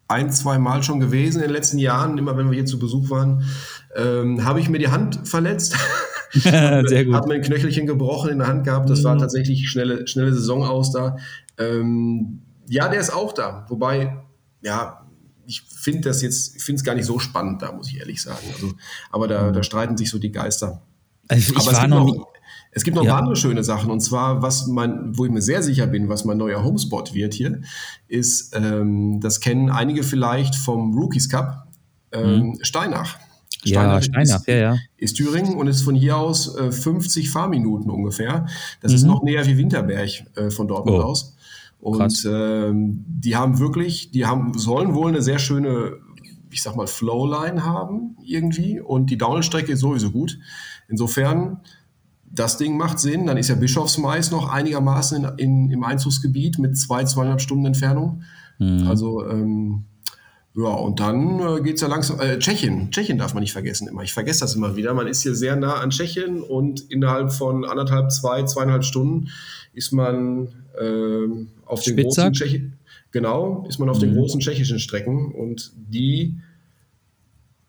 ein, 0.07 0.31
zwei 0.31 0.59
Mal 0.59 0.83
schon 0.83 0.99
gewesen 0.99 1.37
in 1.37 1.47
den 1.47 1.51
letzten 1.51 1.79
Jahren, 1.79 2.17
immer 2.17 2.37
wenn 2.37 2.49
wir 2.51 2.55
hier 2.55 2.65
zu 2.65 2.77
Besuch 2.77 3.09
waren, 3.09 3.43
ähm, 3.95 4.43
habe 4.43 4.59
ich 4.59 4.69
mir 4.69 4.79
die 4.79 4.89
Hand 4.89 5.27
verletzt. 5.27 5.75
Sehr 6.31 7.05
Hat 7.13 7.21
gut. 7.21 7.27
mir 7.27 7.35
ein 7.35 7.41
Knöchelchen 7.41 7.85
gebrochen 7.85 8.31
in 8.31 8.39
der 8.39 8.47
Hand 8.47 8.63
gehabt. 8.65 8.89
Das 8.89 9.03
war 9.03 9.17
tatsächlich 9.17 9.69
schnelle, 9.69 10.07
schnelle 10.07 10.33
Saison 10.33 10.63
aus 10.63 10.91
da. 10.91 11.17
Ähm, 11.57 12.41
ja, 12.67 12.87
der 12.87 12.99
ist 12.99 13.11
auch 13.13 13.33
da. 13.33 13.65
Wobei, 13.69 14.17
ja, 14.61 15.05
ich 15.45 15.61
finde 15.61 16.01
das 16.09 16.21
jetzt, 16.21 16.55
ich 16.55 16.63
finde 16.63 16.79
es 16.79 16.83
gar 16.83 16.95
nicht 16.95 17.05
so 17.05 17.19
spannend 17.19 17.61
da, 17.61 17.71
muss 17.71 17.89
ich 17.89 17.99
ehrlich 17.99 18.21
sagen. 18.21 18.45
Also, 18.53 18.73
aber 19.11 19.27
da, 19.27 19.51
da 19.51 19.63
streiten 19.63 19.97
sich 19.97 20.09
so 20.09 20.17
die 20.19 20.31
Geister. 20.31 20.81
Also 21.27 21.53
ich 21.53 21.59
Aber 21.59 21.71
es 21.71 21.73
war 21.77 21.81
gibt 21.81 21.89
noch 21.89 22.05
noch, 22.07 22.27
es 22.71 22.83
gibt 22.83 22.95
noch 22.97 23.05
Ja. 23.05 23.17
andere 23.17 23.35
schöne 23.35 23.63
Sachen. 23.63 23.89
Und 23.89 24.01
zwar, 24.01 24.41
was 24.41 24.67
mein, 24.67 25.17
wo 25.17 25.25
ich 25.25 25.31
mir 25.31 25.41
sehr 25.41 25.63
sicher 25.63 25.87
bin, 25.87 26.09
was 26.09 26.25
mein 26.25 26.37
neuer 26.37 26.63
Homespot 26.63 27.13
wird 27.13 27.33
hier, 27.33 27.61
ist, 28.07 28.55
ähm, 28.55 29.19
das 29.21 29.39
kennen 29.39 29.69
einige 29.69 30.03
vielleicht 30.03 30.55
vom 30.55 30.97
Rookies 30.97 31.29
Cup, 31.29 31.67
ähm, 32.11 32.57
Steinach. 32.61 33.17
Mhm. 33.65 33.73
Ja, 33.73 34.01
Steinach, 34.01 34.39
ist, 34.41 34.47
ja, 34.47 34.55
ja. 34.55 34.77
ist 34.97 35.13
Thüringen 35.17 35.55
und 35.55 35.67
ist 35.67 35.81
von 35.81 35.95
hier 35.95 36.17
aus 36.17 36.55
äh, 36.55 36.71
50 36.71 37.29
Fahrminuten 37.29 37.89
ungefähr. 37.89 38.45
Das 38.81 38.93
ist 38.93 39.03
Mhm. 39.03 39.09
noch 39.09 39.23
näher 39.23 39.45
wie 39.47 39.57
Winterberg 39.57 40.09
äh, 40.35 40.49
von 40.51 40.67
Dortmund 40.67 40.97
Oh, 40.99 41.03
aus. 41.03 41.35
Und 41.79 42.25
ähm, 42.31 43.03
die 43.07 43.35
haben 43.35 43.59
wirklich, 43.59 44.09
die 44.11 44.25
haben, 44.25 44.57
sollen 44.57 44.93
wohl 44.95 45.09
eine 45.09 45.21
sehr 45.21 45.37
schöne, 45.39 45.97
ich 46.49 46.63
sag 46.63 46.75
mal, 46.75 46.87
Flowline 46.87 47.63
haben 47.63 48.17
irgendwie. 48.23 48.79
Und 48.79 49.09
die 49.11 49.17
Downhill-Strecke 49.17 49.71
ist 49.73 49.81
sowieso 49.81 50.09
gut. 50.09 50.39
Insofern, 50.87 51.59
das 52.31 52.57
Ding 52.57 52.75
macht 52.77 52.99
Sinn. 52.99 53.27
Dann 53.27 53.37
ist 53.37 53.49
ja 53.49 53.55
Bischofsmais 53.55 54.31
noch 54.31 54.49
einigermaßen 54.51 55.25
in, 55.25 55.37
in, 55.37 55.71
im 55.71 55.83
Einzugsgebiet 55.83 56.57
mit 56.59 56.75
zwei, 56.77 57.03
zweieinhalb 57.03 57.41
Stunden 57.41 57.65
Entfernung. 57.65 58.23
Mhm. 58.57 58.87
Also, 58.87 59.27
ähm, 59.27 59.83
ja, 60.57 60.69
und 60.69 61.01
dann 61.01 61.39
äh, 61.39 61.61
geht's 61.61 61.81
ja 61.81 61.87
langsam. 61.89 62.19
Äh, 62.21 62.39
Tschechien, 62.39 62.89
Tschechien 62.89 63.17
darf 63.17 63.33
man 63.33 63.41
nicht 63.41 63.51
vergessen 63.51 63.89
immer. 63.89 64.03
Ich 64.03 64.13
vergesse 64.13 64.39
das 64.41 64.55
immer 64.55 64.77
wieder. 64.77 64.93
Man 64.93 65.07
ist 65.07 65.21
hier 65.21 65.35
sehr 65.35 65.57
nah 65.57 65.75
an 65.75 65.89
Tschechien 65.89 66.41
und 66.41 66.89
innerhalb 66.89 67.33
von 67.33 67.65
anderthalb, 67.65 68.09
zwei, 68.11 68.43
zweieinhalb 68.43 68.85
Stunden 68.85 69.29
ist 69.73 69.91
man 69.91 70.47
ähm, 70.79 71.49
auf 71.65 71.83
den 71.83 71.97
großen 71.97 72.23
Spitzak? 72.23 72.33
Tschechien. 72.33 72.73
Genau, 73.11 73.65
ist 73.67 73.79
man 73.79 73.89
auf 73.89 73.99
den 73.99 74.13
großen 74.13 74.39
tschechischen 74.39 74.79
Strecken 74.79 75.33
und 75.33 75.73
die 75.75 76.35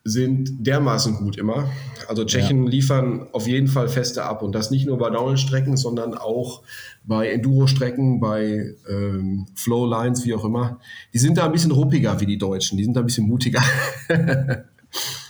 sind 0.06 0.66
dermaßen 0.66 1.14
gut 1.16 1.36
immer. 1.36 1.68
Also 2.06 2.24
Tschechen 2.24 2.66
liefern 2.66 3.26
auf 3.32 3.48
jeden 3.48 3.66
Fall 3.66 3.88
feste 3.88 4.22
ab 4.22 4.42
und 4.42 4.54
das 4.54 4.70
nicht 4.70 4.86
nur 4.86 4.98
bei 4.98 5.10
Downhill-Strecken, 5.10 5.76
sondern 5.76 6.14
auch 6.14 6.62
bei 7.04 7.30
Enduro-Strecken, 7.30 8.20
bei 8.20 8.74
ähm, 8.88 9.46
Flow-Lines, 9.56 10.24
wie 10.24 10.34
auch 10.34 10.44
immer. 10.44 10.78
Die 11.12 11.18
sind 11.18 11.38
da 11.38 11.46
ein 11.46 11.52
bisschen 11.52 11.72
ruppiger 11.72 12.20
wie 12.20 12.26
die 12.26 12.38
Deutschen, 12.38 12.78
die 12.78 12.84
sind 12.84 12.94
da 12.94 13.00
ein 13.00 13.06
bisschen 13.06 13.26
mutiger. 13.26 13.62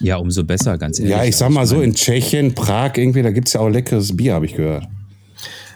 Ja, 0.00 0.16
umso 0.18 0.44
besser, 0.44 0.76
ganz 0.76 0.98
ehrlich. 0.98 1.12
Ja, 1.12 1.24
ich 1.24 1.36
sag 1.36 1.50
mal 1.50 1.66
so, 1.66 1.80
in 1.80 1.94
Tschechien, 1.94 2.54
Prag, 2.54 2.92
irgendwie, 2.96 3.22
da 3.22 3.30
gibt 3.30 3.48
es 3.48 3.54
ja 3.54 3.60
auch 3.60 3.68
leckeres 3.68 4.14
Bier, 4.14 4.34
habe 4.34 4.44
ich 4.44 4.54
gehört. 4.54 4.86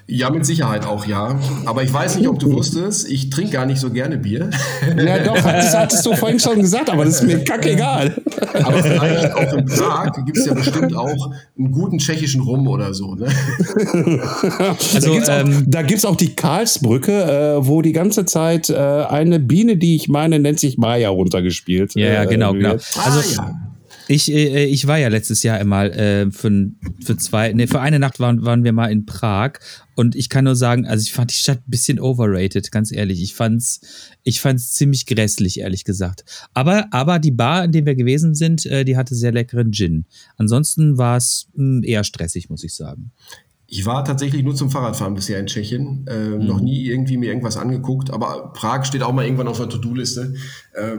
Ja, 0.07 0.31
mit 0.31 0.45
Sicherheit 0.45 0.87
auch, 0.87 1.07
ja. 1.07 1.39
Aber 1.67 1.83
ich 1.83 1.93
weiß 1.93 2.17
nicht, 2.17 2.29
ob 2.29 2.39
du 2.39 2.53
wusstest, 2.57 3.09
ich 3.09 3.31
trinke 3.31 3.53
gar 3.53 3.67
nicht 3.67 3.81
so 3.81 3.91
gerne 3.91 4.19
Bier. 4.19 4.51
Ja, 4.97 5.19
doch, 5.19 5.37
das 5.37 5.77
hattest 5.77 6.05
du 6.05 6.15
vorhin 6.15 6.39
schon 6.39 6.61
gesagt, 6.61 6.91
aber 6.91 7.05
das 7.05 7.17
ist 7.17 7.23
mir 7.23 7.43
kackegal. 7.45 8.15
Aber 8.65 8.83
vielleicht 8.83 9.33
auch 9.33 9.53
in 9.53 9.65
Prag 9.67 10.13
gibt 10.25 10.37
es 10.37 10.47
ja 10.47 10.55
bestimmt 10.55 10.95
auch 10.95 11.33
einen 11.59 11.71
guten 11.71 11.99
tschechischen 11.99 12.43
Rum 12.43 12.67
oder 12.67 12.93
so. 12.93 13.15
Ne? 13.15 13.29
Also, 14.95 15.15
da 15.15 15.15
gibt's 15.15 15.29
auch, 15.29 15.39
ähm, 15.39 15.65
da 15.67 15.83
gibt's 15.83 16.05
auch 16.05 16.17
die 16.17 16.35
Karlsbrücke, 16.35 17.13
äh, 17.13 17.67
wo 17.67 17.83
die 17.83 17.93
ganze 17.93 18.25
Zeit 18.25 18.71
äh, 18.71 18.75
eine 18.75 19.39
Biene, 19.39 19.77
die 19.77 19.97
ich 19.97 20.09
meine, 20.09 20.39
nennt 20.39 20.61
sich 20.61 20.79
Maya 20.79 21.09
runtergespielt. 21.11 21.95
Ja, 21.95 22.07
ja, 22.07 22.23
äh, 22.25 22.27
genau, 22.27 22.53
genau. 22.53 22.73
Also, 22.73 22.99
ah, 22.99 23.23
ja. 23.35 23.70
Ich, 24.11 24.29
äh, 24.33 24.65
ich 24.65 24.89
war 24.89 24.99
ja 24.99 25.07
letztes 25.07 25.45
Jahr 25.45 25.59
einmal 25.59 25.93
äh, 25.93 26.33
für, 26.33 26.73
für 27.05 27.17
zwei, 27.17 27.53
nee, 27.53 27.69
für 27.69 27.81
eine 27.81 28.01
Nacht 28.01 28.19
waren, 28.19 28.45
waren 28.45 28.65
wir 28.65 28.73
mal 28.73 28.91
in 28.91 29.07
Prag 29.07 29.61
und 29.95 30.17
ich 30.17 30.29
kann 30.29 30.47
nur 30.47 30.57
sagen, 30.57 30.85
also 30.85 31.03
ich 31.03 31.13
fand 31.13 31.31
die 31.31 31.37
Stadt 31.37 31.59
ein 31.59 31.71
bisschen 31.71 32.01
overrated, 32.01 32.73
ganz 32.73 32.91
ehrlich. 32.91 33.23
Ich 33.23 33.35
fand's, 33.35 33.81
ich 34.25 34.41
fand's 34.41 34.73
ziemlich 34.73 35.07
grässlich, 35.07 35.61
ehrlich 35.61 35.85
gesagt. 35.85 36.25
Aber, 36.55 36.93
aber 36.93 37.21
die 37.21 37.31
Bar, 37.31 37.65
in 37.65 37.71
der 37.71 37.87
wir 37.87 37.95
gewesen 37.95 38.35
sind, 38.35 38.67
äh, 38.67 38.85
die 38.85 38.97
hatte 38.97 39.15
sehr 39.15 39.31
leckeren 39.31 39.71
Gin. 39.71 40.07
Ansonsten 40.37 40.99
war 40.99 41.17
es 41.17 41.47
mh, 41.55 41.87
eher 41.87 42.03
stressig, 42.03 42.51
muss 42.51 42.65
ich 42.65 42.75
sagen. 42.75 43.13
Ich 43.73 43.87
war 43.87 44.05
tatsächlich 44.05 44.43
nur 44.43 44.57
zum 44.57 44.69
Fahrradfahren 44.69 45.15
bisher 45.15 45.39
in 45.39 45.47
Tschechien. 45.47 46.05
Ähm, 46.11 46.45
Noch 46.45 46.61
nie 46.61 46.87
irgendwie 46.87 47.17
mir 47.17 47.29
irgendwas 47.29 47.57
angeguckt. 47.57 48.11
Aber 48.13 48.51
Prag 48.53 48.85
steht 48.85 49.01
auch 49.05 49.13
mal 49.13 49.25
irgendwann 49.25 49.47
auf 49.47 49.59
der 49.59 49.69
To-Do-Liste. 49.69 50.35
Äh, 50.75 50.97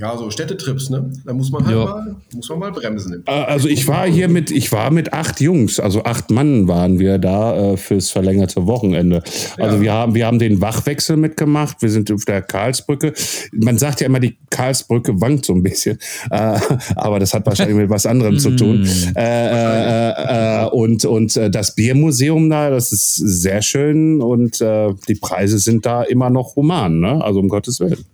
ja, 0.00 0.16
so 0.16 0.30
Städtetrips, 0.30 0.88
ne? 0.88 1.12
Da 1.26 1.34
muss 1.34 1.50
man 1.50 1.66
halt 1.66 1.76
Ja. 1.76 1.84
mal, 1.84 2.16
muss 2.34 2.48
man 2.48 2.58
mal 2.60 2.72
bremsen. 2.72 3.22
Äh, 3.26 3.30
Also 3.30 3.68
ich 3.68 3.86
war 3.88 4.06
hier 4.06 4.28
mit, 4.28 4.50
ich 4.50 4.72
war 4.72 4.90
mit 4.90 5.12
acht 5.12 5.38
Jungs, 5.42 5.78
also 5.78 6.04
acht 6.04 6.30
Mann 6.30 6.66
waren 6.66 6.98
wir 6.98 7.18
da 7.18 7.72
äh, 7.72 7.76
fürs 7.76 8.10
verlängerte 8.10 8.66
Wochenende. 8.66 9.22
Also 9.58 9.76
Ja. 9.76 9.82
wir 9.82 9.92
haben, 9.92 10.14
wir 10.14 10.26
haben 10.26 10.38
den 10.38 10.62
Wachwechsel 10.62 11.18
mitgemacht. 11.18 11.82
Wir 11.82 11.90
sind 11.90 12.10
auf 12.10 12.24
der 12.24 12.40
Karlsbrücke. 12.40 13.12
Man 13.52 13.76
sagt 13.76 14.00
ja 14.00 14.06
immer, 14.06 14.20
die 14.20 14.38
Karlsbrücke 14.48 15.20
wankt 15.20 15.44
so 15.44 15.52
ein 15.52 15.62
bisschen, 15.62 15.98
äh, 16.30 16.58
aber 16.96 17.18
das 17.18 17.34
hat 17.34 17.44
wahrscheinlich 17.44 17.76
mit 17.76 17.90
was 17.90 18.06
anderem 18.06 18.38
zu 18.38 18.52
tun. 18.56 18.88
Äh, 19.14 19.20
äh, 19.20 20.62
äh, 20.62 20.66
und 20.70 21.04
und 21.04 21.36
das 21.36 21.74
Biermuseum 21.74 22.13
da, 22.50 22.70
das 22.70 22.92
ist 22.92 23.14
sehr 23.16 23.62
schön 23.62 24.20
und 24.20 24.60
äh, 24.60 24.92
die 25.08 25.14
Preise 25.14 25.58
sind 25.58 25.84
da 25.86 26.02
immer 26.02 26.30
noch 26.30 26.56
human, 26.56 27.00
ne? 27.00 27.22
Also 27.22 27.40
um 27.40 27.48
Gottes 27.48 27.80
Willen. 27.80 28.04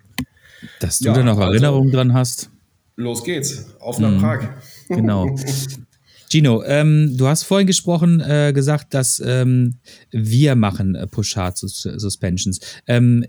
Dass 0.80 0.98
du 0.98 1.06
Ja, 1.08 1.14
da 1.14 1.22
noch 1.22 1.38
also- 1.38 1.52
Erinnerungen 1.52 1.90
dran 1.92 2.12
hast. 2.14 2.50
Los 2.96 3.24
geht's. 3.24 3.66
Auf 3.80 3.98
nach 3.98 4.20
Prag. 4.20 4.48
Genau. 4.88 5.34
Gino, 6.30 6.62
ähm, 6.64 7.16
du 7.16 7.26
hast 7.26 7.42
vorhin 7.42 7.66
gesprochen, 7.66 8.20
äh, 8.20 8.52
gesagt, 8.54 8.94
dass 8.94 9.20
ähm, 9.24 9.78
wir 10.12 10.54
machen 10.54 10.94
äh, 10.94 11.08
Push-Hard 11.08 11.58
Sus 11.58 11.82
Suspensions. 11.96 12.60
Ähm, 12.86 13.24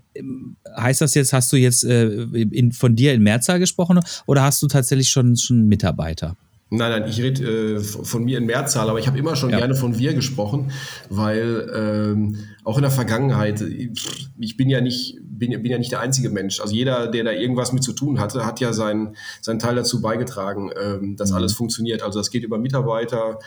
heißt 0.76 1.00
das 1.00 1.14
jetzt, 1.14 1.32
hast 1.32 1.52
du 1.52 1.56
jetzt 1.56 1.82
äh, 1.84 2.12
in, 2.12 2.70
von 2.70 2.94
dir 2.94 3.12
in 3.12 3.22
Mehrzahl 3.24 3.58
gesprochen 3.58 3.98
oder 4.26 4.42
hast 4.44 4.62
du 4.62 4.68
tatsächlich 4.68 5.08
schon, 5.08 5.36
schon 5.36 5.66
Mitarbeiter? 5.66 6.36
Nein, 6.74 6.90
nein, 7.02 7.10
ich 7.10 7.20
rede 7.20 7.76
äh, 7.76 7.80
von 7.80 8.24
mir 8.24 8.38
in 8.38 8.46
Mehrzahl, 8.46 8.88
aber 8.88 8.98
ich 8.98 9.06
habe 9.06 9.18
immer 9.18 9.36
schon 9.36 9.50
Ja. 9.50 9.58
gerne 9.58 9.74
von 9.74 9.98
wir 9.98 10.14
gesprochen, 10.14 10.70
weil 11.10 11.70
ähm, 11.74 12.38
auch 12.64 12.78
in 12.78 12.82
der 12.82 12.90
Vergangenheit, 12.90 13.60
ich, 13.60 14.30
ich 14.38 14.56
bin 14.56 14.70
ja 14.70 14.80
nicht 14.80 15.18
bin, 15.22 15.50
bin 15.62 15.70
ja 15.70 15.76
nicht 15.76 15.92
der 15.92 16.00
einzige 16.00 16.30
Mensch. 16.30 16.60
Also 16.60 16.74
jeder, 16.74 17.08
der 17.08 17.24
da 17.24 17.32
irgendwas 17.32 17.72
mit 17.74 17.82
zu 17.82 17.92
tun 17.92 18.20
hatte, 18.20 18.46
hat 18.46 18.58
ja 18.60 18.72
seinen 18.72 19.16
seinen 19.42 19.58
Teil 19.58 19.74
dazu 19.76 20.00
beigetragen, 20.00 20.70
ähm, 20.82 21.16
dass 21.16 21.32
alles 21.32 21.52
funktioniert. 21.52 22.02
Also 22.02 22.18
das 22.18 22.30
geht 22.30 22.42
über 22.42 22.56
Mitarbeiter, 22.58 23.38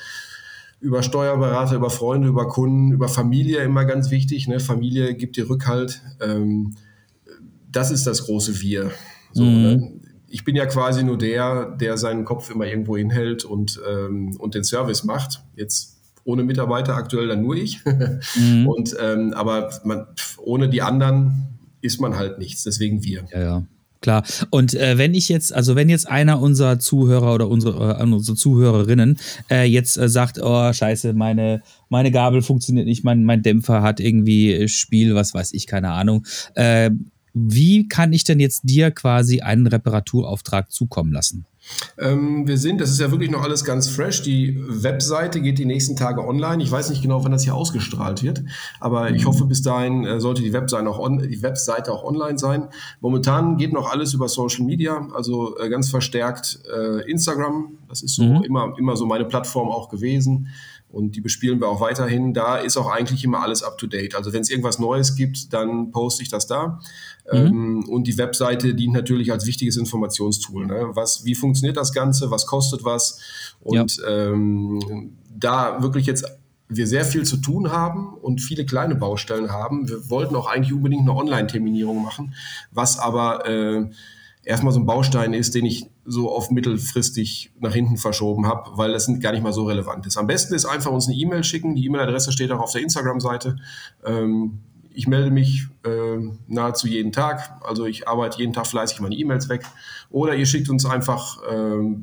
über 0.80 1.02
Steuerberater, 1.02 1.78
über 1.78 1.90
Freunde, 1.90 2.28
über 2.28 2.48
Kunden, 2.48 2.92
über 2.92 3.08
Familie 3.08 3.64
immer 3.64 3.86
ganz 3.86 4.12
wichtig. 4.12 4.48
Ne? 4.48 4.60
Familie 4.60 5.16
gibt 5.16 5.36
dir 5.38 5.50
Rückhalt. 5.50 6.02
Ähm, 6.22 6.76
das 7.72 7.90
ist 7.90 8.06
das 8.06 8.26
große 8.26 8.62
Wir. 8.62 8.92
So, 9.34 9.44
Mhm. 9.44 10.02
Ich 10.28 10.44
bin 10.44 10.56
ja 10.56 10.66
quasi 10.66 11.04
nur 11.04 11.18
der, 11.18 11.76
der 11.80 11.98
seinen 11.98 12.26
Kopf 12.26 12.50
immer 12.50 12.66
irgendwo 12.66 12.98
hinhält 12.98 13.46
und, 13.46 13.80
ähm, 13.90 14.36
und 14.38 14.56
den 14.56 14.64
Service 14.64 15.04
macht. 15.04 15.42
Jetzt 15.56 15.96
ohne 16.24 16.44
Mitarbeiter 16.44 16.96
aktuell 16.96 17.28
dann 17.28 17.42
nur 17.42 17.56
ich. 17.56 17.80
Mhm. 18.36 18.68
Und 18.76 18.96
ähm, 19.00 19.34
aber 19.34 19.70
man, 19.84 20.08
ohne 20.38 20.70
die 20.70 20.82
anderen 20.82 21.48
ist 21.82 22.02
man 22.02 22.18
halt 22.18 22.40
nichts. 22.40 22.64
Deswegen 22.64 23.04
wir. 23.04 23.26
Ja, 23.32 23.40
ja. 23.40 23.64
Klar. 24.02 24.24
Und 24.52 24.76
äh, 24.76 25.00
wenn 25.00 25.16
ich 25.16 25.30
jetzt, 25.30 25.54
also 25.54 25.76
wenn 25.76 25.90
jetzt 25.90 26.08
einer 26.08 26.40
unserer 26.40 26.78
Zuhörer 26.78 27.34
oder 27.34 27.48
unsere, 27.48 28.00
äh, 28.00 28.04
unsere 28.04 28.38
Zuhörerinnen 28.38 29.18
äh, 29.50 29.64
jetzt 29.64 29.98
äh, 29.98 30.10
sagt, 30.10 30.40
oh 30.40 30.72
scheiße, 30.72 31.14
meine, 31.14 31.64
meine 31.90 32.12
Gabel 32.12 32.44
funktioniert 32.44 32.86
nicht, 32.86 33.04
mein, 33.04 33.24
mein 33.24 33.42
Dämpfer 33.42 33.82
hat 33.82 34.00
irgendwie 34.00 34.68
Spiel, 34.68 35.16
was 35.16 35.34
weiß 35.34 35.54
ich, 35.54 35.66
keine 35.66 35.92
Ahnung. 35.92 36.24
Wie 37.38 37.90
kann 37.90 38.14
ich 38.14 38.24
denn 38.24 38.40
jetzt 38.40 38.62
dir 38.64 38.92
quasi 38.92 39.42
einen 39.42 39.68
Reparaturauftrag 39.68 40.72
zukommen 40.72 41.12
lassen? 41.12 41.46
Ähm, 41.98 42.48
wir 42.48 42.58
sind, 42.58 42.80
das 42.80 42.92
ist 42.92 43.00
ja 43.02 43.12
wirklich 43.12 43.30
noch 43.30 43.44
alles 43.44 43.66
ganz 43.66 43.90
fresh. 43.90 44.22
Die 44.22 44.58
Webseite 44.68 45.42
geht 45.42 45.58
die 45.58 45.66
nächsten 45.66 45.98
Tage 45.98 46.26
online. 46.26 46.64
Ich 46.64 46.72
weiß 46.72 46.90
nicht 46.90 47.02
genau, 47.02 47.24
wann 47.26 47.32
das 47.32 47.44
hier 47.44 47.56
ausgestrahlt 47.56 48.24
wird, 48.24 48.44
aber 48.80 49.12
ich 49.12 49.26
hoffe, 49.26 49.46
bis 49.46 49.62
dahin 49.62 50.06
äh, 50.06 50.22
sollte 50.22 50.44
die 50.44 50.54
Webseite, 50.54 50.88
auch 50.90 51.00
on, 51.00 51.20
die 51.20 51.42
Webseite 51.42 51.92
auch 51.92 52.04
online 52.04 52.38
sein. 52.38 52.70
Momentan 53.02 53.58
geht 53.58 53.74
noch 53.74 53.92
alles 53.92 54.14
über 54.14 54.30
Social 54.30 54.64
Media, 54.64 55.08
also 55.14 55.58
äh, 55.58 55.70
ganz 55.70 55.90
verstärkt 55.90 56.60
äh, 56.74 57.10
Instagram. 57.10 57.80
Das 57.90 58.02
ist 58.02 58.16
so 58.16 58.24
mhm. 58.24 58.44
immer, 58.44 58.74
immer 58.78 58.96
so 58.96 59.06
meine 59.06 59.26
Plattform 59.26 59.70
auch 59.70 59.90
gewesen 59.90 60.48
und 60.96 61.14
die 61.18 61.20
bespielen 61.20 61.60
wir 61.60 61.68
auch 61.68 61.82
weiterhin. 61.82 62.34
Da 62.34 62.56
ist 62.56 62.78
auch 62.78 62.90
eigentlich 62.90 63.26
immer 63.26 63.42
alles 63.42 63.64
up 63.64 63.78
to 63.78 63.86
date. 63.86 64.16
Also 64.16 64.32
wenn 64.32 64.40
es 64.40 64.50
irgendwas 64.50 64.80
Neues 64.80 65.18
gibt, 65.18 65.52
dann 65.52 65.92
poste 65.92 66.24
ich 66.24 66.30
das 66.30 66.48
da. 66.48 66.80
Mhm. 67.30 67.38
Ähm, 67.38 67.90
und 67.90 68.08
die 68.08 68.18
Webseite 68.18 68.74
dient 68.74 68.94
natürlich 68.94 69.30
als 69.34 69.46
wichtiges 69.46 69.76
Informationstool. 69.76 70.66
Ne? 70.66 70.92
Was, 70.94 71.26
wie 71.26 71.36
funktioniert 71.36 71.76
das 71.76 71.92
Ganze? 71.92 72.32
Was 72.32 72.48
kostet 72.48 72.86
was? 72.86 73.20
Und 73.60 73.98
ja. 73.98 74.08
ähm, 74.08 75.18
da 75.38 75.82
wirklich 75.82 76.06
jetzt 76.06 76.26
wir 76.70 76.88
sehr 76.88 77.04
viel 77.04 77.24
zu 77.24 77.38
tun 77.38 77.74
haben 77.74 78.14
und 78.14 78.40
viele 78.40 78.66
kleine 78.66 78.96
Baustellen 78.96 79.52
haben. 79.52 79.90
Wir 79.90 80.10
wollten 80.10 80.34
auch 80.36 80.48
eigentlich 80.48 80.74
unbedingt 80.74 81.02
eine 81.02 81.16
Online-Terminierung 81.16 82.02
machen, 82.02 82.34
was 82.72 82.98
aber 82.98 83.46
äh, 83.46 83.90
erstmal 84.46 84.72
so 84.72 84.80
ein 84.80 84.86
Baustein 84.86 85.34
ist, 85.34 85.56
den 85.56 85.66
ich 85.66 85.90
so 86.06 86.32
auf 86.32 86.52
mittelfristig 86.52 87.52
nach 87.60 87.74
hinten 87.74 87.98
verschoben 87.98 88.48
habe, 88.48 88.72
weil 88.76 88.94
das 88.94 89.10
gar 89.20 89.32
nicht 89.32 89.44
mal 89.44 89.54
so 89.54 89.66
relevant 89.66 90.06
ist. 90.06 90.18
Am 90.18 90.28
besten 90.28 90.54
ist 90.54 90.66
einfach 90.66 90.92
uns 90.92 91.08
eine 91.08 91.18
E-Mail 91.18 91.44
schicken. 91.44 91.76
Die 91.76 91.86
E-Mail-Adresse 91.86 92.32
steht 92.32 92.52
auch 92.52 92.60
auf 92.60 92.72
der 92.72 92.82
Instagram-Seite. 92.82 93.58
Ähm, 94.06 94.60
ich 94.94 95.08
melde 95.08 95.32
mich 95.32 95.68
äh, 95.84 96.18
nahezu 96.48 96.88
jeden 96.88 97.12
Tag. 97.12 97.60
Also 97.64 97.86
ich 97.86 98.08
arbeite 98.08 98.40
jeden 98.40 98.54
Tag 98.54 98.68
fleißig 98.68 99.02
meine 99.02 99.16
E-Mails 99.16 99.50
weg. 99.50 99.66
Oder 100.10 100.36
ihr 100.36 100.46
schickt 100.46 100.70
uns 100.70 100.86
einfach 100.86 101.42
äh, 101.44 101.96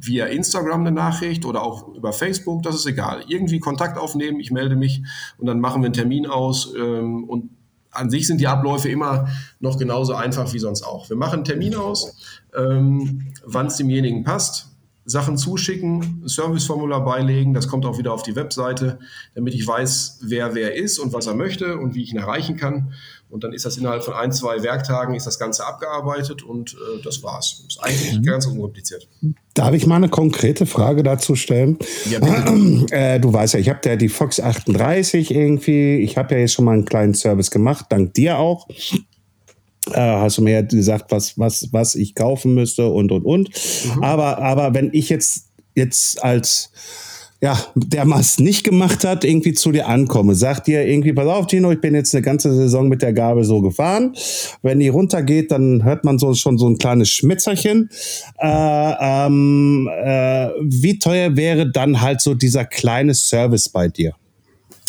via 0.00 0.26
Instagram 0.26 0.80
eine 0.80 0.92
Nachricht 0.92 1.44
oder 1.44 1.62
auch 1.62 1.88
über 1.94 2.12
Facebook, 2.12 2.62
das 2.62 2.74
ist 2.74 2.86
egal. 2.86 3.24
Irgendwie 3.28 3.60
Kontakt 3.60 3.98
aufnehmen, 3.98 4.40
ich 4.40 4.50
melde 4.50 4.76
mich 4.76 5.02
und 5.38 5.46
dann 5.46 5.60
machen 5.60 5.82
wir 5.82 5.86
einen 5.86 5.94
Termin 5.94 6.26
aus 6.26 6.74
ähm, 6.76 7.24
und 7.24 7.50
an 7.96 8.10
sich 8.10 8.26
sind 8.26 8.40
die 8.40 8.46
Abläufe 8.46 8.88
immer 8.88 9.28
noch 9.60 9.78
genauso 9.78 10.14
einfach 10.14 10.52
wie 10.52 10.58
sonst 10.58 10.82
auch. 10.82 11.08
Wir 11.08 11.16
machen 11.16 11.36
einen 11.36 11.44
Termin 11.44 11.74
aus, 11.74 12.16
ähm, 12.56 13.32
wann 13.44 13.66
es 13.66 13.76
demjenigen 13.76 14.24
passt, 14.24 14.68
Sachen 15.04 15.38
zuschicken, 15.38 16.22
Serviceformular 16.26 17.04
beilegen, 17.04 17.54
das 17.54 17.68
kommt 17.68 17.86
auch 17.86 17.96
wieder 17.96 18.12
auf 18.12 18.24
die 18.24 18.34
Webseite, 18.34 18.98
damit 19.34 19.54
ich 19.54 19.66
weiß, 19.66 20.18
wer 20.22 20.54
wer 20.54 20.74
ist 20.74 20.98
und 20.98 21.12
was 21.12 21.26
er 21.26 21.34
möchte 21.34 21.78
und 21.78 21.94
wie 21.94 22.02
ich 22.02 22.12
ihn 22.12 22.18
erreichen 22.18 22.56
kann. 22.56 22.92
Und 23.28 23.44
dann 23.44 23.52
ist 23.52 23.64
das 23.64 23.76
innerhalb 23.76 24.04
von 24.04 24.14
ein, 24.14 24.32
zwei 24.32 24.62
Werktagen 24.62 25.14
ist 25.14 25.26
das 25.26 25.38
Ganze 25.38 25.64
abgearbeitet 25.64 26.42
und 26.42 26.74
äh, 26.74 27.02
das 27.02 27.22
war's. 27.22 27.64
Ist 27.68 27.78
eigentlich 27.82 28.18
mhm. 28.18 28.22
ganz 28.24 28.46
unkompliziert. 28.46 29.08
Darf 29.56 29.74
ich 29.74 29.86
mal 29.86 29.96
eine 29.96 30.10
konkrete 30.10 30.66
Frage 30.66 31.02
dazu 31.02 31.34
stellen? 31.34 31.78
Ja, 32.10 32.20
äh, 32.90 33.18
du 33.18 33.32
weißt 33.32 33.54
ja, 33.54 33.60
ich 33.60 33.70
habe 33.70 33.80
ja 33.88 33.96
die 33.96 34.10
Fox 34.10 34.38
38 34.38 35.34
irgendwie, 35.34 35.96
ich 35.96 36.18
habe 36.18 36.34
ja 36.34 36.42
jetzt 36.42 36.52
schon 36.52 36.66
mal 36.66 36.72
einen 36.72 36.84
kleinen 36.84 37.14
Service 37.14 37.50
gemacht, 37.50 37.86
dank 37.88 38.12
dir 38.12 38.38
auch. 38.38 38.68
Äh, 39.92 39.98
hast 39.98 40.36
du 40.36 40.42
mir 40.42 40.52
ja 40.52 40.60
gesagt, 40.60 41.10
was, 41.10 41.38
was, 41.38 41.72
was 41.72 41.94
ich 41.94 42.14
kaufen 42.14 42.52
müsste 42.54 42.88
und 42.88 43.10
und 43.10 43.24
und. 43.24 43.48
Mhm. 43.96 44.04
Aber, 44.04 44.38
aber 44.38 44.74
wenn 44.74 44.90
ich 44.92 45.08
jetzt, 45.08 45.46
jetzt 45.74 46.22
als 46.22 46.70
ja, 47.42 47.58
der 47.74 48.08
was 48.08 48.38
nicht 48.38 48.64
gemacht 48.64 49.04
hat, 49.04 49.24
irgendwie 49.24 49.52
zu 49.52 49.70
dir 49.70 49.88
ankomme. 49.88 50.34
Sagt 50.34 50.66
dir 50.68 50.86
irgendwie, 50.86 51.12
pass 51.12 51.26
auf, 51.26 51.46
Tino, 51.46 51.70
ich 51.70 51.80
bin 51.80 51.94
jetzt 51.94 52.14
eine 52.14 52.22
ganze 52.22 52.54
Saison 52.54 52.88
mit 52.88 53.02
der 53.02 53.12
Gabel 53.12 53.44
so 53.44 53.60
gefahren. 53.60 54.14
Wenn 54.62 54.80
die 54.80 54.88
runtergeht, 54.88 55.50
dann 55.50 55.84
hört 55.84 56.04
man 56.04 56.18
so 56.18 56.32
schon 56.34 56.56
so 56.56 56.68
ein 56.68 56.78
kleines 56.78 57.10
Schmitzerchen. 57.10 57.90
Äh, 58.38 58.94
ähm, 59.00 59.88
äh, 59.92 60.48
wie 60.62 60.98
teuer 60.98 61.36
wäre 61.36 61.70
dann 61.70 62.00
halt 62.00 62.22
so 62.22 62.34
dieser 62.34 62.64
kleine 62.64 63.14
Service 63.14 63.68
bei 63.68 63.88
dir? 63.88 64.14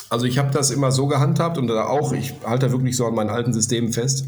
Also 0.09 0.25
ich 0.25 0.37
habe 0.37 0.51
das 0.51 0.71
immer 0.71 0.91
so 0.91 1.07
gehandhabt 1.07 1.57
und 1.57 1.69
auch, 1.69 2.13
ich 2.13 2.33
halte 2.45 2.67
da 2.67 2.71
wirklich 2.71 2.95
so 2.95 3.05
an 3.05 3.13
meinen 3.13 3.29
alten 3.29 3.51
Systemen 3.51 3.91
fest. 3.91 4.25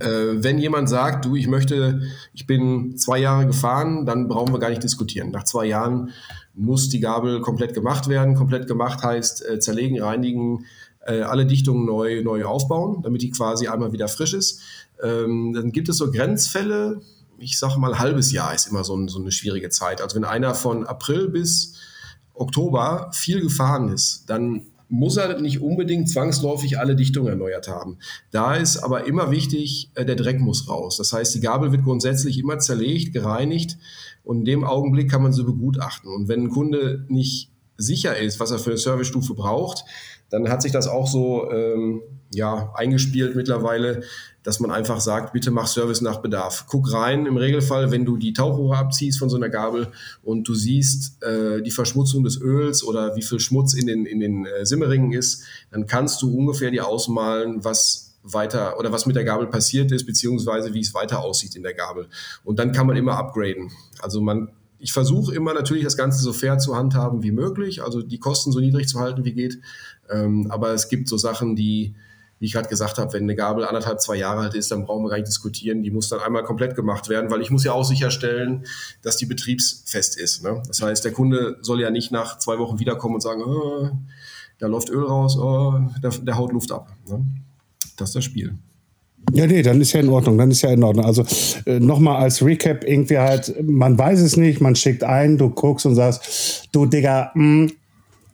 Äh, 0.00 0.42
wenn 0.42 0.58
jemand 0.58 0.88
sagt, 0.88 1.24
du, 1.24 1.36
ich 1.36 1.46
möchte, 1.46 2.02
ich 2.32 2.46
bin 2.46 2.96
zwei 2.96 3.18
Jahre 3.18 3.46
gefahren, 3.46 4.06
dann 4.06 4.28
brauchen 4.28 4.52
wir 4.52 4.58
gar 4.58 4.70
nicht 4.70 4.82
diskutieren. 4.82 5.30
Nach 5.30 5.44
zwei 5.44 5.66
Jahren 5.66 6.10
muss 6.54 6.88
die 6.88 7.00
Gabel 7.00 7.40
komplett 7.40 7.74
gemacht 7.74 8.08
werden. 8.08 8.34
Komplett 8.34 8.66
gemacht 8.66 9.02
heißt 9.02 9.48
äh, 9.48 9.58
zerlegen, 9.60 10.00
reinigen, 10.00 10.66
äh, 11.06 11.20
alle 11.20 11.46
Dichtungen 11.46 11.86
neu, 11.86 12.22
neu 12.22 12.44
aufbauen, 12.44 13.02
damit 13.02 13.22
die 13.22 13.30
quasi 13.30 13.68
einmal 13.68 13.92
wieder 13.92 14.08
frisch 14.08 14.34
ist. 14.34 14.60
Ähm, 15.02 15.52
dann 15.52 15.72
gibt 15.72 15.88
es 15.88 15.98
so 15.98 16.10
Grenzfälle. 16.10 17.00
Ich 17.38 17.58
sage 17.58 17.78
mal, 17.78 17.98
halbes 17.98 18.32
Jahr 18.32 18.54
ist 18.54 18.66
immer 18.66 18.84
so, 18.84 18.96
ein, 18.96 19.08
so 19.08 19.20
eine 19.20 19.32
schwierige 19.32 19.68
Zeit. 19.68 20.00
Also 20.00 20.16
wenn 20.16 20.24
einer 20.24 20.54
von 20.54 20.86
April 20.86 21.28
bis 21.28 21.74
Oktober 22.32 23.10
viel 23.12 23.40
gefahren 23.40 23.88
ist, 23.90 24.24
dann 24.28 24.66
muss 24.88 25.16
er 25.16 25.40
nicht 25.40 25.60
unbedingt 25.60 26.08
zwangsläufig 26.08 26.78
alle 26.78 26.96
Dichtungen 26.96 27.28
erneuert 27.28 27.68
haben. 27.68 27.98
Da 28.30 28.54
ist 28.54 28.78
aber 28.78 29.06
immer 29.06 29.30
wichtig, 29.30 29.90
äh, 29.94 30.04
der 30.04 30.16
Dreck 30.16 30.40
muss 30.40 30.68
raus. 30.68 30.96
Das 30.96 31.12
heißt, 31.12 31.34
die 31.34 31.40
Gabel 31.40 31.72
wird 31.72 31.84
grundsätzlich 31.84 32.38
immer 32.38 32.58
zerlegt, 32.58 33.12
gereinigt 33.12 33.78
und 34.22 34.40
in 34.40 34.44
dem 34.44 34.64
Augenblick 34.64 35.10
kann 35.10 35.22
man 35.22 35.32
sie 35.32 35.44
begutachten. 35.44 36.10
Und 36.12 36.28
wenn 36.28 36.44
ein 36.44 36.50
Kunde 36.50 37.04
nicht 37.08 37.50
sicher 37.76 38.16
ist, 38.16 38.40
was 38.40 38.50
er 38.50 38.58
für 38.58 38.70
eine 38.70 38.78
Servicestufe 38.78 39.34
braucht, 39.34 39.84
dann 40.30 40.48
hat 40.48 40.62
sich 40.62 40.72
das 40.72 40.86
auch 40.88 41.06
so 41.06 41.50
ähm, 41.50 42.02
ja, 42.32 42.72
eingespielt 42.74 43.36
mittlerweile, 43.36 44.02
dass 44.42 44.60
man 44.60 44.70
einfach 44.70 45.00
sagt, 45.00 45.32
bitte 45.32 45.50
mach 45.50 45.66
Service 45.66 46.00
nach 46.00 46.18
Bedarf. 46.18 46.66
Guck 46.68 46.92
rein, 46.92 47.26
im 47.26 47.36
Regelfall, 47.36 47.90
wenn 47.90 48.04
du 48.04 48.16
die 48.16 48.32
Tauchrohre 48.32 48.76
abziehst 48.76 49.18
von 49.18 49.30
so 49.30 49.36
einer 49.36 49.48
Gabel 49.48 49.88
und 50.22 50.46
du 50.46 50.54
siehst 50.54 51.22
äh, 51.22 51.62
die 51.62 51.70
Verschmutzung 51.70 52.24
des 52.24 52.40
Öls 52.40 52.84
oder 52.84 53.16
wie 53.16 53.22
viel 53.22 53.40
Schmutz 53.40 53.74
in 53.74 53.86
den, 53.86 54.06
in 54.06 54.20
den 54.20 54.44
äh, 54.44 54.66
Simmeringen 54.66 55.12
ist, 55.12 55.44
dann 55.70 55.86
kannst 55.86 56.20
du 56.20 56.36
ungefähr 56.36 56.70
dir 56.70 56.86
ausmalen, 56.86 57.64
was 57.64 58.16
weiter 58.22 58.78
oder 58.78 58.90
was 58.90 59.06
mit 59.06 59.16
der 59.16 59.24
Gabel 59.24 59.46
passiert 59.46 59.92
ist, 59.92 60.06
beziehungsweise 60.06 60.74
wie 60.74 60.80
es 60.80 60.94
weiter 60.94 61.22
aussieht 61.22 61.56
in 61.56 61.62
der 61.62 61.74
Gabel. 61.74 62.08
Und 62.42 62.58
dann 62.58 62.72
kann 62.72 62.86
man 62.86 62.96
immer 62.96 63.16
upgraden. 63.16 63.70
Also 64.00 64.20
man 64.20 64.48
ich 64.84 64.92
versuche 64.92 65.34
immer 65.34 65.54
natürlich 65.54 65.82
das 65.82 65.96
Ganze 65.96 66.22
so 66.22 66.34
fair 66.34 66.58
zu 66.58 66.76
handhaben 66.76 67.22
wie 67.22 67.30
möglich, 67.30 67.82
also 67.82 68.02
die 68.02 68.18
Kosten 68.18 68.52
so 68.52 68.60
niedrig 68.60 68.86
zu 68.86 69.00
halten 69.00 69.24
wie 69.24 69.32
geht. 69.32 69.58
Ähm, 70.10 70.50
aber 70.50 70.74
es 70.74 70.90
gibt 70.90 71.08
so 71.08 71.16
Sachen, 71.16 71.56
die, 71.56 71.94
wie 72.38 72.44
ich 72.44 72.52
gerade 72.52 72.68
gesagt 72.68 72.98
habe, 72.98 73.10
wenn 73.14 73.22
eine 73.22 73.34
Gabel 73.34 73.64
anderthalb, 73.64 74.02
zwei 74.02 74.16
Jahre 74.16 74.42
alt 74.42 74.52
ist, 74.52 74.70
dann 74.70 74.84
brauchen 74.84 75.02
wir 75.02 75.08
gar 75.08 75.16
nicht 75.16 75.28
diskutieren. 75.28 75.82
Die 75.82 75.90
muss 75.90 76.10
dann 76.10 76.20
einmal 76.20 76.42
komplett 76.42 76.76
gemacht 76.76 77.08
werden, 77.08 77.30
weil 77.30 77.40
ich 77.40 77.50
muss 77.50 77.64
ja 77.64 77.72
auch 77.72 77.84
sicherstellen, 77.84 78.66
dass 79.00 79.16
die 79.16 79.24
betriebsfest 79.24 80.18
ist. 80.18 80.42
Ne? 80.42 80.62
Das 80.66 80.82
heißt, 80.82 81.02
der 81.02 81.12
Kunde 81.12 81.56
soll 81.62 81.80
ja 81.80 81.88
nicht 81.90 82.12
nach 82.12 82.36
zwei 82.36 82.58
Wochen 82.58 82.78
wiederkommen 82.78 83.14
und 83.14 83.22
sagen, 83.22 83.42
oh, 83.42 83.88
da 84.58 84.66
läuft 84.66 84.90
Öl 84.90 85.04
raus, 85.04 85.38
oh, 85.38 85.80
der, 86.02 86.10
der 86.10 86.36
haut 86.36 86.52
Luft 86.52 86.70
ab. 86.72 86.94
Ne? 87.08 87.24
Das 87.96 88.10
ist 88.10 88.16
das 88.16 88.24
Spiel. 88.24 88.58
Ja, 89.32 89.46
nee, 89.46 89.62
dann 89.62 89.80
ist 89.80 89.92
ja 89.92 90.00
in 90.00 90.08
Ordnung, 90.08 90.38
dann 90.38 90.50
ist 90.50 90.62
ja 90.62 90.70
in 90.70 90.82
Ordnung. 90.82 91.04
Also 91.04 91.24
äh, 91.66 91.80
nochmal 91.80 92.22
als 92.22 92.44
Recap, 92.44 92.84
irgendwie 92.84 93.18
halt, 93.18 93.54
man 93.62 93.98
weiß 93.98 94.20
es 94.20 94.36
nicht, 94.36 94.60
man 94.60 94.76
schickt 94.76 95.02
ein, 95.02 95.38
du 95.38 95.50
guckst 95.50 95.86
und 95.86 95.94
sagst, 95.94 96.68
du 96.72 96.86
Digga, 96.86 97.30
mh, 97.34 97.44
mm, 97.44 97.70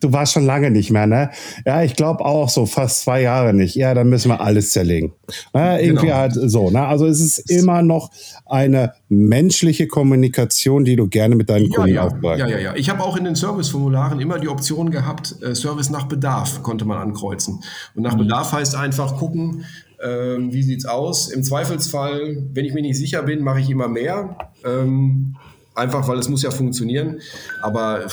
du 0.01 0.11
warst 0.11 0.33
schon 0.33 0.45
lange 0.45 0.69
nicht 0.71 0.91
mehr, 0.91 1.07
ne? 1.07 1.29
Ja, 1.65 1.83
ich 1.83 1.95
glaube 1.95 2.25
auch 2.25 2.49
so 2.49 2.65
fast 2.65 3.03
zwei 3.03 3.21
Jahre 3.21 3.53
nicht. 3.53 3.75
Ja, 3.75 3.93
dann 3.93 4.09
müssen 4.09 4.29
wir 4.29 4.41
alles 4.41 4.71
zerlegen. 4.71 5.13
Ja, 5.53 5.77
irgendwie 5.77 6.07
genau. 6.07 6.17
halt 6.17 6.33
so, 6.35 6.69
ne? 6.69 6.85
Also 6.85 7.05
es 7.05 7.21
ist 7.21 7.49
immer 7.49 7.81
noch 7.81 8.09
eine 8.45 8.93
menschliche 9.07 9.87
Kommunikation, 9.87 10.83
die 10.83 10.95
du 10.95 11.07
gerne 11.07 11.35
mit 11.35 11.49
deinen 11.49 11.67
ja, 11.67 11.75
Kunden 11.75 11.93
ja. 11.93 12.07
aufbaust. 12.07 12.39
Ja, 12.39 12.47
ja, 12.47 12.57
ja. 12.57 12.75
Ich 12.75 12.89
habe 12.89 13.03
auch 13.03 13.15
in 13.15 13.23
den 13.23 13.35
Serviceformularen 13.35 14.19
immer 14.19 14.39
die 14.39 14.49
Option 14.49 14.91
gehabt, 14.91 15.35
äh, 15.41 15.55
Service 15.55 15.89
nach 15.89 16.07
Bedarf 16.07 16.63
konnte 16.63 16.85
man 16.85 16.97
ankreuzen. 16.97 17.63
Und 17.95 18.03
nach 18.03 18.15
mhm. 18.15 18.19
Bedarf 18.19 18.51
heißt 18.51 18.75
einfach 18.75 19.17
gucken, 19.17 19.65
ähm, 20.03 20.53
wie 20.53 20.63
sieht's 20.63 20.85
aus? 20.85 21.29
Im 21.29 21.43
Zweifelsfall, 21.43 22.43
wenn 22.53 22.65
ich 22.65 22.73
mir 22.73 22.81
nicht 22.81 22.97
sicher 22.97 23.23
bin, 23.23 23.43
mache 23.43 23.59
ich 23.59 23.69
immer 23.69 23.87
mehr. 23.87 24.37
Ähm, 24.65 25.35
einfach, 25.75 26.07
weil 26.07 26.19
es 26.19 26.29
muss 26.29 26.43
ja 26.43 26.51
funktionieren. 26.51 27.21
Aber 27.61 28.05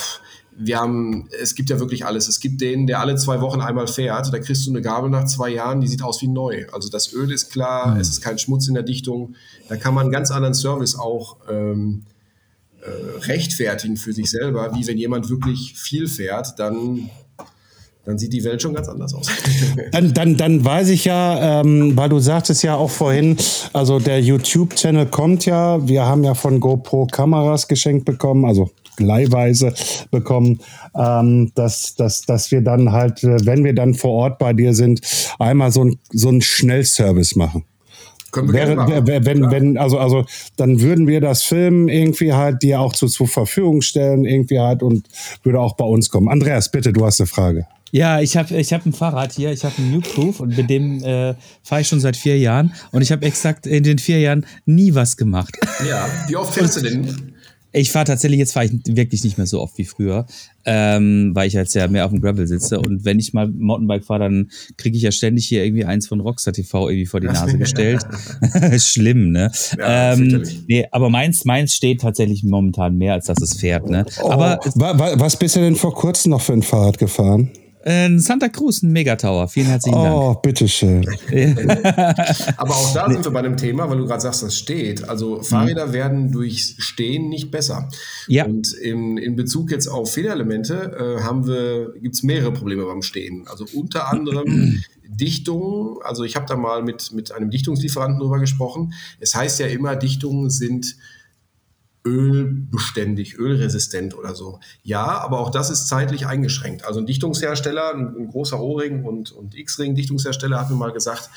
wir 0.58 0.78
haben, 0.78 1.28
es 1.40 1.54
gibt 1.54 1.70
ja 1.70 1.78
wirklich 1.78 2.04
alles. 2.04 2.28
Es 2.28 2.40
gibt 2.40 2.60
den, 2.60 2.86
der 2.86 3.00
alle 3.00 3.14
zwei 3.16 3.40
Wochen 3.40 3.60
einmal 3.60 3.86
fährt, 3.86 4.32
da 4.32 4.38
kriegst 4.38 4.66
du 4.66 4.70
eine 4.70 4.82
Gabel 4.82 5.08
nach 5.08 5.24
zwei 5.26 5.50
Jahren, 5.50 5.80
die 5.80 5.86
sieht 5.86 6.02
aus 6.02 6.20
wie 6.20 6.28
neu. 6.28 6.66
Also 6.72 6.88
das 6.88 7.12
Öl 7.12 7.32
ist 7.32 7.50
klar, 7.50 7.94
mhm. 7.94 8.00
es 8.00 8.08
ist 8.08 8.20
kein 8.20 8.38
Schmutz 8.38 8.66
in 8.66 8.74
der 8.74 8.82
Dichtung. 8.82 9.36
Da 9.68 9.76
kann 9.76 9.94
man 9.94 10.04
einen 10.04 10.12
ganz 10.12 10.30
anderen 10.30 10.54
Service 10.54 10.96
auch 10.96 11.36
ähm, 11.48 12.02
äh, 12.80 13.26
rechtfertigen 13.26 13.96
für 13.96 14.12
sich 14.12 14.30
selber, 14.30 14.74
wie 14.74 14.86
wenn 14.86 14.98
jemand 14.98 15.30
wirklich 15.30 15.74
viel 15.76 16.08
fährt, 16.08 16.58
dann 16.58 17.08
dann 18.08 18.16
sieht 18.16 18.32
die 18.32 18.42
Welt 18.42 18.62
schon 18.62 18.72
ganz 18.72 18.88
anders 18.88 19.12
aus. 19.12 19.26
dann, 19.92 20.14
dann, 20.14 20.38
dann 20.38 20.64
weiß 20.64 20.88
ich 20.88 21.04
ja, 21.04 21.60
ähm, 21.60 21.94
weil 21.94 22.08
du 22.08 22.18
sagtest 22.20 22.62
ja 22.62 22.74
auch 22.74 22.88
vorhin, 22.88 23.36
also 23.74 23.98
der 23.98 24.22
YouTube-Channel 24.22 25.04
kommt 25.06 25.44
ja, 25.44 25.86
wir 25.86 26.06
haben 26.06 26.24
ja 26.24 26.32
von 26.32 26.58
GoPro 26.58 27.06
Kameras 27.06 27.68
geschenkt 27.68 28.06
bekommen, 28.06 28.46
also 28.46 28.70
leihweise 28.98 29.74
bekommen, 30.10 30.60
ähm, 30.96 31.52
dass, 31.54 31.96
dass, 31.96 32.22
dass 32.22 32.50
wir 32.50 32.62
dann 32.62 32.92
halt, 32.92 33.22
äh, 33.24 33.44
wenn 33.44 33.62
wir 33.62 33.74
dann 33.74 33.92
vor 33.92 34.12
Ort 34.12 34.38
bei 34.38 34.54
dir 34.54 34.72
sind, 34.72 35.02
einmal 35.38 35.70
so 35.70 35.84
ein, 35.84 35.98
so 36.10 36.30
ein 36.30 36.40
Schnellservice 36.40 37.36
machen. 37.36 37.64
Können 38.30 38.48
wir 38.48 38.54
Wäre, 38.54 38.76
machen. 38.76 39.06
wenn, 39.06 39.50
wenn, 39.50 39.76
also, 39.76 39.98
also, 39.98 40.24
dann 40.56 40.80
würden 40.80 41.06
wir 41.06 41.20
das 41.20 41.42
Filmen 41.42 41.88
irgendwie 41.88 42.32
halt 42.32 42.62
dir 42.62 42.80
auch 42.80 42.94
zu, 42.94 43.06
zur 43.06 43.28
Verfügung 43.28 43.82
stellen, 43.82 44.24
irgendwie 44.24 44.60
halt 44.60 44.82
und 44.82 45.06
würde 45.42 45.60
auch 45.60 45.76
bei 45.76 45.84
uns 45.84 46.08
kommen. 46.08 46.28
Andreas, 46.28 46.70
bitte, 46.70 46.92
du 46.92 47.04
hast 47.04 47.20
eine 47.20 47.26
Frage. 47.26 47.66
Ja, 47.90 48.20
ich 48.20 48.36
habe 48.36 48.54
ich 48.56 48.72
hab 48.72 48.84
ein 48.84 48.92
Fahrrad 48.92 49.32
hier, 49.32 49.50
ich 49.52 49.64
habe 49.64 49.74
ein 49.78 49.90
New 49.90 50.00
Proof 50.00 50.40
und 50.40 50.56
mit 50.56 50.68
dem 50.68 51.02
äh, 51.02 51.34
fahre 51.62 51.80
ich 51.80 51.88
schon 51.88 52.00
seit 52.00 52.16
vier 52.16 52.38
Jahren 52.38 52.74
und 52.92 53.02
ich 53.02 53.12
habe 53.12 53.24
exakt 53.24 53.66
in 53.66 53.82
den 53.82 53.98
vier 53.98 54.20
Jahren 54.20 54.44
nie 54.66 54.94
was 54.94 55.16
gemacht. 55.16 55.56
Ja, 55.88 56.06
wie 56.26 56.36
oft 56.36 56.54
fährst 56.54 56.76
du 56.76 56.82
denn? 56.82 57.34
Ich 57.70 57.92
fahre 57.92 58.06
tatsächlich, 58.06 58.38
jetzt 58.38 58.54
fahre 58.54 58.66
ich 58.66 58.72
wirklich 58.96 59.22
nicht 59.24 59.36
mehr 59.36 59.46
so 59.46 59.60
oft 59.60 59.76
wie 59.76 59.84
früher, 59.84 60.26
ähm, 60.64 61.32
weil 61.34 61.48
ich 61.48 61.52
jetzt 61.52 61.74
ja 61.74 61.86
mehr 61.86 62.06
auf 62.06 62.10
dem 62.10 62.22
Gravel 62.22 62.46
sitze. 62.46 62.80
Und 62.80 63.04
wenn 63.04 63.18
ich 63.18 63.34
mal 63.34 63.46
Mountainbike 63.46 64.04
fahre, 64.04 64.20
dann 64.20 64.50
kriege 64.78 64.96
ich 64.96 65.02
ja 65.02 65.12
ständig 65.12 65.46
hier 65.46 65.64
irgendwie 65.64 65.84
eins 65.84 66.08
von 66.08 66.20
Rockstar 66.20 66.54
TV 66.54 66.88
irgendwie 66.88 67.06
vor 67.06 67.20
die 67.20 67.26
Nase 67.26 67.58
gestellt. 67.58 68.00
Schlimm, 68.78 69.32
ne? 69.32 69.52
Ja, 69.78 70.14
ähm, 70.14 70.42
nee, 70.66 70.86
aber 70.90 71.10
meins, 71.10 71.44
meins 71.44 71.74
steht 71.74 72.00
tatsächlich 72.00 72.42
momentan 72.42 72.96
mehr, 72.96 73.12
als 73.12 73.26
dass 73.26 73.40
es 73.42 73.60
fährt, 73.60 73.88
ne? 73.90 74.06
Oh, 74.22 74.30
aber 74.30 74.58
was 75.16 75.38
bist 75.38 75.56
du 75.56 75.60
denn 75.60 75.76
vor 75.76 75.94
kurzem 75.94 76.30
noch 76.30 76.40
für 76.40 76.54
ein 76.54 76.62
Fahrrad 76.62 76.96
gefahren? 76.96 77.50
Äh, 77.88 78.18
Santa 78.18 78.50
Cruz, 78.50 78.82
ein 78.82 78.92
Megatower. 78.92 79.48
Vielen 79.48 79.68
herzlichen 79.68 79.96
Dank. 79.96 80.14
Oh, 80.14 80.34
bitteschön. 80.34 81.06
Aber 82.58 82.74
auch 82.74 82.92
da 82.92 83.08
sind 83.08 83.24
wir 83.24 83.30
bei 83.30 83.38
einem 83.38 83.56
Thema, 83.56 83.88
weil 83.88 83.96
du 83.96 84.04
gerade 84.04 84.20
sagst, 84.20 84.42
das 84.42 84.58
steht. 84.58 85.08
Also 85.08 85.42
Fahrräder 85.42 85.86
mhm. 85.86 85.92
werden 85.94 86.30
durch 86.30 86.76
Stehen 86.78 87.30
nicht 87.30 87.50
besser. 87.50 87.88
Ja. 88.26 88.44
Und 88.44 88.74
in, 88.74 89.16
in 89.16 89.36
Bezug 89.36 89.70
jetzt 89.70 89.86
auf 89.86 90.12
Federelemente 90.12 91.18
äh, 91.18 91.22
haben 91.22 91.46
wir, 91.46 91.94
gibt 92.02 92.14
es 92.14 92.22
mehrere 92.22 92.52
Probleme 92.52 92.84
beim 92.84 93.00
Stehen. 93.00 93.46
Also 93.48 93.64
unter 93.72 94.12
anderem 94.12 94.84
Dichtung. 95.08 96.00
Also 96.02 96.24
ich 96.24 96.36
habe 96.36 96.44
da 96.46 96.56
mal 96.56 96.82
mit, 96.82 97.12
mit 97.12 97.32
einem 97.32 97.48
Dichtungslieferanten 97.48 98.20
drüber 98.20 98.38
gesprochen. 98.38 98.92
Es 99.18 99.34
heißt 99.34 99.60
ja 99.60 99.66
immer, 99.66 99.96
Dichtungen 99.96 100.50
sind 100.50 100.94
ölbeständig, 102.08 103.38
ölresistent 103.38 104.16
oder 104.16 104.34
so. 104.34 104.60
Ja, 104.82 105.04
aber 105.20 105.40
auch 105.40 105.50
das 105.50 105.70
ist 105.70 105.88
zeitlich 105.88 106.26
eingeschränkt. 106.26 106.84
Also 106.84 107.00
ein 107.00 107.06
Dichtungshersteller, 107.06 107.94
ein, 107.94 108.16
ein 108.16 108.28
großer 108.28 108.58
O-Ring 108.60 109.04
und, 109.04 109.32
und 109.32 109.54
X-Ring-Dichtungshersteller 109.56 110.58
hat 110.58 110.70
mir 110.70 110.76
mal 110.76 110.92
gesagt, 110.92 111.30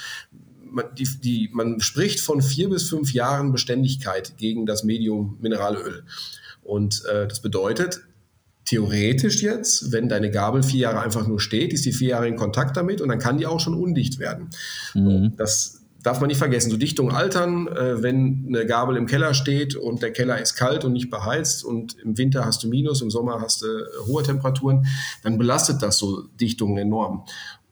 man, 0.64 0.86
die, 0.98 1.08
die, 1.22 1.50
man 1.52 1.82
spricht 1.82 2.22
von 2.22 2.42
vier 2.42 2.70
bis 2.70 2.88
fünf 2.90 3.14
Jahren 3.14 3.52
Beständigkeit 3.52 4.38
gegen 4.38 4.66
das 4.66 4.84
Medium 4.84 5.38
Mineralöl. 5.42 6.04
Und 6.64 7.04
äh, 7.06 7.28
das 7.28 7.42
bedeutet, 7.42 8.02
theoretisch 8.66 9.42
jetzt, 9.42 9.92
wenn 9.92 10.08
deine 10.08 10.32
Gabel 10.32 10.64
vier 10.64 10.82
Jahre 10.82 11.02
einfach 11.02 11.28
nur 11.28 11.42
steht, 11.42 11.74
ist 11.74 11.86
die 11.86 11.92
vier 11.92 12.10
Jahre 12.10 12.28
in 12.28 12.38
Kontakt 12.38 12.78
damit 12.78 13.02
und 13.02 13.10
dann 13.10 13.20
kann 13.20 13.38
die 13.38 13.46
auch 13.46 13.60
schon 13.60 13.74
undicht 13.74 14.20
werden. 14.20 14.50
Mhm. 14.94 15.34
Das 15.36 15.81
darf 16.04 16.20
man 16.20 16.28
nicht 16.28 16.38
vergessen, 16.38 16.72
so 16.72 16.78
Dichtungen 16.78 17.16
altern, 17.16 17.68
äh, 17.68 18.02
wenn 18.02 18.46
eine 18.48 18.66
Gabel 18.66 18.98
im 18.98 19.06
Keller 19.06 19.34
steht 19.34 19.76
und 19.76 20.02
der 20.02 20.12
Keller 20.12 20.40
ist 20.40 20.56
kalt 20.56 20.86
und 20.86 20.94
nicht 20.94 21.10
beheizt 21.10 21.64
und 21.64 21.98
im 22.00 22.18
Winter 22.18 22.46
hast 22.46 22.64
du 22.64 22.68
Minus, 22.68 23.02
im 23.02 23.12
Sommer 23.12 23.42
hast 23.42 23.62
du 23.62 23.68
hohe 24.08 24.24
Temperaturen, 24.24 24.86
dann 25.24 25.38
belastet 25.38 25.82
das 25.82 25.98
so 25.98 26.24
Dichtungen 26.40 26.78
enorm. 26.78 27.26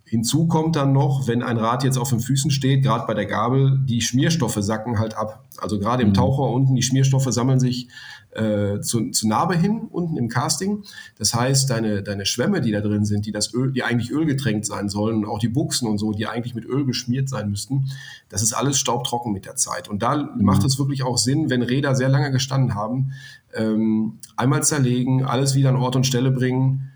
Hinzu 0.09 0.47
kommt 0.47 0.75
dann 0.75 0.91
noch, 0.91 1.27
wenn 1.27 1.43
ein 1.43 1.57
Rad 1.57 1.83
jetzt 1.83 1.99
auf 1.99 2.09
den 2.09 2.19
Füßen 2.19 2.49
steht, 2.49 2.81
gerade 2.81 3.05
bei 3.05 3.13
der 3.13 3.27
Gabel, 3.27 3.79
die 3.83 4.01
Schmierstoffe 4.01 4.57
sacken 4.59 4.97
halt 4.97 5.15
ab. 5.15 5.45
Also 5.59 5.77
gerade 5.77 6.01
im 6.01 6.09
mhm. 6.09 6.13
Taucher 6.15 6.49
unten, 6.51 6.73
die 6.73 6.81
Schmierstoffe 6.81 7.31
sammeln 7.31 7.59
sich 7.59 7.89
äh, 8.31 8.79
zu, 8.81 9.11
zu 9.11 9.27
Narbe 9.27 9.55
hin, 9.55 9.81
unten 9.91 10.17
im 10.17 10.27
Casting. 10.27 10.83
Das 11.19 11.35
heißt, 11.35 11.69
deine, 11.69 12.01
deine 12.01 12.25
Schwämme, 12.25 12.59
die 12.59 12.71
da 12.71 12.81
drin 12.81 13.05
sind, 13.05 13.27
die 13.27 13.31
das 13.31 13.53
Öl, 13.53 13.71
die 13.71 13.83
eigentlich 13.83 14.09
ölgetränkt 14.09 14.65
sein 14.65 14.89
sollen, 14.89 15.17
und 15.17 15.25
auch 15.25 15.37
die 15.37 15.47
Buchsen 15.47 15.87
und 15.87 15.99
so, 15.99 16.11
die 16.11 16.25
eigentlich 16.25 16.55
mit 16.55 16.65
Öl 16.65 16.85
beschmiert 16.85 17.29
sein 17.29 17.51
müssten, 17.51 17.91
das 18.29 18.41
ist 18.41 18.53
alles 18.53 18.79
staubtrocken 18.79 19.31
mit 19.31 19.45
der 19.45 19.57
Zeit. 19.57 19.89
Und 19.89 20.01
da 20.01 20.17
mhm. 20.17 20.43
macht 20.43 20.63
es 20.63 20.79
wirklich 20.79 21.03
auch 21.03 21.19
Sinn, 21.19 21.51
wenn 21.51 21.61
Räder 21.61 21.93
sehr 21.93 22.09
lange 22.09 22.31
gestanden 22.31 22.73
haben, 22.73 23.11
ähm, 23.53 24.17
einmal 24.35 24.63
zerlegen, 24.63 25.23
alles 25.23 25.53
wieder 25.53 25.69
an 25.69 25.75
Ort 25.75 25.95
und 25.95 26.07
Stelle 26.07 26.31
bringen 26.31 26.88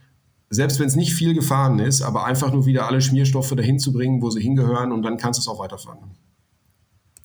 selbst 0.54 0.80
wenn 0.80 0.88
es 0.88 0.96
nicht 0.96 1.14
viel 1.14 1.34
gefahren 1.34 1.80
ist, 1.80 2.02
aber 2.02 2.26
einfach 2.26 2.54
nur 2.54 2.66
wieder 2.66 2.88
alle 2.88 3.02
Schmierstoffe 3.02 3.54
dahin 3.56 3.80
zu 3.80 3.92
bringen, 3.94 4.22
wo 4.22 4.30
sie 4.30 4.42
hingehören 4.42 4.92
und 4.92 5.04
dann 5.04 5.18
kannst 5.18 5.40
du 5.40 5.42
es 5.42 5.48
auch 5.48 5.60
weiterfahren. 5.60 6.00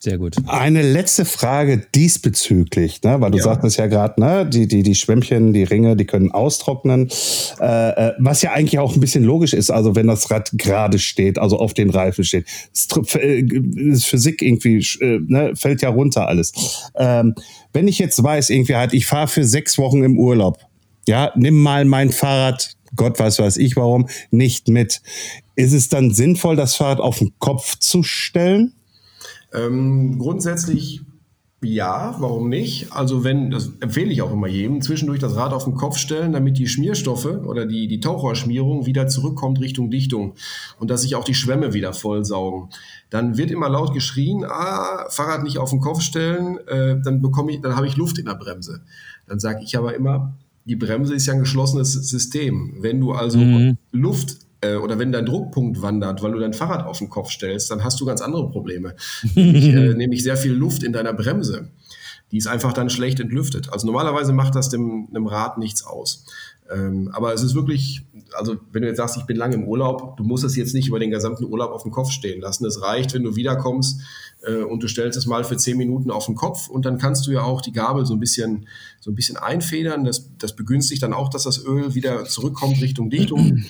Sehr 0.00 0.16
gut. 0.16 0.36
Eine 0.46 0.82
letzte 0.82 1.24
Frage 1.24 1.82
diesbezüglich, 1.92 3.02
ne? 3.02 3.20
weil 3.20 3.32
du 3.32 3.38
ja. 3.38 3.42
sagtest 3.42 3.78
ja 3.78 3.88
gerade, 3.88 4.20
ne? 4.20 4.46
die, 4.48 4.68
die, 4.68 4.84
die 4.84 4.94
Schwämmchen, 4.94 5.52
die 5.52 5.64
Ringe, 5.64 5.96
die 5.96 6.04
können 6.04 6.30
austrocknen, 6.30 7.08
äh, 7.60 7.90
äh, 7.90 8.12
was 8.20 8.42
ja 8.42 8.52
eigentlich 8.52 8.78
auch 8.78 8.94
ein 8.94 9.00
bisschen 9.00 9.24
logisch 9.24 9.52
ist, 9.52 9.70
also 9.70 9.96
wenn 9.96 10.06
das 10.06 10.30
Rad 10.30 10.50
gerade 10.52 11.00
steht, 11.00 11.40
also 11.40 11.58
auf 11.58 11.74
den 11.74 11.90
Reifen 11.90 12.22
steht. 12.22 12.46
Ist, 12.72 12.96
äh, 13.16 13.40
ist 13.40 14.06
Physik 14.06 14.40
irgendwie, 14.40 14.86
äh, 15.00 15.18
ne? 15.26 15.56
fällt 15.56 15.82
ja 15.82 15.88
runter 15.88 16.28
alles. 16.28 16.52
Ähm, 16.96 17.34
wenn 17.72 17.88
ich 17.88 17.98
jetzt 17.98 18.22
weiß, 18.22 18.50
irgendwie 18.50 18.76
halt, 18.76 18.94
ich 18.94 19.04
fahre 19.04 19.26
für 19.26 19.44
sechs 19.44 19.78
Wochen 19.78 20.04
im 20.04 20.16
Urlaub, 20.16 20.58
ja, 21.08 21.32
nimm 21.34 21.60
mal 21.60 21.84
mein 21.86 22.10
Fahrrad 22.10 22.76
Gott 22.96 23.18
weiß 23.18 23.38
weiß 23.38 23.56
ich 23.56 23.76
warum, 23.76 24.08
nicht 24.30 24.68
mit. 24.68 25.02
Ist 25.54 25.72
es 25.72 25.88
dann 25.88 26.12
sinnvoll, 26.12 26.56
das 26.56 26.74
Fahrrad 26.74 27.00
auf 27.00 27.18
den 27.18 27.32
Kopf 27.38 27.78
zu 27.78 28.02
stellen? 28.02 28.74
Ähm, 29.52 30.18
grundsätzlich 30.18 31.02
ja, 31.60 32.14
warum 32.20 32.48
nicht? 32.48 32.92
Also 32.92 33.24
wenn, 33.24 33.50
das 33.50 33.72
empfehle 33.80 34.12
ich 34.12 34.22
auch 34.22 34.32
immer 34.32 34.46
jedem, 34.46 34.80
zwischendurch 34.80 35.18
das 35.18 35.34
Rad 35.34 35.52
auf 35.52 35.64
den 35.64 35.74
Kopf 35.74 35.96
stellen, 35.96 36.32
damit 36.32 36.56
die 36.56 36.68
Schmierstoffe 36.68 37.26
oder 37.26 37.66
die, 37.66 37.88
die 37.88 37.98
Taucherschmierung 37.98 38.86
wieder 38.86 39.08
zurückkommt 39.08 39.60
Richtung 39.60 39.90
Dichtung 39.90 40.34
und 40.78 40.88
dass 40.88 41.02
sich 41.02 41.16
auch 41.16 41.24
die 41.24 41.34
Schwämme 41.34 41.74
wieder 41.74 41.94
vollsaugen. 41.94 42.68
Dann 43.10 43.36
wird 43.38 43.50
immer 43.50 43.68
laut 43.68 43.92
geschrien, 43.92 44.44
ah, 44.44 45.06
Fahrrad 45.10 45.42
nicht 45.42 45.58
auf 45.58 45.70
den 45.70 45.80
Kopf 45.80 46.00
stellen, 46.00 46.58
äh, 46.68 47.00
dann 47.02 47.22
bekomme 47.22 47.50
ich, 47.50 47.60
dann 47.60 47.74
habe 47.74 47.88
ich 47.88 47.96
Luft 47.96 48.18
in 48.18 48.26
der 48.26 48.34
Bremse. 48.34 48.82
Dann 49.26 49.40
sage 49.40 49.64
ich 49.64 49.76
aber 49.76 49.96
immer, 49.96 50.36
die 50.68 50.76
Bremse 50.76 51.14
ist 51.14 51.26
ja 51.26 51.32
ein 51.32 51.40
geschlossenes 51.40 51.92
System. 51.92 52.76
Wenn 52.80 53.00
du 53.00 53.12
also 53.12 53.38
mhm. 53.38 53.78
Luft 53.90 54.36
äh, 54.60 54.74
oder 54.74 54.98
wenn 54.98 55.12
dein 55.12 55.24
Druckpunkt 55.24 55.80
wandert, 55.80 56.22
weil 56.22 56.32
du 56.32 56.38
dein 56.38 56.52
Fahrrad 56.52 56.86
auf 56.86 56.98
den 56.98 57.08
Kopf 57.08 57.30
stellst, 57.30 57.70
dann 57.70 57.82
hast 57.82 57.98
du 58.00 58.04
ganz 58.04 58.20
andere 58.20 58.50
Probleme. 58.50 58.94
nämlich, 59.34 59.68
äh, 59.68 59.94
nämlich 59.94 60.22
sehr 60.22 60.36
viel 60.36 60.52
Luft 60.52 60.82
in 60.82 60.92
deiner 60.92 61.14
Bremse. 61.14 61.70
Die 62.30 62.36
ist 62.36 62.46
einfach 62.46 62.74
dann 62.74 62.90
schlecht 62.90 63.18
entlüftet. 63.18 63.72
Also 63.72 63.86
normalerweise 63.86 64.34
macht 64.34 64.54
das 64.54 64.68
dem, 64.68 65.08
dem 65.14 65.26
Rad 65.26 65.56
nichts 65.56 65.82
aus. 65.84 66.26
Ähm, 66.70 67.10
aber 67.12 67.32
es 67.32 67.42
ist 67.42 67.54
wirklich, 67.54 68.04
also 68.36 68.56
wenn 68.72 68.82
du 68.82 68.88
jetzt 68.88 68.98
sagst, 68.98 69.16
ich 69.16 69.24
bin 69.24 69.36
lange 69.36 69.54
im 69.54 69.66
Urlaub, 69.66 70.16
du 70.16 70.24
musst 70.24 70.44
es 70.44 70.56
jetzt 70.56 70.74
nicht 70.74 70.88
über 70.88 70.98
den 70.98 71.10
gesamten 71.10 71.44
Urlaub 71.44 71.70
auf 71.70 71.82
dem 71.82 71.92
Kopf 71.92 72.10
stehen 72.10 72.40
lassen. 72.40 72.66
Es 72.66 72.82
reicht, 72.82 73.14
wenn 73.14 73.22
du 73.22 73.36
wiederkommst, 73.36 74.00
äh, 74.46 74.62
und 74.62 74.82
du 74.82 74.88
stellst 74.88 75.18
es 75.18 75.26
mal 75.26 75.44
für 75.44 75.56
zehn 75.56 75.76
Minuten 75.76 76.10
auf 76.10 76.26
den 76.26 76.34
Kopf 76.34 76.68
und 76.68 76.84
dann 76.84 76.98
kannst 76.98 77.26
du 77.26 77.32
ja 77.32 77.42
auch 77.42 77.60
die 77.60 77.72
Gabel 77.72 78.06
so 78.06 78.14
ein 78.14 78.20
bisschen, 78.20 78.68
so 79.00 79.10
ein 79.10 79.14
bisschen 79.14 79.36
einfedern. 79.36 80.04
Das, 80.04 80.30
das 80.38 80.54
begünstigt 80.54 81.02
dann 81.02 81.12
auch, 81.12 81.28
dass 81.28 81.44
das 81.44 81.64
Öl 81.64 81.94
wieder 81.94 82.24
zurückkommt 82.24 82.80
Richtung 82.80 83.10
Dichtung. 83.10 83.64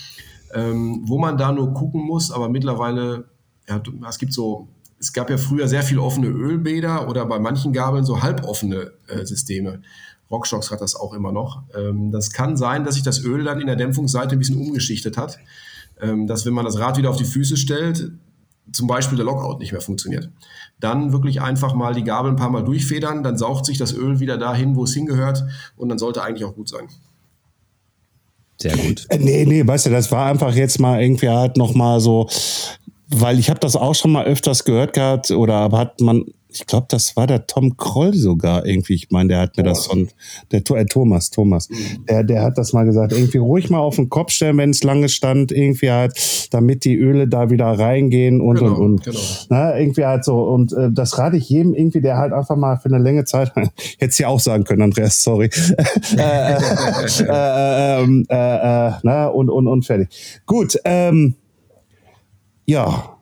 Ähm, 0.54 1.02
wo 1.04 1.18
man 1.18 1.36
da 1.36 1.52
nur 1.52 1.74
gucken 1.74 2.00
muss, 2.00 2.30
aber 2.30 2.48
mittlerweile, 2.48 3.26
ja, 3.68 3.82
es 4.08 4.16
gibt 4.16 4.32
so, 4.32 4.68
es 4.98 5.12
gab 5.12 5.28
ja 5.28 5.36
früher 5.36 5.68
sehr 5.68 5.82
viel 5.82 5.98
offene 5.98 6.28
Ölbäder 6.28 7.06
oder 7.06 7.26
bei 7.26 7.38
manchen 7.38 7.74
Gabeln 7.74 8.06
so 8.06 8.22
halboffene 8.22 8.92
äh, 9.08 9.26
Systeme. 9.26 9.82
Rockstocks 10.30 10.70
hat 10.70 10.80
das 10.80 10.94
auch 10.94 11.14
immer 11.14 11.32
noch. 11.32 11.62
Ähm, 11.74 12.12
das 12.12 12.32
kann 12.32 12.56
sein, 12.56 12.84
dass 12.84 12.94
sich 12.94 13.04
das 13.04 13.22
Öl 13.24 13.44
dann 13.44 13.60
in 13.60 13.66
der 13.66 13.76
Dämpfungsseite 13.76 14.36
ein 14.36 14.38
bisschen 14.38 14.58
umgeschichtet 14.58 15.16
hat. 15.16 15.38
Ähm, 16.00 16.26
dass 16.26 16.46
wenn 16.46 16.52
man 16.52 16.64
das 16.64 16.78
Rad 16.78 16.96
wieder 16.96 17.10
auf 17.10 17.16
die 17.16 17.24
Füße 17.24 17.56
stellt, 17.56 18.12
zum 18.72 18.86
Beispiel 18.86 19.16
der 19.16 19.24
Lockout 19.24 19.58
nicht 19.58 19.72
mehr 19.72 19.80
funktioniert. 19.80 20.30
Dann 20.80 21.12
wirklich 21.12 21.40
einfach 21.40 21.74
mal 21.74 21.94
die 21.94 22.04
Gabel 22.04 22.30
ein 22.30 22.36
paar 22.36 22.50
Mal 22.50 22.62
durchfedern, 22.62 23.22
dann 23.22 23.38
saugt 23.38 23.66
sich 23.66 23.78
das 23.78 23.92
Öl 23.94 24.20
wieder 24.20 24.38
dahin, 24.38 24.76
wo 24.76 24.84
es 24.84 24.94
hingehört 24.94 25.44
und 25.76 25.88
dann 25.88 25.98
sollte 25.98 26.22
eigentlich 26.22 26.44
auch 26.44 26.54
gut 26.54 26.68
sein. 26.68 26.88
Sehr 28.60 28.76
gut. 28.76 29.06
Äh, 29.08 29.18
nee, 29.18 29.44
nee, 29.46 29.66
weißt 29.66 29.86
du, 29.86 29.90
das 29.90 30.10
war 30.10 30.26
einfach 30.26 30.54
jetzt 30.54 30.80
mal 30.80 31.00
irgendwie 31.00 31.28
halt 31.28 31.56
nochmal 31.56 32.00
so, 32.00 32.28
weil 33.08 33.38
ich 33.38 33.50
habe 33.50 33.60
das 33.60 33.76
auch 33.76 33.94
schon 33.94 34.12
mal 34.12 34.24
öfters 34.26 34.64
gehört 34.64 34.92
gehabt 34.92 35.30
oder 35.30 35.70
hat 35.72 36.00
man 36.00 36.24
ich 36.50 36.66
glaube, 36.66 36.86
das 36.88 37.14
war 37.14 37.26
der 37.26 37.46
Tom 37.46 37.76
Kroll 37.76 38.14
sogar 38.14 38.64
irgendwie. 38.64 38.94
Ich 38.94 39.10
meine, 39.10 39.28
der 39.28 39.40
hat 39.40 39.56
mir 39.56 39.64
das 39.64 39.86
von, 39.86 40.08
der 40.50 40.62
äh, 40.70 40.86
Thomas, 40.86 41.30
Thomas, 41.30 41.68
der, 42.08 42.24
der 42.24 42.42
hat 42.42 42.56
das 42.56 42.72
mal 42.72 42.84
gesagt. 42.84 43.12
Irgendwie 43.12 43.38
ruhig 43.38 43.68
mal 43.68 43.78
auf 43.78 43.96
den 43.96 44.08
Kopf 44.08 44.32
stellen, 44.32 44.56
wenn 44.56 44.70
es 44.70 44.82
lange 44.82 45.10
stand, 45.10 45.52
irgendwie 45.52 45.90
halt, 45.90 46.14
damit 46.50 46.84
die 46.84 46.96
Öle 46.96 47.28
da 47.28 47.50
wieder 47.50 47.66
reingehen 47.66 48.40
und 48.40 48.58
Genau, 48.58 48.74
und 48.76 48.80
und. 48.80 49.04
genau. 49.04 49.18
Na, 49.50 49.78
irgendwie 49.78 50.06
halt 50.06 50.24
so. 50.24 50.42
Und 50.42 50.72
äh, 50.72 50.90
das 50.90 51.18
rate 51.18 51.36
ich 51.36 51.48
jedem 51.50 51.74
irgendwie, 51.74 52.00
der 52.00 52.16
halt 52.16 52.32
einfach 52.32 52.56
mal 52.56 52.76
für 52.76 52.88
eine 52.88 52.98
Länge 52.98 53.24
Zeit, 53.24 53.54
hätte 53.54 53.72
es 53.98 54.18
ja 54.18 54.28
auch 54.28 54.40
sagen 54.40 54.64
können, 54.64 54.82
Andreas, 54.82 55.22
sorry. 55.22 55.50
äh, 56.16 56.54
äh, 56.54 56.58
äh, 57.20 58.02
ähm, 58.02 58.24
äh, 58.28 58.88
äh, 58.88 58.92
na, 59.02 59.26
und, 59.26 59.50
und, 59.50 59.68
und 59.68 59.84
fertig. 59.84 60.08
Gut, 60.46 60.78
ähm, 60.84 61.34
ja. 62.64 63.16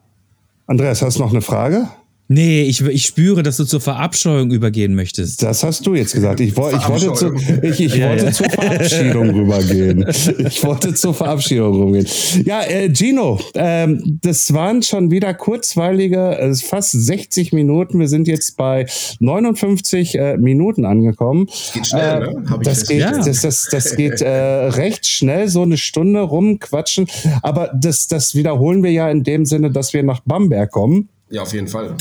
Andreas, 0.68 1.02
hast 1.02 1.18
du 1.18 1.22
noch 1.22 1.30
eine 1.30 1.42
Frage? 1.42 1.88
Nee, 2.28 2.62
ich, 2.62 2.80
ich 2.84 3.04
spüre, 3.06 3.42
dass 3.44 3.56
du 3.56 3.64
zur 3.64 3.80
Verabscheuung 3.80 4.50
übergehen 4.50 4.94
möchtest. 4.96 5.42
Das 5.44 5.62
hast 5.62 5.86
du 5.86 5.94
jetzt 5.94 6.12
gesagt. 6.12 6.40
Ich, 6.40 6.56
woll, 6.56 6.72
ich 6.76 6.88
wollte, 6.88 7.12
zu, 7.12 7.32
ich, 7.62 7.80
ich 7.80 7.94
Ja, 7.94 8.08
wollte 8.10 8.24
ja. 8.26 8.32
zur 8.32 8.50
Verabschiedung 8.50 9.30
rübergehen. 9.30 10.04
Ich 10.48 10.64
wollte 10.64 10.94
zur 10.94 11.14
Verabschiedung 11.14 11.74
rübergehen. 11.80 12.06
Ja, 12.44 12.62
äh, 12.64 12.92
Gino, 12.92 13.38
ähm, 13.54 14.18
das 14.22 14.52
waren 14.52 14.82
schon 14.82 15.10
wieder 15.12 15.34
kurzweilige, 15.34 16.36
äh, 16.38 16.54
fast 16.54 16.92
60 16.92 17.52
Minuten. 17.52 18.00
Wir 18.00 18.08
sind 18.08 18.26
jetzt 18.26 18.56
bei 18.56 18.86
59 19.20 20.14
äh, 20.18 20.36
Minuten 20.36 20.84
angekommen. 20.84 21.46
Geht 21.74 21.86
schnell, 21.86 22.22
Äh, 22.22 22.32
ne? 22.32 22.44
Hab 22.50 22.60
ich 22.62 22.68
das, 22.68 22.86
geht, 22.86 23.02
festgestellt. 23.02 23.26
das, 23.28 23.40
das, 23.42 23.68
das 23.70 23.96
geht 23.96 24.20
äh, 24.20 24.28
recht 24.30 25.06
schnell, 25.06 25.48
so 25.48 25.62
eine 25.62 25.76
Stunde 25.76 26.20
rumquatschen. 26.22 27.06
Aber 27.42 27.70
das, 27.74 28.08
das 28.08 28.34
wiederholen 28.34 28.82
wir 28.82 28.90
ja 28.90 29.08
in 29.10 29.22
dem 29.22 29.44
Sinne, 29.44 29.70
dass 29.70 29.92
wir 29.92 30.02
nach 30.02 30.20
Bamberg 30.24 30.70
kommen. 30.72 31.08
Ja, 31.28 31.42
auf 31.42 31.52
jeden 31.52 31.66
Fall. 31.66 31.96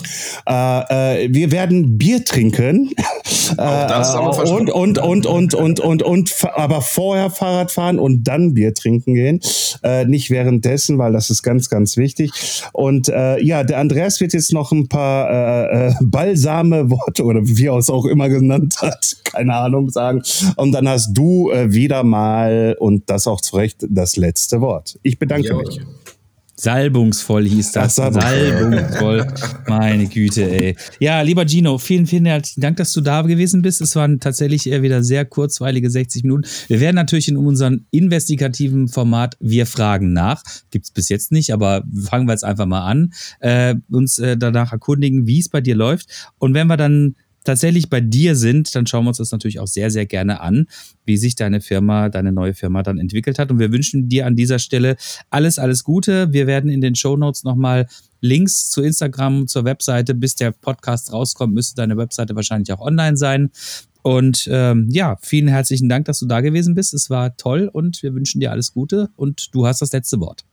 Äh, 0.48 1.24
äh, 1.26 1.34
wir 1.34 1.52
werden 1.52 1.98
Bier 1.98 2.24
trinken. 2.24 2.92
das 3.58 4.10
ist 4.10 4.16
aber 4.16 4.46
Äh, 4.46 4.52
und, 4.52 4.70
und, 4.70 5.00
und, 5.00 5.26
und, 5.26 5.56
und, 5.56 5.80
und, 5.80 6.04
und, 6.04 6.36
aber 6.54 6.82
vorher 6.82 7.32
Fahrrad 7.32 7.72
fahren 7.72 7.98
und 7.98 8.26
dann 8.26 8.54
Bier 8.54 8.76
trinken 8.76 9.16
gehen. 9.16 9.40
Äh, 9.84 10.06
nicht 10.06 10.30
währenddessen, 10.30 11.00
weil 11.00 11.12
das 11.12 11.32
ist 11.32 11.42
ganz, 11.42 11.70
ganz 11.70 11.98
wichtig. 11.98 12.32
Und 12.72 13.10
äh, 13.10 13.42
ja, 13.42 13.64
der 13.64 13.80
Andreas 13.80 14.22
wird 14.22 14.34
jetzt 14.34 14.54
noch 14.54 14.72
ein 14.72 14.90
paar 14.90 15.90
äh, 15.90 15.94
balsame 16.02 16.92
Worte 16.92 17.24
oder 17.24 17.40
wie 17.44 17.66
er 17.66 17.78
es 17.78 17.90
auch 17.90 18.06
immer 18.06 18.30
genannt 18.30 18.76
hat, 18.80 19.18
keine 19.24 19.56
Ahnung, 19.56 19.90
sagen. 19.90 20.22
Und 20.56 20.72
dann 20.72 20.88
hast 20.88 21.14
du 21.14 21.52
wieder 21.52 22.04
mal, 22.04 22.76
und 22.80 23.10
das 23.10 23.26
auch 23.26 23.42
zu 23.42 23.56
Recht, 23.56 23.86
das 23.90 24.18
letzte 24.18 24.62
Wort. 24.62 25.00
Ich 25.02 25.18
bedanke 25.18 25.48
Ja, 25.48 25.56
mich. 25.56 25.82
Salbungsvoll 26.58 27.48
hieß 27.48 27.74
das. 27.74 28.00
Ach, 28.00 28.14
salbungsvoll. 28.14 29.28
Meine 29.68 30.08
Güte, 30.08 30.50
ey. 30.50 30.76
Ja, 31.00 31.22
lieber 31.22 31.46
Gino, 31.46 31.78
vielen, 31.78 32.08
vielen 32.08 32.26
herzlichen 32.26 32.62
Dank, 32.62 32.78
dass 32.78 32.94
du 32.94 33.02
da 33.02 33.22
gewesen 33.24 33.62
bist. 33.62 33.82
Es 33.82 33.96
waren 33.96 34.20
tatsächlich 34.20 34.68
eher 34.68 34.82
wieder 34.82 35.04
sehr 35.04 35.26
kurzweilige 35.26 35.90
60 35.90 36.24
Minuten. 36.24 36.44
Wir 36.68 36.80
werden 36.80 36.96
natürlich 36.96 37.28
in 37.28 37.38
unserem 37.38 37.86
investigativen 37.92 38.88
Format 38.88 39.38
Wir 39.40 39.66
fragen 39.66 40.14
nach. 40.14 40.44
Gibt's 40.72 40.92
bis 40.92 41.10
jetzt 41.10 41.32
nicht, 41.32 41.52
aber 41.52 41.84
fangen 42.04 42.28
wir 42.28 42.34
jetzt 42.34 42.46
einfach 42.46 42.66
mal 42.66 42.86
an. 42.86 43.14
Äh, 43.40 43.76
uns 43.90 44.20
äh, 44.20 44.38
danach 44.38 44.72
erkundigen, 44.72 45.28
wie 45.28 45.40
es 45.40 45.50
bei 45.50 45.62
dir 45.62 45.76
läuft. 45.76 46.32
Und 46.38 46.54
wenn 46.54 46.68
wir 46.68 46.78
dann 46.78 47.16
tatsächlich 47.46 47.90
bei 47.90 48.02
dir 48.02 48.36
sind, 48.36 48.76
dann 48.76 48.86
schauen 48.86 49.06
wir 49.06 49.10
uns 49.10 49.20
das 49.20 49.32
natürlich 49.32 49.60
auch 49.60 49.68
sehr, 49.68 49.90
sehr 49.90 50.06
gerne 50.06 50.42
an, 50.42 50.68
wie 51.06 51.16
sich 51.16 51.36
deine 51.36 51.62
Firma, 51.62 52.10
deine 52.10 52.34
neue 52.34 52.54
Firma 52.54 52.84
dann 52.84 52.98
entwickelt 52.98 53.40
hat. 53.40 53.52
Und 53.52 53.60
wir 53.60 53.72
wünschen 53.72 54.10
dir 54.10 54.26
an 54.26 54.36
dieser 54.36 54.60
Stelle 54.60 54.98
alles, 55.30 55.58
alles 55.58 55.84
Gute. 55.84 56.34
Wir 56.34 56.48
werden 56.48 56.70
in 56.70 56.82
den 56.82 56.96
Show 56.96 57.16
Notes 57.16 57.44
nochmal 57.44 57.88
Links 58.20 58.70
zu 58.70 58.82
Instagram, 58.82 59.48
zur 59.48 59.66
Webseite, 59.66 60.16
bis 60.16 60.36
der 60.36 60.52
Podcast 60.52 61.14
rauskommt, 61.14 61.54
müsste 61.54 61.76
deine 61.76 61.96
Webseite 61.96 62.36
wahrscheinlich 62.36 62.74
auch 62.74 62.82
online 62.82 63.18
sein. 63.18 63.52
Und 64.02 64.48
ähm, 64.52 64.90
ja, 64.92 65.18
vielen 65.22 65.48
herzlichen 65.48 65.90
Dank, 65.90 66.06
dass 66.06 66.20
du 66.20 66.28
da 66.28 66.42
gewesen 66.42 66.76
bist. 66.76 66.94
Es 66.94 67.10
war 67.10 67.38
toll 67.38 67.70
und 67.72 68.04
wir 68.04 68.14
wünschen 68.14 68.40
dir 68.40 68.52
alles 68.52 68.74
Gute 68.74 69.10
und 69.16 69.54
du 69.54 69.66
hast 69.66 69.82
das 69.82 69.92
letzte 69.92 70.20
Wort. 70.20 70.46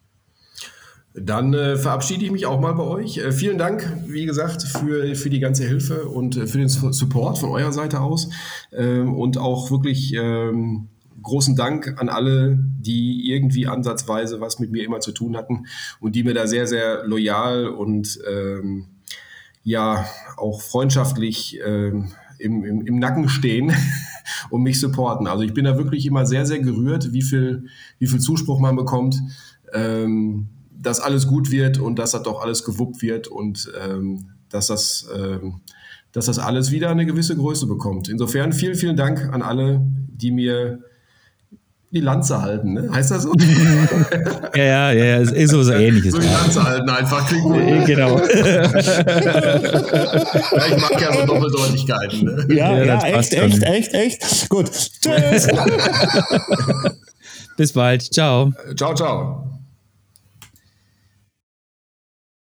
Dann 1.14 1.52
äh, 1.52 1.76
verabschiede 1.76 2.24
ich 2.24 2.30
mich 2.30 2.46
auch 2.46 2.58
mal 2.58 2.72
bei 2.72 2.84
euch. 2.84 3.18
Äh, 3.18 3.32
vielen 3.32 3.58
Dank, 3.58 3.86
wie 4.06 4.24
gesagt, 4.24 4.62
für, 4.62 5.14
für 5.14 5.28
die 5.28 5.40
ganze 5.40 5.64
Hilfe 5.64 6.06
und 6.08 6.36
äh, 6.36 6.46
für 6.46 6.58
den 6.58 6.68
Su- 6.68 6.92
Support 6.92 7.38
von 7.38 7.50
eurer 7.50 7.72
Seite 7.72 8.00
aus. 8.00 8.30
Ähm, 8.72 9.14
und 9.14 9.36
auch 9.36 9.70
wirklich 9.70 10.14
ähm, 10.14 10.88
großen 11.22 11.54
Dank 11.54 12.00
an 12.00 12.08
alle, 12.08 12.58
die 12.80 13.30
irgendwie 13.30 13.66
ansatzweise 13.66 14.40
was 14.40 14.58
mit 14.58 14.72
mir 14.72 14.84
immer 14.84 15.00
zu 15.00 15.12
tun 15.12 15.36
hatten 15.36 15.66
und 16.00 16.16
die 16.16 16.24
mir 16.24 16.34
da 16.34 16.46
sehr, 16.46 16.66
sehr 16.66 17.06
loyal 17.06 17.68
und 17.68 18.18
ähm, 18.28 18.86
ja 19.64 20.06
auch 20.38 20.62
freundschaftlich 20.62 21.60
ähm, 21.64 22.08
im, 22.38 22.64
im, 22.64 22.86
im 22.86 22.98
Nacken 22.98 23.28
stehen 23.28 23.72
und 24.50 24.62
mich 24.62 24.80
supporten. 24.80 25.26
Also 25.26 25.44
ich 25.44 25.52
bin 25.52 25.66
da 25.66 25.76
wirklich 25.76 26.06
immer 26.06 26.24
sehr, 26.24 26.46
sehr 26.46 26.58
gerührt, 26.58 27.12
wie 27.12 27.22
viel, 27.22 27.66
wie 27.98 28.06
viel 28.06 28.18
Zuspruch 28.18 28.58
man 28.58 28.76
bekommt. 28.76 29.20
Ähm, 29.74 30.48
dass 30.82 31.00
alles 31.00 31.26
gut 31.26 31.50
wird 31.50 31.78
und 31.78 31.98
dass 31.98 32.10
das 32.12 32.22
doch 32.22 32.42
alles 32.42 32.64
gewuppt 32.64 33.02
wird 33.02 33.28
und 33.28 33.70
ähm, 33.88 34.30
dass, 34.50 34.66
das, 34.66 35.06
ähm, 35.16 35.60
dass 36.12 36.26
das 36.26 36.38
alles 36.38 36.70
wieder 36.70 36.90
eine 36.90 37.06
gewisse 37.06 37.36
Größe 37.36 37.66
bekommt. 37.66 38.08
Insofern 38.08 38.52
vielen, 38.52 38.74
vielen 38.74 38.96
Dank 38.96 39.32
an 39.32 39.42
alle, 39.42 39.80
die 40.08 40.30
mir 40.30 40.80
die 41.92 42.00
Lanze 42.00 42.40
halten. 42.40 42.72
Ne? 42.72 42.88
Heißt 42.90 43.10
das 43.10 43.24
so? 43.24 43.32
Ja, 44.54 44.92
ja, 44.92 44.92
ja, 44.92 45.16
es 45.18 45.30
ist 45.30 45.50
so, 45.50 45.62
so 45.62 45.72
ähnliches. 45.72 46.12
so 46.12 46.18
die 46.18 46.26
Lanze 46.26 46.62
halten 46.62 46.88
einfach. 46.90 47.26
Klingt 47.28 47.42
gut. 47.44 47.86
Genau. 47.86 48.18
Ja, 50.52 50.66
ich 50.66 50.80
mag 50.80 51.00
ja 51.00 51.12
so 51.12 51.26
Doppeldeutigkeiten. 51.26 52.24
Ne? 52.24 52.46
Ja, 52.54 52.76
Ja, 52.76 52.84
ja, 52.84 52.98
echt, 53.18 53.32
echt, 53.34 53.52
schon. 53.52 53.62
echt, 53.62 53.94
echt. 53.94 54.48
Gut. 54.48 54.70
Tschüss. 55.02 55.48
Bis 57.56 57.72
bald. 57.72 58.02
Ciao. 58.12 58.52
Ciao, 58.76 58.94
ciao. 58.94 59.51